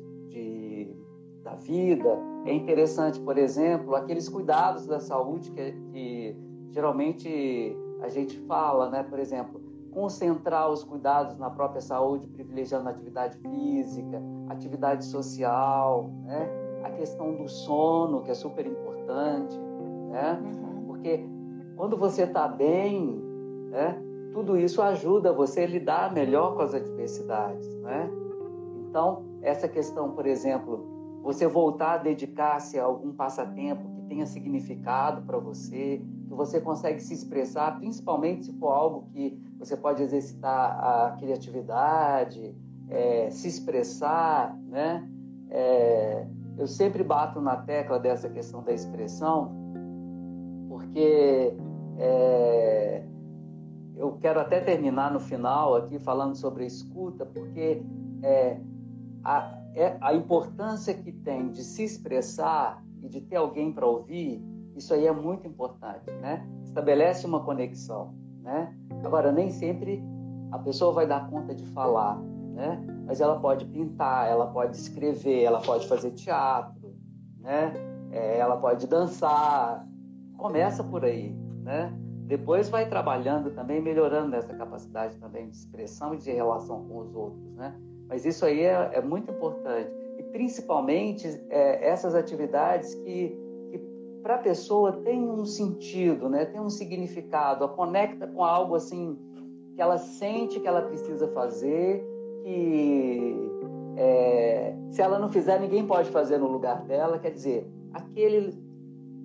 da 1.51 1.55
vida, 1.55 2.17
é 2.45 2.53
interessante, 2.53 3.19
por 3.19 3.37
exemplo, 3.37 3.95
aqueles 3.95 4.29
cuidados 4.29 4.87
da 4.87 4.99
saúde 4.99 5.51
que, 5.51 5.71
que 5.91 6.35
geralmente 6.69 7.75
a 8.01 8.07
gente 8.07 8.39
fala, 8.41 8.89
né? 8.89 9.03
Por 9.03 9.19
exemplo, 9.19 9.61
concentrar 9.91 10.69
os 10.69 10.83
cuidados 10.83 11.37
na 11.37 11.49
própria 11.49 11.81
saúde, 11.81 12.25
privilegiando 12.27 12.87
a 12.87 12.91
atividade 12.91 13.37
física, 13.37 14.21
atividade 14.49 15.05
social, 15.05 16.09
né? 16.23 16.49
a 16.83 16.89
questão 16.91 17.35
do 17.35 17.47
sono, 17.47 18.21
que 18.21 18.31
é 18.31 18.33
super 18.33 18.65
importante, 18.65 19.55
né? 20.09 20.41
Uhum. 20.43 20.85
porque 20.87 21.23
quando 21.75 21.97
você 21.97 22.23
está 22.23 22.47
bem, 22.47 23.21
né? 23.69 24.01
tudo 24.33 24.57
isso 24.57 24.81
ajuda 24.81 25.33
você 25.33 25.61
a 25.61 25.67
lidar 25.67 26.13
melhor 26.13 26.55
com 26.55 26.61
as 26.61 26.73
adversidades. 26.73 27.75
Né? 27.75 28.09
Então, 28.87 29.23
essa 29.41 29.67
questão, 29.67 30.11
por 30.11 30.25
exemplo, 30.25 31.00
você 31.21 31.47
voltar 31.47 31.93
a 31.93 31.97
dedicar-se 31.97 32.79
a 32.79 32.83
algum 32.83 33.13
passatempo 33.13 33.89
que 33.95 34.01
tenha 34.03 34.25
significado 34.25 35.21
para 35.21 35.37
você, 35.37 36.01
que 36.27 36.33
você 36.33 36.59
consegue 36.59 36.99
se 36.99 37.13
expressar, 37.13 37.77
principalmente 37.77 38.45
se 38.45 38.53
for 38.53 38.69
algo 38.69 39.07
que 39.11 39.39
você 39.59 39.77
pode 39.77 40.01
exercitar 40.01 40.79
a 40.83 41.15
criatividade, 41.17 42.55
é, 42.89 43.29
se 43.29 43.47
expressar, 43.47 44.57
né? 44.67 45.07
É, 45.49 46.25
eu 46.57 46.67
sempre 46.67 47.03
bato 47.03 47.39
na 47.39 47.55
tecla 47.57 47.99
dessa 47.99 48.29
questão 48.29 48.63
da 48.63 48.73
expressão, 48.73 49.51
porque 50.67 51.55
é, 51.97 53.03
eu 53.95 54.13
quero 54.19 54.39
até 54.39 54.59
terminar 54.59 55.11
no 55.11 55.19
final 55.19 55.75
aqui 55.75 55.99
falando 55.99 56.35
sobre 56.35 56.63
a 56.63 56.67
escuta, 56.67 57.25
porque 57.25 57.83
é, 58.23 58.59
a, 59.23 59.60
é, 59.75 59.97
a 60.01 60.13
importância 60.13 60.93
que 60.93 61.11
tem 61.11 61.49
de 61.49 61.63
se 61.63 61.83
expressar 61.83 62.83
e 63.01 63.07
de 63.07 63.21
ter 63.21 63.37
alguém 63.37 63.71
para 63.71 63.85
ouvir 63.85 64.43
isso 64.75 64.93
aí 64.93 65.05
é 65.05 65.11
muito 65.11 65.47
importante, 65.47 66.09
né? 66.21 66.47
Estabelece 66.63 67.25
uma 67.25 67.43
conexão, 67.43 68.13
né? 68.41 68.73
Agora, 69.03 69.31
nem 69.31 69.49
sempre 69.49 70.03
a 70.51 70.59
pessoa 70.59 70.93
vai 70.93 71.07
dar 71.07 71.29
conta 71.29 71.53
de 71.53 71.65
falar, 71.67 72.17
né? 72.53 72.83
Mas 73.05 73.19
ela 73.19 73.39
pode 73.39 73.65
pintar, 73.65 74.29
ela 74.29 74.47
pode 74.47 74.77
escrever, 74.77 75.43
ela 75.43 75.61
pode 75.61 75.87
fazer 75.87 76.11
teatro, 76.11 76.95
né? 77.39 77.73
É, 78.11 78.37
ela 78.37 78.57
pode 78.57 78.87
dançar. 78.87 79.87
Começa 80.37 80.83
por 80.83 81.03
aí, 81.05 81.33
né? 81.63 81.93
Depois 82.25 82.69
vai 82.69 82.87
trabalhando 82.87 83.51
também, 83.51 83.81
melhorando 83.81 84.35
essa 84.35 84.53
capacidade 84.53 85.17
também 85.17 85.49
de 85.49 85.55
expressão 85.57 86.13
e 86.13 86.17
de 86.17 86.31
relação 86.31 86.87
com 86.87 86.99
os 86.99 87.13
outros, 87.13 87.53
né? 87.55 87.75
Mas 88.11 88.25
isso 88.25 88.45
aí 88.45 88.59
é, 88.59 88.91
é 88.93 89.01
muito 89.01 89.31
importante. 89.31 89.89
E 90.17 90.23
principalmente 90.23 91.25
é, 91.49 91.87
essas 91.87 92.13
atividades 92.13 92.93
que 92.93 93.39
para 94.21 94.35
a 94.35 94.37
pessoa 94.37 94.91
tem 94.91 95.23
um 95.23 95.45
sentido, 95.45 96.29
né? 96.29 96.45
tem 96.45 96.59
um 96.59 96.69
significado, 96.69 97.63
a 97.63 97.69
conecta 97.69 98.27
com 98.27 98.43
algo 98.43 98.75
assim 98.75 99.17
que 99.73 99.81
ela 99.81 99.97
sente 99.97 100.59
que 100.59 100.67
ela 100.67 100.81
precisa 100.81 101.27
fazer, 101.29 102.05
que 102.43 103.51
é, 103.95 104.75
se 104.89 105.01
ela 105.01 105.17
não 105.17 105.29
fizer, 105.29 105.57
ninguém 105.59 105.87
pode 105.87 106.09
fazer 106.09 106.37
no 106.37 106.47
lugar 106.47 106.83
dela. 106.83 107.17
Quer 107.17 107.31
dizer, 107.31 107.65
aquele, 107.93 108.53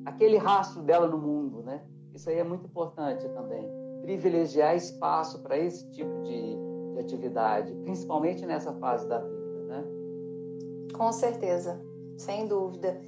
aquele 0.04 0.36
rastro 0.36 0.82
dela 0.82 1.08
no 1.08 1.18
mundo. 1.18 1.60
Né? 1.64 1.82
Isso 2.14 2.30
aí 2.30 2.38
é 2.38 2.44
muito 2.44 2.64
importante 2.64 3.28
também. 3.30 3.68
Privilegiar 4.02 4.76
espaço 4.76 5.42
para 5.42 5.58
esse 5.58 5.90
tipo 5.90 6.22
de, 6.22 6.56
de 6.96 7.00
atividade, 7.00 7.74
principalmente 7.84 8.44
nessa 8.46 8.72
fase 8.74 9.06
da 9.06 9.18
vida. 9.18 9.64
Né? 9.68 9.84
Com 10.94 11.12
certeza, 11.12 11.80
sem 12.16 12.46
dúvida. 12.46 13.00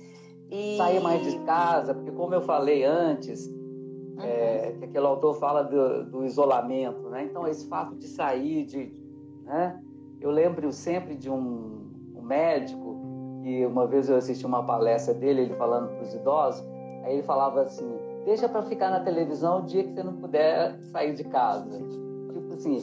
E... 0.50 0.76
Sair 0.76 1.00
mais 1.00 1.22
de 1.22 1.38
casa, 1.40 1.94
porque 1.94 2.10
como 2.12 2.34
eu 2.34 2.42
falei 2.42 2.84
antes, 2.84 3.46
uhum. 3.46 4.22
é, 4.22 4.74
que 4.78 4.84
aquele 4.84 5.06
autor 5.06 5.34
fala 5.34 5.62
do, 5.62 6.04
do, 6.04 6.24
isolamento, 6.24 7.08
né? 7.08 7.24
Então 7.24 7.46
esse 7.46 7.66
fato 7.66 7.94
de 7.96 8.06
sair, 8.06 8.64
de, 8.64 8.92
né? 9.44 9.80
Eu 10.20 10.30
lembro 10.30 10.72
sempre 10.72 11.14
de 11.14 11.30
um, 11.30 11.90
um 12.14 12.22
médico 12.22 12.96
que 13.42 13.64
uma 13.66 13.86
vez 13.86 14.08
eu 14.08 14.16
assisti 14.16 14.44
uma 14.44 14.64
palestra 14.64 15.14
dele, 15.14 15.42
ele 15.42 15.54
falando 15.54 15.88
para 15.90 16.02
os 16.02 16.14
idosos, 16.14 16.66
aí 17.04 17.14
ele 17.14 17.22
falava 17.22 17.62
assim, 17.62 17.88
deixa 18.24 18.48
para 18.48 18.62
ficar 18.62 18.90
na 18.90 19.00
televisão 19.00 19.60
o 19.60 19.62
dia 19.62 19.84
que 19.84 19.92
você 19.92 20.02
não 20.02 20.14
puder 20.14 20.78
sair 20.84 21.14
de 21.14 21.24
casa. 21.24 21.78
Tipo 22.32 22.54
assim, 22.54 22.80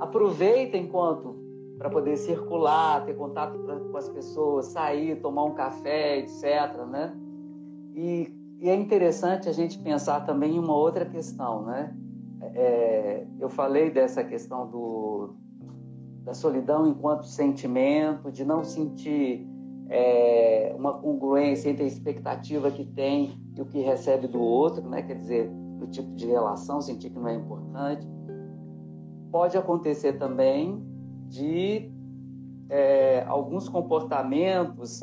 aproveita 0.00 0.76
enquanto 0.76 1.38
para 1.78 1.88
poder 1.88 2.16
circular, 2.16 3.04
ter 3.06 3.14
contato 3.14 3.58
pra, 3.60 3.78
com 3.80 3.96
as 3.96 4.08
pessoas, 4.08 4.66
sair, 4.66 5.20
tomar 5.20 5.44
um 5.44 5.54
café, 5.54 6.18
etc. 6.18 6.76
Né? 6.86 7.14
E, 7.94 8.30
e, 8.58 8.68
é 8.68 8.74
interessante 8.74 9.48
a 9.48 9.52
gente 9.52 9.78
pensar 9.78 10.26
também 10.26 10.56
em 10.56 10.58
uma 10.58 10.76
outra 10.76 11.06
questão. 11.06 11.62
Né? 11.62 11.96
É, 12.54 13.26
eu 13.38 13.48
falei 13.48 13.90
dessa 13.90 14.22
questão 14.22 14.68
do, 14.68 15.34
da 16.22 16.34
solidão 16.34 16.86
enquanto 16.86 17.24
sentimento, 17.24 18.30
de 18.30 18.44
não 18.44 18.62
sentir 18.62 19.48
é, 19.88 20.74
uma 20.76 20.92
congruência 20.92 21.70
entre 21.70 21.84
a 21.84 21.86
expectativa 21.86 22.70
que 22.70 22.84
tem 22.84 23.40
e 23.56 23.62
o 23.62 23.64
que 23.64 23.80
recebe 23.80 24.28
do 24.28 24.40
outro, 24.40 24.86
né? 24.86 25.00
quer 25.00 25.16
dizer, 25.16 25.50
do 25.78 25.86
tipo 25.86 26.14
de 26.14 26.26
relação, 26.26 26.82
sentir 26.82 27.08
que 27.08 27.18
não 27.18 27.28
é 27.28 27.34
importante. 27.34 28.06
Pode 29.30 29.56
acontecer 29.56 30.14
também 30.14 30.82
de 31.28 31.90
é, 32.68 33.24
alguns 33.26 33.68
comportamentos 33.68 35.00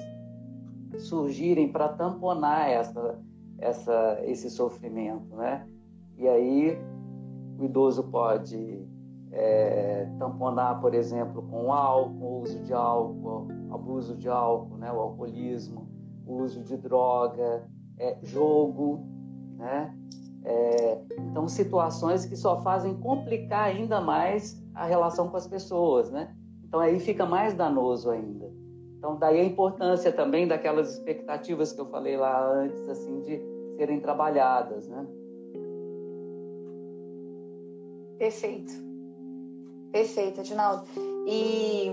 surgirem 0.97 1.71
para 1.71 1.89
tamponar 1.89 2.69
essa, 2.69 3.19
essa, 3.59 4.19
esse 4.23 4.49
sofrimento, 4.49 5.35
né? 5.35 5.67
E 6.17 6.27
aí 6.27 6.77
o 7.59 7.65
idoso 7.65 8.03
pode 8.05 8.85
é, 9.31 10.09
tamponar, 10.17 10.79
por 10.79 10.93
exemplo, 10.93 11.41
com 11.43 11.71
álcool, 11.71 12.41
uso 12.41 12.59
de 12.63 12.73
álcool, 12.73 13.47
abuso 13.69 14.15
de 14.15 14.29
álcool, 14.29 14.77
né? 14.77 14.91
O 14.91 14.99
alcoolismo, 14.99 15.87
o 16.25 16.41
uso 16.41 16.63
de 16.63 16.77
droga, 16.77 17.67
é, 17.97 18.17
jogo, 18.23 19.05
né? 19.57 19.95
É, 20.49 21.01
então, 21.19 21.45
situações 21.49 22.25
que 22.25 22.37
só 22.37 22.61
fazem 22.61 22.95
complicar 22.95 23.65
ainda 23.65 23.99
mais 23.99 24.57
a 24.73 24.85
relação 24.85 25.27
com 25.27 25.35
as 25.35 25.45
pessoas, 25.45 26.09
né? 26.09 26.33
Então, 26.63 26.79
aí 26.79 26.99
fica 27.01 27.25
mais 27.25 27.53
danoso 27.53 28.09
ainda. 28.09 28.49
Então, 28.97 29.17
daí 29.17 29.41
a 29.41 29.43
importância 29.43 30.09
também 30.09 30.47
daquelas 30.47 30.93
expectativas 30.93 31.73
que 31.73 31.81
eu 31.81 31.89
falei 31.89 32.15
lá 32.15 32.49
antes, 32.49 32.87
assim, 32.87 33.21
de 33.23 33.41
serem 33.75 33.99
trabalhadas, 33.99 34.87
né? 34.87 35.05
Perfeito. 38.17 38.71
Perfeito, 39.91 40.39
Edinaldo. 40.39 40.85
E 41.27 41.91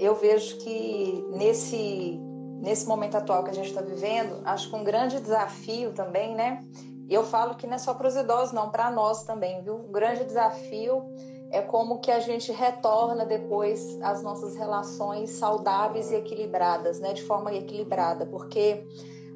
eu 0.00 0.14
vejo 0.14 0.56
que 0.58 1.26
nesse 1.36 2.18
nesse 2.60 2.86
momento 2.86 3.16
atual 3.16 3.42
que 3.42 3.50
a 3.50 3.54
gente 3.54 3.68
está 3.68 3.80
vivendo, 3.80 4.42
acho 4.44 4.68
que 4.68 4.76
um 4.76 4.84
grande 4.84 5.18
desafio 5.18 5.92
também, 5.92 6.34
né? 6.34 6.62
E 7.10 7.14
eu 7.14 7.24
falo 7.24 7.56
que 7.56 7.66
não 7.66 7.74
é 7.74 7.78
só 7.78 7.92
para 7.92 8.06
os 8.06 8.14
idosos, 8.14 8.52
não, 8.52 8.70
para 8.70 8.88
nós 8.88 9.24
também, 9.24 9.60
viu? 9.62 9.74
Um 9.74 9.90
grande 9.90 10.22
desafio 10.22 11.02
é 11.50 11.60
como 11.60 11.98
que 11.98 12.08
a 12.08 12.20
gente 12.20 12.52
retorna 12.52 13.26
depois 13.26 14.00
às 14.00 14.22
nossas 14.22 14.54
relações 14.54 15.30
saudáveis 15.30 16.12
e 16.12 16.14
equilibradas, 16.14 17.00
né? 17.00 17.12
De 17.12 17.24
forma 17.24 17.52
equilibrada, 17.52 18.24
porque 18.26 18.86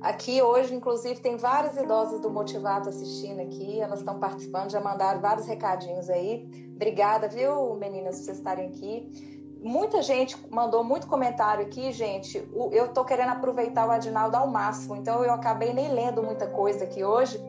aqui 0.00 0.40
hoje, 0.40 0.72
inclusive, 0.72 1.18
tem 1.20 1.36
várias 1.36 1.76
idosas 1.76 2.20
do 2.20 2.30
Motivato 2.30 2.88
assistindo 2.88 3.40
aqui, 3.40 3.80
elas 3.80 3.98
estão 3.98 4.20
participando, 4.20 4.70
já 4.70 4.80
mandaram 4.80 5.20
vários 5.20 5.48
recadinhos 5.48 6.08
aí. 6.08 6.48
Obrigada, 6.76 7.26
viu, 7.26 7.74
meninas, 7.74 8.18
por 8.18 8.24
vocês 8.26 8.38
estarem 8.38 8.68
aqui 8.68 9.34
muita 9.64 10.02
gente 10.02 10.36
mandou 10.50 10.84
muito 10.84 11.06
comentário 11.06 11.64
aqui, 11.64 11.90
gente. 11.90 12.46
Eu 12.70 12.88
tô 12.88 13.02
querendo 13.02 13.30
aproveitar 13.30 13.88
o 13.88 13.90
Adinaldo 13.90 14.36
ao 14.36 14.46
máximo, 14.46 14.94
então 14.94 15.24
eu 15.24 15.32
acabei 15.32 15.72
nem 15.72 15.90
lendo 15.90 16.22
muita 16.22 16.46
coisa 16.46 16.84
aqui 16.84 17.02
hoje. 17.02 17.40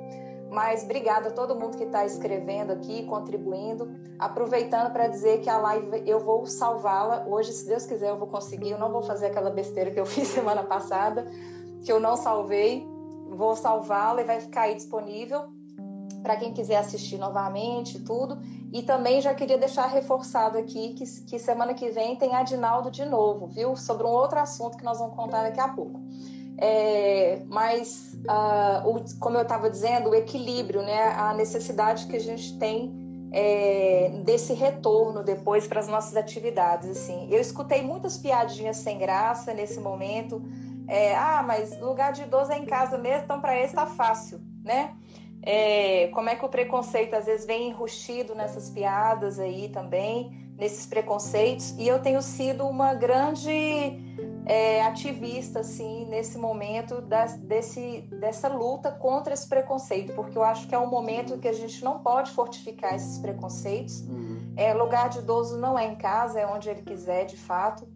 Mas 0.50 0.84
obrigada 0.84 1.30
a 1.30 1.32
todo 1.32 1.56
mundo 1.56 1.78
que 1.78 1.84
está 1.84 2.06
escrevendo 2.06 2.72
aqui, 2.72 3.06
contribuindo. 3.06 3.90
Aproveitando 4.20 4.92
para 4.94 5.08
dizer 5.08 5.42
que 5.42 5.50
a 5.50 5.58
live 5.58 6.04
eu 6.06 6.20
vou 6.20 6.46
salvá-la. 6.46 7.26
Hoje, 7.28 7.52
se 7.52 7.68
Deus 7.68 7.86
quiser, 7.86 8.10
eu 8.10 8.18
vou 8.18 8.28
conseguir. 8.28 8.72
Eu 8.72 8.80
não 8.80 8.92
vou 8.92 9.04
fazer 9.04 9.28
aquela 9.28 9.50
besteira 9.50 9.92
que 9.92 10.00
eu 10.00 10.06
fiz 10.08 10.28
semana 10.28 10.64
passada, 10.64 11.28
que 11.84 11.92
eu 11.92 12.00
não 12.00 12.16
salvei. 12.16 12.88
Vou 13.30 13.56
salvá-la 13.56 14.22
e 14.22 14.26
vai 14.26 14.40
ficar 14.40 14.62
aí 14.62 14.76
disponível 14.76 15.56
para 16.26 16.38
quem 16.38 16.52
quiser 16.52 16.78
assistir 16.78 17.20
novamente, 17.20 18.00
tudo. 18.04 18.40
E 18.74 18.82
também 18.82 19.22
já 19.22 19.36
queria 19.36 19.60
deixar 19.60 19.86
reforçado 19.86 20.58
aqui 20.58 20.96
que, 20.96 21.06
que 21.22 21.38
semana 21.38 21.76
que 21.76 21.92
vem 21.92 22.16
tem 22.16 22.34
Adinaldo 22.34 22.90
de 22.90 23.06
novo, 23.06 23.46
viu? 23.46 23.76
Sobre 23.76 24.08
um 24.08 24.10
outro 24.10 24.40
assunto 24.40 24.76
que 24.76 24.84
nós 24.84 24.98
vamos 24.98 25.16
contar 25.16 25.44
daqui 25.44 25.60
a 25.60 25.68
pouco. 25.68 26.02
É, 26.58 27.42
mas, 27.48 28.18
uh, 28.30 28.88
o, 28.88 29.04
como 29.20 29.38
eu 29.38 29.42
estava 29.42 29.70
dizendo, 29.70 30.10
o 30.10 30.16
equilíbrio, 30.16 30.82
né, 30.82 31.14
a 31.18 31.34
necessidade 31.34 32.08
que 32.08 32.16
a 32.16 32.20
gente 32.20 32.58
tem 32.58 32.94
é, 33.32 34.12
desse 34.24 34.54
retorno 34.54 35.22
depois 35.22 35.68
para 35.68 35.80
as 35.80 35.88
nossas 35.88 36.16
atividades. 36.16 36.90
Assim. 36.90 37.28
Eu 37.30 37.42
escutei 37.42 37.82
muitas 37.82 38.18
piadinhas 38.18 38.78
sem 38.78 38.98
graça 38.98 39.54
nesse 39.54 39.80
momento. 39.80 40.42
É, 40.88 41.16
ah, 41.16 41.44
mas 41.46 41.78
lugar 41.82 42.14
de 42.14 42.22
idoso 42.22 42.52
é 42.52 42.58
em 42.58 42.66
casa 42.66 42.98
mesmo, 42.98 43.24
então 43.24 43.42
para 43.42 43.56
esse 43.58 43.68
está 43.68 43.88
fácil, 43.88 44.40
né? 44.64 44.94
É, 45.46 46.08
como 46.08 46.28
é 46.28 46.36
que 46.36 46.44
o 46.44 46.50
preconceito 46.50 47.14
às 47.14 47.28
vezes 47.28 47.46
vem 47.46 47.70
enrustido 47.70 48.34
nessas 48.34 48.70
piadas 48.70 49.40
aí 49.40 49.70
também, 49.70 50.32
nesses 50.58 50.88
preconceitos. 50.88 51.76
E 51.78 51.88
eu 51.88 52.02
tenho 52.02 52.22
sido 52.22 52.66
uma 52.66 52.96
grande 52.96 53.52
é, 54.48 54.82
ativista 54.82 55.60
assim 55.60 56.06
nesse 56.06 56.38
momento 56.40 57.00
das, 57.02 57.38
desse, 57.38 58.02
dessa 58.20 58.48
luta 58.48 58.92
contra 58.92 59.36
esse 59.36 59.48
preconceito, 59.48 60.14
porque 60.14 60.36
eu 60.36 60.44
acho 60.44 60.68
que 60.68 60.74
é 60.74 60.80
um 60.80 60.90
momento 60.90 61.38
que 61.38 61.48
a 61.48 61.54
gente 61.54 61.84
não 61.84 62.00
pode 62.00 62.32
fortificar 62.32 62.96
esses 62.96 63.20
preconceitos. 63.20 64.02
Uhum. 64.02 64.54
É, 64.58 64.74
lugar 64.74 65.10
de 65.10 65.20
idoso 65.20 65.60
não 65.60 65.78
é 65.78 65.86
em 65.86 65.96
casa, 65.96 66.40
é 66.40 66.48
onde 66.48 66.70
ele 66.70 66.82
quiser, 66.82 67.26
de 67.26 67.38
fato. 67.38 67.88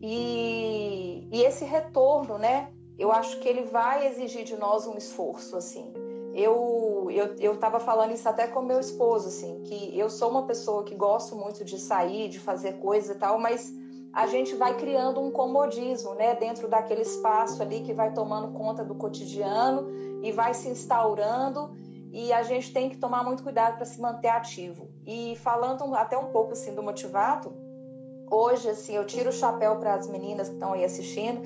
E, 0.00 1.28
e 1.30 1.42
esse 1.42 1.64
retorno, 1.64 2.38
né? 2.38 2.72
Eu 2.98 3.12
acho 3.12 3.38
que 3.38 3.48
ele 3.48 3.62
vai 3.62 4.08
exigir 4.08 4.44
de 4.44 4.56
nós 4.56 4.86
um 4.86 4.96
esforço, 4.96 5.56
assim. 5.56 5.92
Eu 6.34 7.08
eu 7.10 7.34
eu 7.38 7.54
estava 7.54 7.80
falando 7.80 8.12
isso 8.12 8.28
até 8.28 8.46
com 8.46 8.62
meu 8.62 8.78
esposo, 8.80 9.28
assim, 9.28 9.62
que 9.62 9.98
eu 9.98 10.10
sou 10.10 10.30
uma 10.30 10.46
pessoa 10.46 10.84
que 10.84 10.94
gosto 10.94 11.34
muito 11.34 11.64
de 11.64 11.78
sair, 11.78 12.28
de 12.28 12.38
fazer 12.38 12.74
coisa 12.74 13.12
e 13.12 13.16
tal, 13.16 13.38
mas 13.38 13.72
a 14.12 14.26
gente 14.26 14.54
vai 14.54 14.76
criando 14.76 15.20
um 15.20 15.30
comodismo, 15.30 16.14
né, 16.14 16.34
dentro 16.34 16.68
daquele 16.68 17.02
espaço 17.02 17.62
ali 17.62 17.80
que 17.80 17.92
vai 17.92 18.12
tomando 18.12 18.52
conta 18.52 18.84
do 18.84 18.94
cotidiano 18.94 19.88
e 20.22 20.32
vai 20.32 20.54
se 20.54 20.68
instaurando 20.68 21.70
e 22.12 22.32
a 22.32 22.42
gente 22.42 22.72
tem 22.72 22.88
que 22.88 22.96
tomar 22.96 23.22
muito 23.22 23.42
cuidado 23.42 23.76
para 23.76 23.84
se 23.84 24.00
manter 24.00 24.28
ativo. 24.28 24.88
E 25.06 25.36
falando 25.36 25.94
até 25.94 26.16
um 26.16 26.32
pouco 26.32 26.52
assim 26.52 26.74
do 26.74 26.82
motivato, 26.82 27.52
hoje 28.30 28.68
assim 28.68 28.94
eu 28.94 29.04
tiro 29.04 29.28
o 29.28 29.32
chapéu 29.32 29.76
para 29.76 29.94
as 29.94 30.08
meninas 30.08 30.48
que 30.48 30.54
estão 30.54 30.72
aí 30.72 30.84
assistindo, 30.84 31.40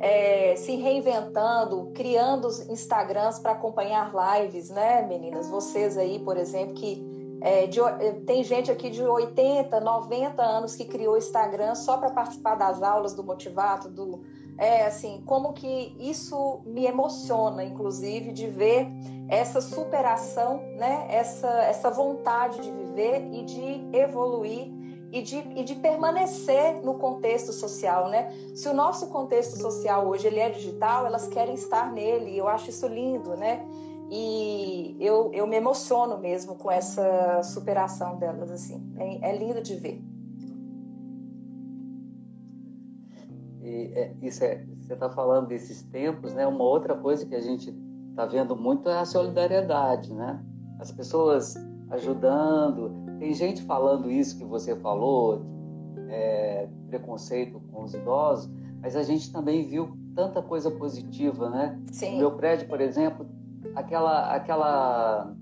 é, 0.00 0.54
se 0.56 0.76
reinventando, 0.76 1.90
criando 1.94 2.48
Instagrams 2.70 3.38
para 3.38 3.52
acompanhar 3.52 4.12
lives, 4.14 4.70
né, 4.70 5.02
meninas? 5.02 5.48
Vocês 5.48 5.96
aí, 5.98 6.18
por 6.20 6.36
exemplo, 6.36 6.74
que 6.74 7.06
é, 7.40 7.66
de, 7.66 7.80
é, 7.80 8.12
tem 8.26 8.42
gente 8.42 8.70
aqui 8.70 8.90
de 8.90 9.02
80, 9.02 9.80
90 9.80 10.42
anos 10.42 10.74
que 10.74 10.84
criou 10.84 11.16
Instagram 11.16 11.74
só 11.74 11.96
para 11.96 12.10
participar 12.10 12.56
das 12.56 12.82
aulas 12.82 13.14
do 13.14 13.22
Motivato, 13.22 13.88
do 13.88 14.22
é 14.60 14.86
assim, 14.86 15.22
como 15.24 15.52
que 15.52 15.94
isso 16.00 16.62
me 16.66 16.84
emociona, 16.84 17.62
inclusive, 17.62 18.32
de 18.32 18.48
ver 18.48 18.88
essa 19.28 19.60
superação, 19.60 20.60
né? 20.76 21.06
Essa 21.08 21.48
essa 21.62 21.90
vontade 21.90 22.60
de 22.60 22.70
viver 22.72 23.28
e 23.32 23.44
de 23.44 23.96
evoluir 23.96 24.77
e 25.10 25.22
de, 25.22 25.36
e 25.36 25.64
de 25.64 25.74
permanecer 25.76 26.82
no 26.84 26.94
contexto 26.94 27.52
social, 27.52 28.10
né? 28.10 28.30
Se 28.54 28.68
o 28.68 28.74
nosso 28.74 29.08
contexto 29.08 29.56
social 29.56 30.06
hoje 30.06 30.26
ele 30.26 30.38
é 30.38 30.50
digital, 30.50 31.06
elas 31.06 31.26
querem 31.28 31.54
estar 31.54 31.92
nele. 31.92 32.36
Eu 32.36 32.46
acho 32.46 32.68
isso 32.70 32.86
lindo, 32.86 33.36
né? 33.36 33.64
E 34.10 34.96
eu, 35.00 35.30
eu 35.32 35.46
me 35.46 35.56
emociono 35.56 36.18
mesmo 36.18 36.54
com 36.56 36.70
essa 36.70 37.42
superação 37.42 38.18
delas, 38.18 38.50
assim. 38.50 38.82
É, 38.96 39.30
é 39.30 39.36
lindo 39.36 39.62
de 39.62 39.76
ver. 39.76 40.02
E, 43.62 43.92
é, 43.94 44.14
isso 44.22 44.44
é, 44.44 44.64
você 44.80 44.94
está 44.94 45.10
falando 45.10 45.48
desses 45.48 45.82
tempos, 45.84 46.34
né? 46.34 46.46
Uma 46.46 46.64
outra 46.64 46.94
coisa 46.96 47.24
que 47.24 47.34
a 47.34 47.40
gente 47.40 47.74
está 48.10 48.26
vendo 48.26 48.56
muito 48.56 48.88
é 48.88 48.98
a 48.98 49.04
solidariedade, 49.04 50.12
né? 50.12 50.42
As 50.78 50.92
pessoas 50.92 51.54
ajudando. 51.90 53.07
Tem 53.18 53.34
gente 53.34 53.62
falando 53.62 54.10
isso 54.10 54.38
que 54.38 54.44
você 54.44 54.76
falou, 54.76 55.42
é, 56.08 56.68
preconceito 56.88 57.60
com 57.72 57.84
os 57.84 57.94
idosos, 57.94 58.50
mas 58.80 58.96
a 58.96 59.02
gente 59.02 59.32
também 59.32 59.66
viu 59.66 59.96
tanta 60.14 60.42
coisa 60.42 60.70
positiva, 60.70 61.50
né? 61.50 61.80
Sim. 61.92 62.12
No 62.12 62.18
meu 62.18 62.32
prédio, 62.32 62.68
por 62.68 62.80
exemplo, 62.80 63.26
aquela, 63.74 64.34
aquela, 64.34 65.34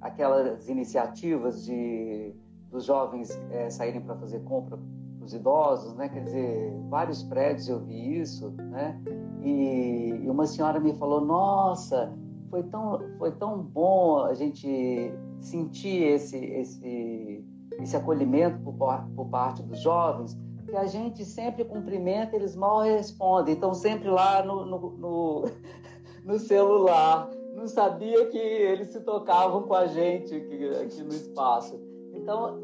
aquelas 0.00 0.68
iniciativas 0.68 1.64
de 1.64 2.34
dos 2.70 2.84
jovens 2.84 3.30
é, 3.50 3.70
saírem 3.70 4.00
para 4.00 4.14
fazer 4.16 4.40
compra 4.40 4.78
os 5.22 5.34
idosos, 5.34 5.94
né? 5.94 6.08
Quer 6.08 6.24
dizer, 6.24 6.72
vários 6.88 7.22
prédios 7.22 7.68
eu 7.68 7.80
vi 7.80 8.20
isso, 8.20 8.50
né? 8.50 9.00
E, 9.42 10.20
e, 10.22 10.30
uma 10.30 10.46
senhora 10.46 10.80
me 10.80 10.94
falou: 10.94 11.20
Nossa, 11.20 12.12
foi 12.50 12.62
tão, 12.64 13.00
foi 13.18 13.32
tão 13.32 13.62
bom 13.62 14.24
a 14.24 14.34
gente 14.34 15.12
sentir 15.40 16.02
esse, 16.02 16.36
esse, 16.36 17.44
esse 17.80 17.96
acolhimento 17.96 18.58
por, 18.60 18.76
por 19.14 19.26
parte 19.28 19.62
dos 19.62 19.80
jovens, 19.80 20.36
que 20.66 20.76
a 20.76 20.86
gente 20.86 21.24
sempre 21.24 21.64
cumprimenta, 21.64 22.36
eles 22.36 22.54
mal 22.54 22.82
respondem, 22.82 23.54
estão 23.54 23.72
sempre 23.72 24.08
lá 24.08 24.44
no, 24.44 24.66
no, 24.66 24.90
no, 24.90 25.44
no 26.24 26.38
celular 26.38 27.30
não 27.58 27.66
sabia 27.66 28.24
que 28.26 28.38
eles 28.38 28.88
se 28.88 29.00
tocavam 29.00 29.64
com 29.64 29.74
a 29.74 29.86
gente 29.86 30.32
aqui, 30.34 30.68
aqui 30.80 31.02
no 31.02 31.10
espaço. 31.10 31.78
Então, 32.14 32.56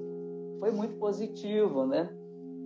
foi 0.61 0.71
muito 0.71 0.97
positivo, 0.97 1.85
né? 1.85 2.09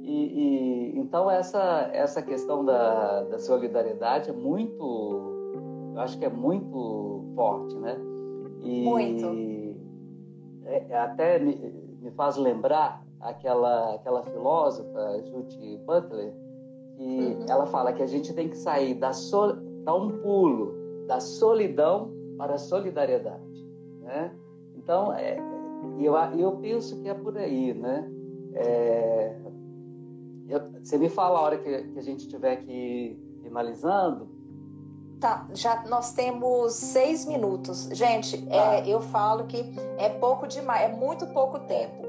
E, 0.02 0.92
e, 0.92 0.98
então 0.98 1.30
essa 1.30 1.90
essa 1.92 2.22
questão 2.22 2.64
da, 2.64 3.24
da 3.24 3.38
solidariedade 3.38 4.30
é 4.30 4.32
muito, 4.32 5.52
eu 5.94 6.00
acho 6.00 6.18
que 6.18 6.24
é 6.24 6.30
muito 6.30 7.24
forte, 7.34 7.74
né? 7.76 7.98
E 8.62 8.84
muito. 8.84 9.57
É, 10.68 10.98
até 10.98 11.38
me, 11.38 11.56
me 12.00 12.10
faz 12.10 12.36
lembrar 12.36 13.02
aquela 13.20 13.94
aquela 13.94 14.22
filósofa 14.22 15.22
Judith 15.24 15.78
Butler 15.78 16.32
que 16.98 17.02
uhum. 17.02 17.46
ela 17.48 17.66
fala 17.66 17.92
que 17.92 18.02
a 18.02 18.06
gente 18.06 18.34
tem 18.34 18.48
que 18.48 18.56
sair 18.56 18.94
da 18.94 19.12
sol, 19.12 19.54
dar 19.84 19.94
um 19.94 20.18
pulo 20.18 20.74
da 21.06 21.20
solidão 21.20 22.10
para 22.36 22.54
a 22.54 22.58
solidariedade, 22.58 23.66
né? 24.02 24.34
Então, 24.74 25.12
é, 25.12 25.38
eu, 25.98 26.14
eu 26.16 26.52
penso 26.56 27.00
que 27.00 27.08
é 27.08 27.14
por 27.14 27.38
aí, 27.38 27.72
né? 27.72 28.10
É, 28.54 29.36
eu, 30.48 30.60
você 30.82 30.98
me 30.98 31.08
fala 31.08 31.38
a 31.38 31.42
hora 31.42 31.58
que, 31.58 31.84
que 31.84 31.98
a 31.98 32.02
gente 32.02 32.20
estiver 32.20 32.52
aqui 32.52 33.16
finalizando. 33.42 34.28
Tá, 35.20 35.46
já 35.52 35.82
nós 35.88 36.12
temos 36.12 36.74
seis 36.74 37.24
minutos. 37.24 37.88
Gente, 37.92 38.40
tá. 38.46 38.54
é, 38.54 38.88
eu 38.88 39.00
falo 39.00 39.44
que 39.46 39.74
é 39.98 40.08
pouco 40.08 40.46
demais, 40.46 40.90
é 40.90 40.96
muito 40.96 41.26
pouco 41.28 41.58
tempo. 41.60 42.06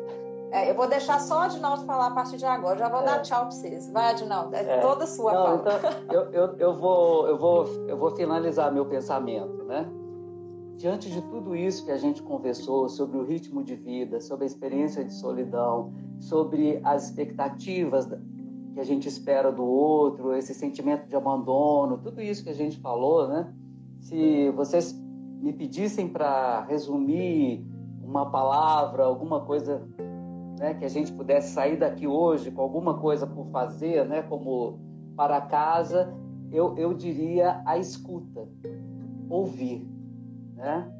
É, 0.51 0.70
eu 0.70 0.76
vou 0.76 0.88
deixar 0.88 1.20
só 1.20 1.39
o 1.39 1.41
Adinaldo 1.41 1.86
falar 1.86 2.07
a 2.07 2.12
partir 2.12 2.38
de 2.38 2.45
agora. 2.45 2.78
Já 2.78 2.89
vou 2.89 3.01
é. 3.01 3.05
dar 3.05 3.22
tchau 3.22 3.41
para 3.41 3.51
vocês. 3.51 3.89
Vai, 3.91 4.12
Adinaldo, 4.12 4.55
é, 4.55 4.62
é. 4.62 4.80
toda 4.80 5.05
sua 5.05 5.34
Não, 5.34 5.55
então, 5.55 5.74
eu, 6.12 6.32
eu, 6.32 6.57
eu, 6.57 6.76
vou, 6.76 7.28
eu, 7.28 7.38
vou, 7.38 7.66
eu 7.88 7.97
vou 7.97 8.12
finalizar 8.12 8.72
meu 8.72 8.86
pensamento, 8.86 9.64
né? 9.64 9.88
Diante 10.76 11.10
de 11.12 11.22
tudo 11.24 11.55
isso 11.55 11.86
que 11.86 11.91
a 11.91 11.97
gente 11.97 12.24
conversou 12.24 12.88
sobre 12.88 13.18
o 13.18 13.24
ritmo 13.24 13.64
de 13.64 13.76
vida, 13.76 14.22
sobre 14.22 14.45
a 14.45 14.47
experiência 14.47 15.03
de 15.03 15.14
solidão, 15.14 15.93
sobre 16.20 16.80
as 16.84 17.05
expectativas 17.05 18.05
que 18.74 18.80
a 18.80 18.84
gente 18.84 19.07
espera 19.07 19.51
do 19.51 19.63
outro, 19.63 20.34
esse 20.34 20.53
sentimento 20.53 21.07
de 21.07 21.15
abandono, 21.15 21.97
tudo 21.97 22.22
isso 22.22 22.43
que 22.43 22.49
a 22.49 22.55
gente 22.55 22.80
falou, 22.80 23.28
né? 23.28 23.53
Se 23.99 24.49
vocês 24.51 24.93
me 25.41 25.53
pedissem 25.53 26.07
para 26.07 26.61
resumir 26.65 27.65
uma 28.03 28.30
palavra, 28.30 29.03
alguma 29.03 29.41
coisa 29.41 29.88
né, 30.59 30.74
que 30.74 30.86
a 30.86 30.89
gente 30.89 31.11
pudesse 31.13 31.53
sair 31.53 31.78
daqui 31.78 32.05
hoje 32.05 32.51
com 32.51 32.61
alguma 32.61 32.99
coisa 32.99 33.26
por 33.26 33.45
fazer, 33.47 34.05
né, 34.05 34.22
como 34.24 34.80
para 35.15 35.39
casa, 35.41 36.13
eu, 36.51 36.78
eu 36.78 36.93
diria 36.93 37.61
a 37.65 37.78
escuta, 37.78 38.47
ouvir, 39.30 39.88
né? 40.55 40.91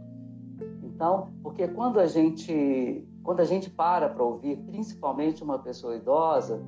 Então, 0.84 1.30
porque 1.42 1.68
quando 1.68 2.00
a 2.00 2.06
gente 2.06 3.06
quando 3.24 3.42
a 3.42 3.46
gente 3.46 3.70
para 3.70 4.10
para 4.10 4.24
ouvir, 4.24 4.58
principalmente 4.58 5.44
uma 5.44 5.60
pessoa 5.60 5.96
idosa, 5.96 6.62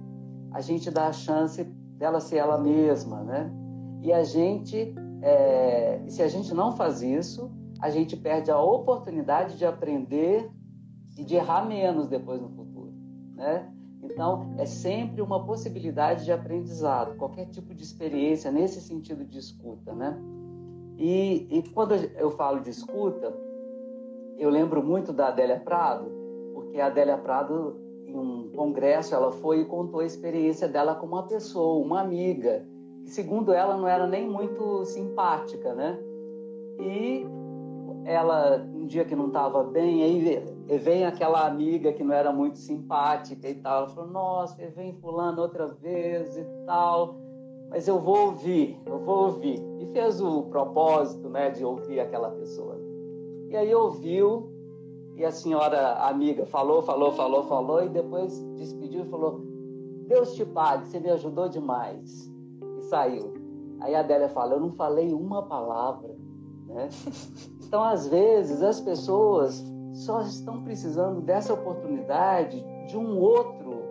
a 0.52 0.62
gente 0.62 0.92
dá 0.92 1.08
a 1.08 1.14
chance 1.14 1.64
dela 1.64 2.20
ser 2.20 2.38
ela 2.38 2.58
mesma, 2.58 3.24
né? 3.24 3.52
E 4.02 4.12
a 4.12 4.24
gente, 4.24 4.94
é, 5.22 6.02
se 6.08 6.22
a 6.22 6.28
gente 6.28 6.54
não 6.54 6.76
faz 6.76 7.02
isso, 7.02 7.52
a 7.80 7.90
gente 7.90 8.18
perde 8.18 8.52
a 8.52 8.60
oportunidade 8.60 9.58
de 9.58 9.66
aprender 9.66 10.50
e 11.18 11.24
de 11.24 11.36
errar 11.36 11.66
menos 11.66 12.08
depois 12.08 12.42
no 12.42 12.50
futuro, 12.50 12.94
né? 13.36 13.72
Então, 14.04 14.54
é 14.58 14.66
sempre 14.66 15.22
uma 15.22 15.46
possibilidade 15.46 16.26
de 16.26 16.32
aprendizado, 16.32 17.16
qualquer 17.18 17.46
tipo 17.46 17.74
de 17.74 17.84
experiência 17.84 18.52
nesse 18.52 18.82
sentido 18.82 19.24
de 19.24 19.38
escuta, 19.38 19.94
né? 19.94 20.18
E, 20.98 21.48
e 21.50 21.70
quando 21.70 21.94
eu 21.94 22.32
falo 22.32 22.60
de 22.60 22.70
escuta, 22.70 23.34
eu 24.38 24.50
lembro 24.50 24.84
muito 24.84 25.14
da 25.14 25.28
Adélia 25.28 25.60
Prado, 25.60 26.12
porque 26.54 26.80
a 26.80 26.88
Adélia 26.88 27.18
Prado, 27.18 27.80
em 28.12 28.18
um 28.18 28.50
congresso, 28.50 29.16
ela 29.16 29.32
foi 29.32 29.62
e 29.62 29.66
contou 29.66 30.02
a 30.02 30.06
experiência 30.06 30.68
dela 30.68 30.96
com 30.96 31.06
uma 31.06 31.24
pessoa, 31.24 31.84
uma 31.84 32.02
amiga, 32.02 32.66
que 33.04 33.12
segundo 33.12 33.54
ela 33.54 33.78
não 33.78 33.88
era 33.88 34.06
nem 34.06 34.28
muito 34.28 34.86
simpática, 34.86 35.74
né? 35.74 35.98
E 36.80 37.26
ela, 38.06 38.58
um 38.74 38.86
dia 38.86 39.06
que 39.06 39.16
não 39.16 39.28
estava 39.28 39.64
bem, 39.64 40.04
aí 40.04 40.78
vem 40.80 41.06
aquela 41.06 41.46
amiga 41.46 41.94
que 41.94 42.04
não 42.04 42.14
era 42.14 42.32
muito 42.32 42.58
simpática 42.58 43.48
e 43.48 43.56
tal. 43.56 43.84
Ela 43.84 43.90
falou: 43.90 44.10
Nossa, 44.12 44.56
vem 44.76 44.94
Fulano 44.94 45.42
outra 45.42 45.68
vez 45.68 46.38
e 46.38 46.44
tal, 46.66 47.16
mas 47.70 47.88
eu 47.88 48.00
vou 48.00 48.28
ouvir, 48.28 48.80
eu 48.86 49.00
vou 49.00 49.26
ouvir. 49.26 49.62
E 49.80 49.86
fez 49.88 50.22
o 50.22 50.44
propósito 50.44 51.30
né, 51.30 51.50
de 51.50 51.64
ouvir 51.64 52.00
aquela 52.00 52.30
pessoa. 52.32 52.80
E 53.50 53.56
aí 53.56 53.74
ouviu, 53.74 54.51
e 55.16 55.26
a 55.26 55.32
senhora 55.32 55.94
amiga 56.08 56.46
falou, 56.46 56.82
falou, 56.82 57.12
falou, 57.12 57.44
falou, 57.44 57.84
e 57.84 57.90
depois 57.90 58.40
despediu 58.56 59.04
e 59.04 59.10
falou: 59.10 59.42
Deus 60.08 60.34
te 60.36 60.46
pague, 60.46 60.88
você 60.88 61.00
me 61.00 61.10
ajudou 61.10 61.48
demais. 61.48 62.30
E 62.78 62.82
saiu. 62.84 63.34
Aí 63.80 63.96
a 63.96 64.02
Adélia 64.02 64.30
fala: 64.30 64.56
Eu 64.56 64.60
não 64.60 64.72
falei 64.72 65.14
uma 65.14 65.44
palavra. 65.44 66.16
Né? 66.68 66.90
Então, 67.72 67.86
às 67.86 68.06
vezes, 68.06 68.62
as 68.62 68.82
pessoas 68.82 69.64
só 69.94 70.20
estão 70.24 70.62
precisando 70.62 71.22
dessa 71.22 71.54
oportunidade 71.54 72.62
de 72.86 72.98
um 72.98 73.18
outro 73.18 73.82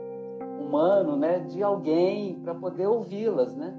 humano, 0.61 1.16
né? 1.16 1.39
de 1.39 1.62
alguém 1.62 2.39
para 2.41 2.55
poder 2.55 2.87
ouvi-las. 2.87 3.57
Né? 3.57 3.75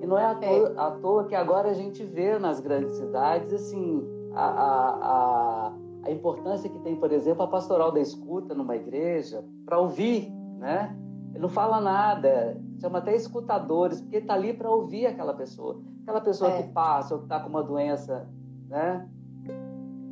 E 0.00 0.06
não 0.06 0.16
é 0.16 0.24
à 0.24 0.34
toa, 0.34 0.74
é. 0.74 0.80
à 0.80 0.90
toa, 0.92 1.24
que 1.24 1.34
agora 1.34 1.68
a 1.68 1.74
gente 1.74 2.02
vê 2.02 2.38
nas 2.38 2.60
grandes 2.60 2.96
cidades 2.96 3.52
assim 3.52 4.02
a, 4.32 4.46
a, 4.46 4.96
a, 5.02 5.72
a 6.02 6.10
importância 6.10 6.68
que 6.68 6.78
tem, 6.80 6.96
por 6.96 7.12
exemplo, 7.12 7.42
a 7.42 7.48
pastoral 7.48 7.92
da 7.92 8.00
escuta 8.00 8.54
numa 8.54 8.76
igreja 8.76 9.44
para 9.64 9.78
ouvir, 9.78 10.32
né? 10.58 10.96
Ele 11.30 11.40
não 11.40 11.48
fala 11.48 11.80
nada, 11.80 12.60
chama 12.80 12.98
até 12.98 13.14
escutadores, 13.14 14.00
porque 14.00 14.16
está 14.16 14.34
ali 14.34 14.52
para 14.52 14.70
ouvir 14.70 15.06
aquela 15.06 15.34
pessoa. 15.34 15.80
Aquela 16.02 16.20
pessoa 16.20 16.50
é. 16.50 16.62
que 16.62 16.72
passa 16.72 17.14
ou 17.14 17.20
que 17.20 17.26
está 17.26 17.38
com 17.40 17.48
uma 17.48 17.62
doença 17.62 18.28
né? 18.70 19.06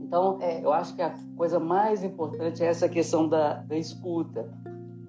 Então, 0.03 0.39
é. 0.41 0.65
eu 0.65 0.73
acho 0.73 0.95
que 0.97 1.03
a 1.03 1.15
coisa 1.37 1.61
mais 1.61 2.03
importante 2.03 2.63
é 2.63 2.67
essa 2.67 2.89
questão 2.89 3.29
da, 3.29 3.55
da 3.63 3.77
escuta. 3.77 4.51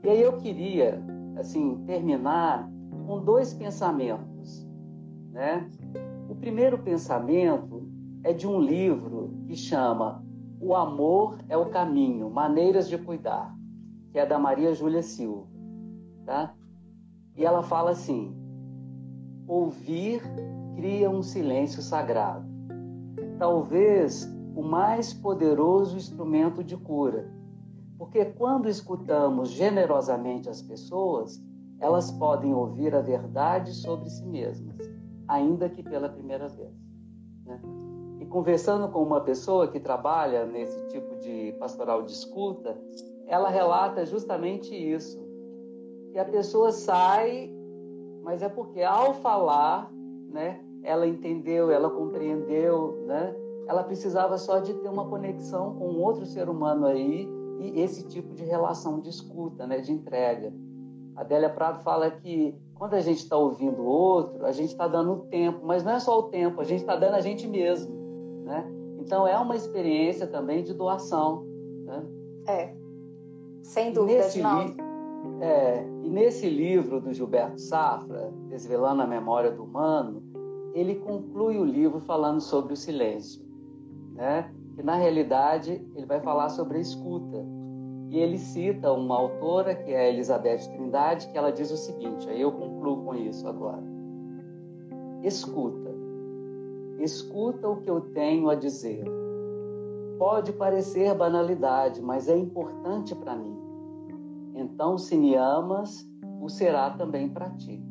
E 0.04 0.10
aí 0.10 0.22
eu 0.22 0.38
queria, 0.38 1.02
assim, 1.38 1.84
terminar 1.86 2.70
com 3.08 3.24
dois 3.24 3.54
pensamentos, 3.54 4.68
né? 5.32 5.70
O 6.30 6.36
primeiro 6.36 6.78
pensamento 6.78 7.90
é 8.24 8.32
de 8.32 8.48
um 8.48 8.60
livro 8.60 9.34
que 9.48 9.56
chama 9.56 10.24
O 10.60 10.76
Amor 10.76 11.38
é 11.48 11.58
o 11.58 11.70
Caminho, 11.70 12.30
Maneiras 12.30 12.90
de 12.90 12.98
Cuidar, 12.98 13.56
que 14.12 14.20
é 14.20 14.26
da 14.26 14.38
Maria 14.38 14.74
Júlia 14.74 15.02
Silva, 15.02 15.48
tá? 16.26 16.54
E 17.36 17.46
ela 17.46 17.64
fala 17.64 17.92
assim: 17.92 18.36
ouvir 19.48 20.22
cria 20.76 21.10
um 21.10 21.22
silêncio 21.24 21.82
sagrado 21.82 22.50
talvez 23.40 24.30
o 24.54 24.62
mais 24.62 25.14
poderoso 25.14 25.96
instrumento 25.96 26.62
de 26.62 26.76
cura. 26.76 27.32
Porque 27.98 28.26
quando 28.26 28.68
escutamos 28.68 29.50
generosamente 29.50 30.50
as 30.50 30.62
pessoas, 30.62 31.42
elas 31.80 32.12
podem 32.12 32.54
ouvir 32.54 32.94
a 32.94 33.02
verdade 33.02 33.74
sobre 33.74 34.10
si 34.10 34.26
mesmas, 34.26 34.78
ainda 35.28 35.70
que 35.70 35.82
pela 35.82 36.10
primeira 36.10 36.50
vez. 36.50 36.74
Né? 37.46 37.60
E 38.30 38.32
conversando 38.32 38.88
com 38.90 39.02
uma 39.02 39.22
pessoa 39.22 39.68
que 39.68 39.80
trabalha 39.80 40.46
nesse 40.46 40.80
tipo 40.90 41.16
de 41.16 41.52
pastoral 41.54 42.04
de 42.04 42.12
escuta, 42.12 42.78
ela 43.26 43.50
relata 43.50 44.06
justamente 44.06 44.72
isso. 44.76 45.20
Que 46.12 46.20
a 46.20 46.26
pessoa 46.26 46.72
sai, 46.72 47.52
mas 48.22 48.44
é 48.44 48.48
porque 48.48 48.84
ao 48.84 49.16
falar, 49.16 49.92
né, 50.32 50.64
ela 50.84 51.08
entendeu, 51.08 51.72
ela 51.72 51.90
compreendeu, 51.90 53.04
né? 53.08 53.36
Ela 53.68 53.82
precisava 53.82 54.38
só 54.38 54.60
de 54.60 54.76
ter 54.76 54.90
uma 54.90 55.10
conexão 55.10 55.74
com 55.74 55.96
outro 55.96 56.24
ser 56.28 56.50
humano 56.50 56.86
aí 56.86 57.28
e 57.60 57.82
esse 57.82 58.08
tipo 58.10 58.36
de 58.36 58.44
relação 58.44 59.00
de 59.00 59.10
escuta, 59.10 59.66
né, 59.66 59.80
de 59.80 59.92
entrega. 59.92 60.54
A 61.16 61.22
Adélia 61.22 61.50
Prado 61.50 61.82
fala 61.82 62.12
que 62.12 62.56
quando 62.76 62.94
a 62.94 63.02
gente 63.02 63.24
está 63.24 63.36
ouvindo 63.36 63.82
o 63.82 63.88
outro, 63.88 64.46
a 64.46 64.52
gente 64.52 64.70
está 64.70 64.88
dando 64.88 65.14
o 65.14 65.20
tempo, 65.22 65.62
mas 65.64 65.84
não 65.84 65.94
é 65.94 66.00
só 66.00 66.20
o 66.20 66.24
tempo, 66.30 66.62
a 66.62 66.64
gente 66.64 66.82
está 66.82 66.96
dando 66.96 67.16
a 67.16 67.22
gente 67.22 67.48
mesmo, 67.48 67.99
né? 68.50 68.66
Então 69.00 69.28
é 69.28 69.38
uma 69.38 69.56
experiência 69.56 70.28
também 70.28 70.64
de 70.64 70.74
doação, 70.74 71.46
né? 71.86 72.04
É, 72.48 72.74
sem 73.62 73.94
dúvida, 73.94 74.24
nesse, 74.24 74.42
não. 74.42 74.76
É, 75.40 75.86
e 76.04 76.10
nesse 76.10 76.50
livro 76.50 77.00
do 77.00 77.14
Gilberto 77.14 77.62
Safra, 77.62 78.34
Desvelando 78.50 79.04
a 79.04 79.08
Memória 79.08 79.52
do 79.52 79.64
Humano, 79.64 80.24
ele 80.74 80.96
conclui 80.96 81.58
o 81.58 81.64
livro 81.64 82.00
falando 82.02 82.42
sobre 82.42 82.74
o 82.74 82.78
silêncio, 82.78 83.46
né? 84.16 84.52
Que 84.76 84.84
na 84.84 84.96
realidade 84.96 85.82
ele 85.96 86.06
vai 86.06 86.20
falar 86.20 86.50
sobre 86.50 86.78
a 86.78 86.82
escuta. 86.82 87.46
E 88.10 88.18
ele 88.18 88.40
cita 88.40 88.92
uma 88.92 89.16
autora 89.16 89.76
que 89.76 89.92
é 89.92 90.00
a 90.00 90.10
Elizabeth 90.10 90.68
Trindade, 90.72 91.28
que 91.28 91.38
ela 91.38 91.52
diz 91.52 91.70
o 91.70 91.78
seguinte, 91.78 92.28
aí 92.28 92.42
eu 92.42 92.52
concluo 92.52 93.04
com 93.04 93.14
isso 93.14 93.48
agora. 93.48 93.84
Escuta. 95.22 95.89
Escuta 97.00 97.68
o 97.70 97.82
que 97.82 97.90
eu 97.90 98.02
tenho 98.12 98.50
a 98.50 98.56
dizer. 98.56 99.06
Pode 100.18 100.52
parecer 100.52 101.16
banalidade, 101.16 102.02
mas 102.02 102.28
é 102.28 102.38
importante 102.38 103.16
para 103.16 103.36
mim. 103.36 103.58
Então, 104.54 104.98
se 104.98 105.16
me 105.18 105.34
amas, 105.36 106.06
o 106.42 106.50
será 106.50 106.90
também 106.90 107.30
para 107.30 107.50
ti. 107.52 107.82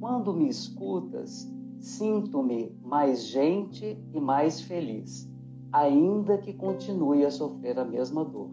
Quando 0.00 0.34
me 0.34 0.48
escutas, 0.48 1.48
sinto-me 1.78 2.76
mais 2.82 3.26
gente 3.26 3.96
e 4.12 4.20
mais 4.20 4.60
feliz, 4.60 5.30
ainda 5.72 6.36
que 6.38 6.52
continue 6.52 7.24
a 7.24 7.30
sofrer 7.30 7.78
a 7.78 7.84
mesma 7.84 8.24
dor. 8.24 8.50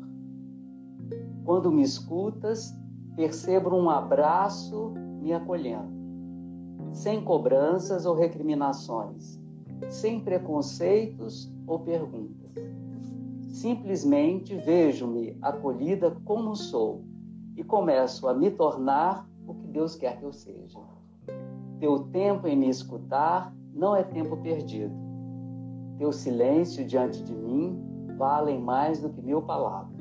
Quando 1.44 1.72
me 1.72 1.82
escutas, 1.82 2.72
percebo 3.16 3.76
um 3.76 3.90
abraço 3.90 4.94
me 5.22 5.34
acolhendo, 5.34 5.92
sem 6.92 7.24
cobranças 7.24 8.06
ou 8.06 8.16
recriminações, 8.16 9.40
sem 9.90 10.20
preconceitos 10.20 11.52
ou 11.66 11.80
perguntas. 11.80 12.54
Simplesmente 13.50 14.56
vejo-me 14.56 15.38
acolhida 15.42 16.16
como 16.26 16.56
sou 16.56 17.04
e 17.56 17.64
começo 17.64 18.28
a 18.28 18.34
me 18.34 18.50
tornar 18.52 19.28
o 19.46 19.54
que 19.54 19.68
Deus 19.68 19.96
quer 19.96 20.18
que 20.18 20.24
eu 20.24 20.32
seja. 20.32 20.80
Teu 21.80 22.00
tempo 22.06 22.48
em 22.48 22.56
me 22.56 22.70
escutar 22.70 23.54
não 23.74 23.96
é 23.96 24.04
tempo 24.04 24.38
perdido. 24.38 24.94
Teu 25.98 26.12
silêncio 26.12 26.86
diante 26.86 27.24
de 27.24 27.34
mim 27.34 27.80
valem 28.18 28.60
mais 28.60 29.02
do 29.02 29.10
que 29.10 29.22
mil 29.22 29.42
palavras. 29.42 29.92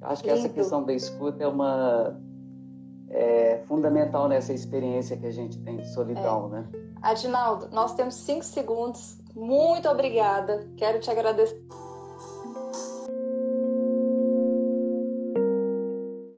Acho 0.00 0.22
que 0.22 0.30
essa 0.30 0.48
questão 0.48 0.84
da 0.84 0.92
escuta 0.92 1.42
é 1.42 1.48
uma 1.48 2.20
é, 3.10 3.62
fundamental 3.66 4.28
nessa 4.28 4.52
experiência 4.52 5.16
que 5.16 5.26
a 5.26 5.32
gente 5.32 5.58
tem 5.58 5.76
de 5.76 5.88
solidão, 5.92 6.48
é. 6.48 6.60
né? 6.60 6.68
Adinaldo, 7.02 7.68
nós 7.72 7.94
temos 7.94 8.14
cinco 8.16 8.44
segundos. 8.44 9.18
Muito 9.34 9.88
obrigada. 9.88 10.68
Quero 10.76 11.00
te 11.00 11.10
agradecer 11.10 11.58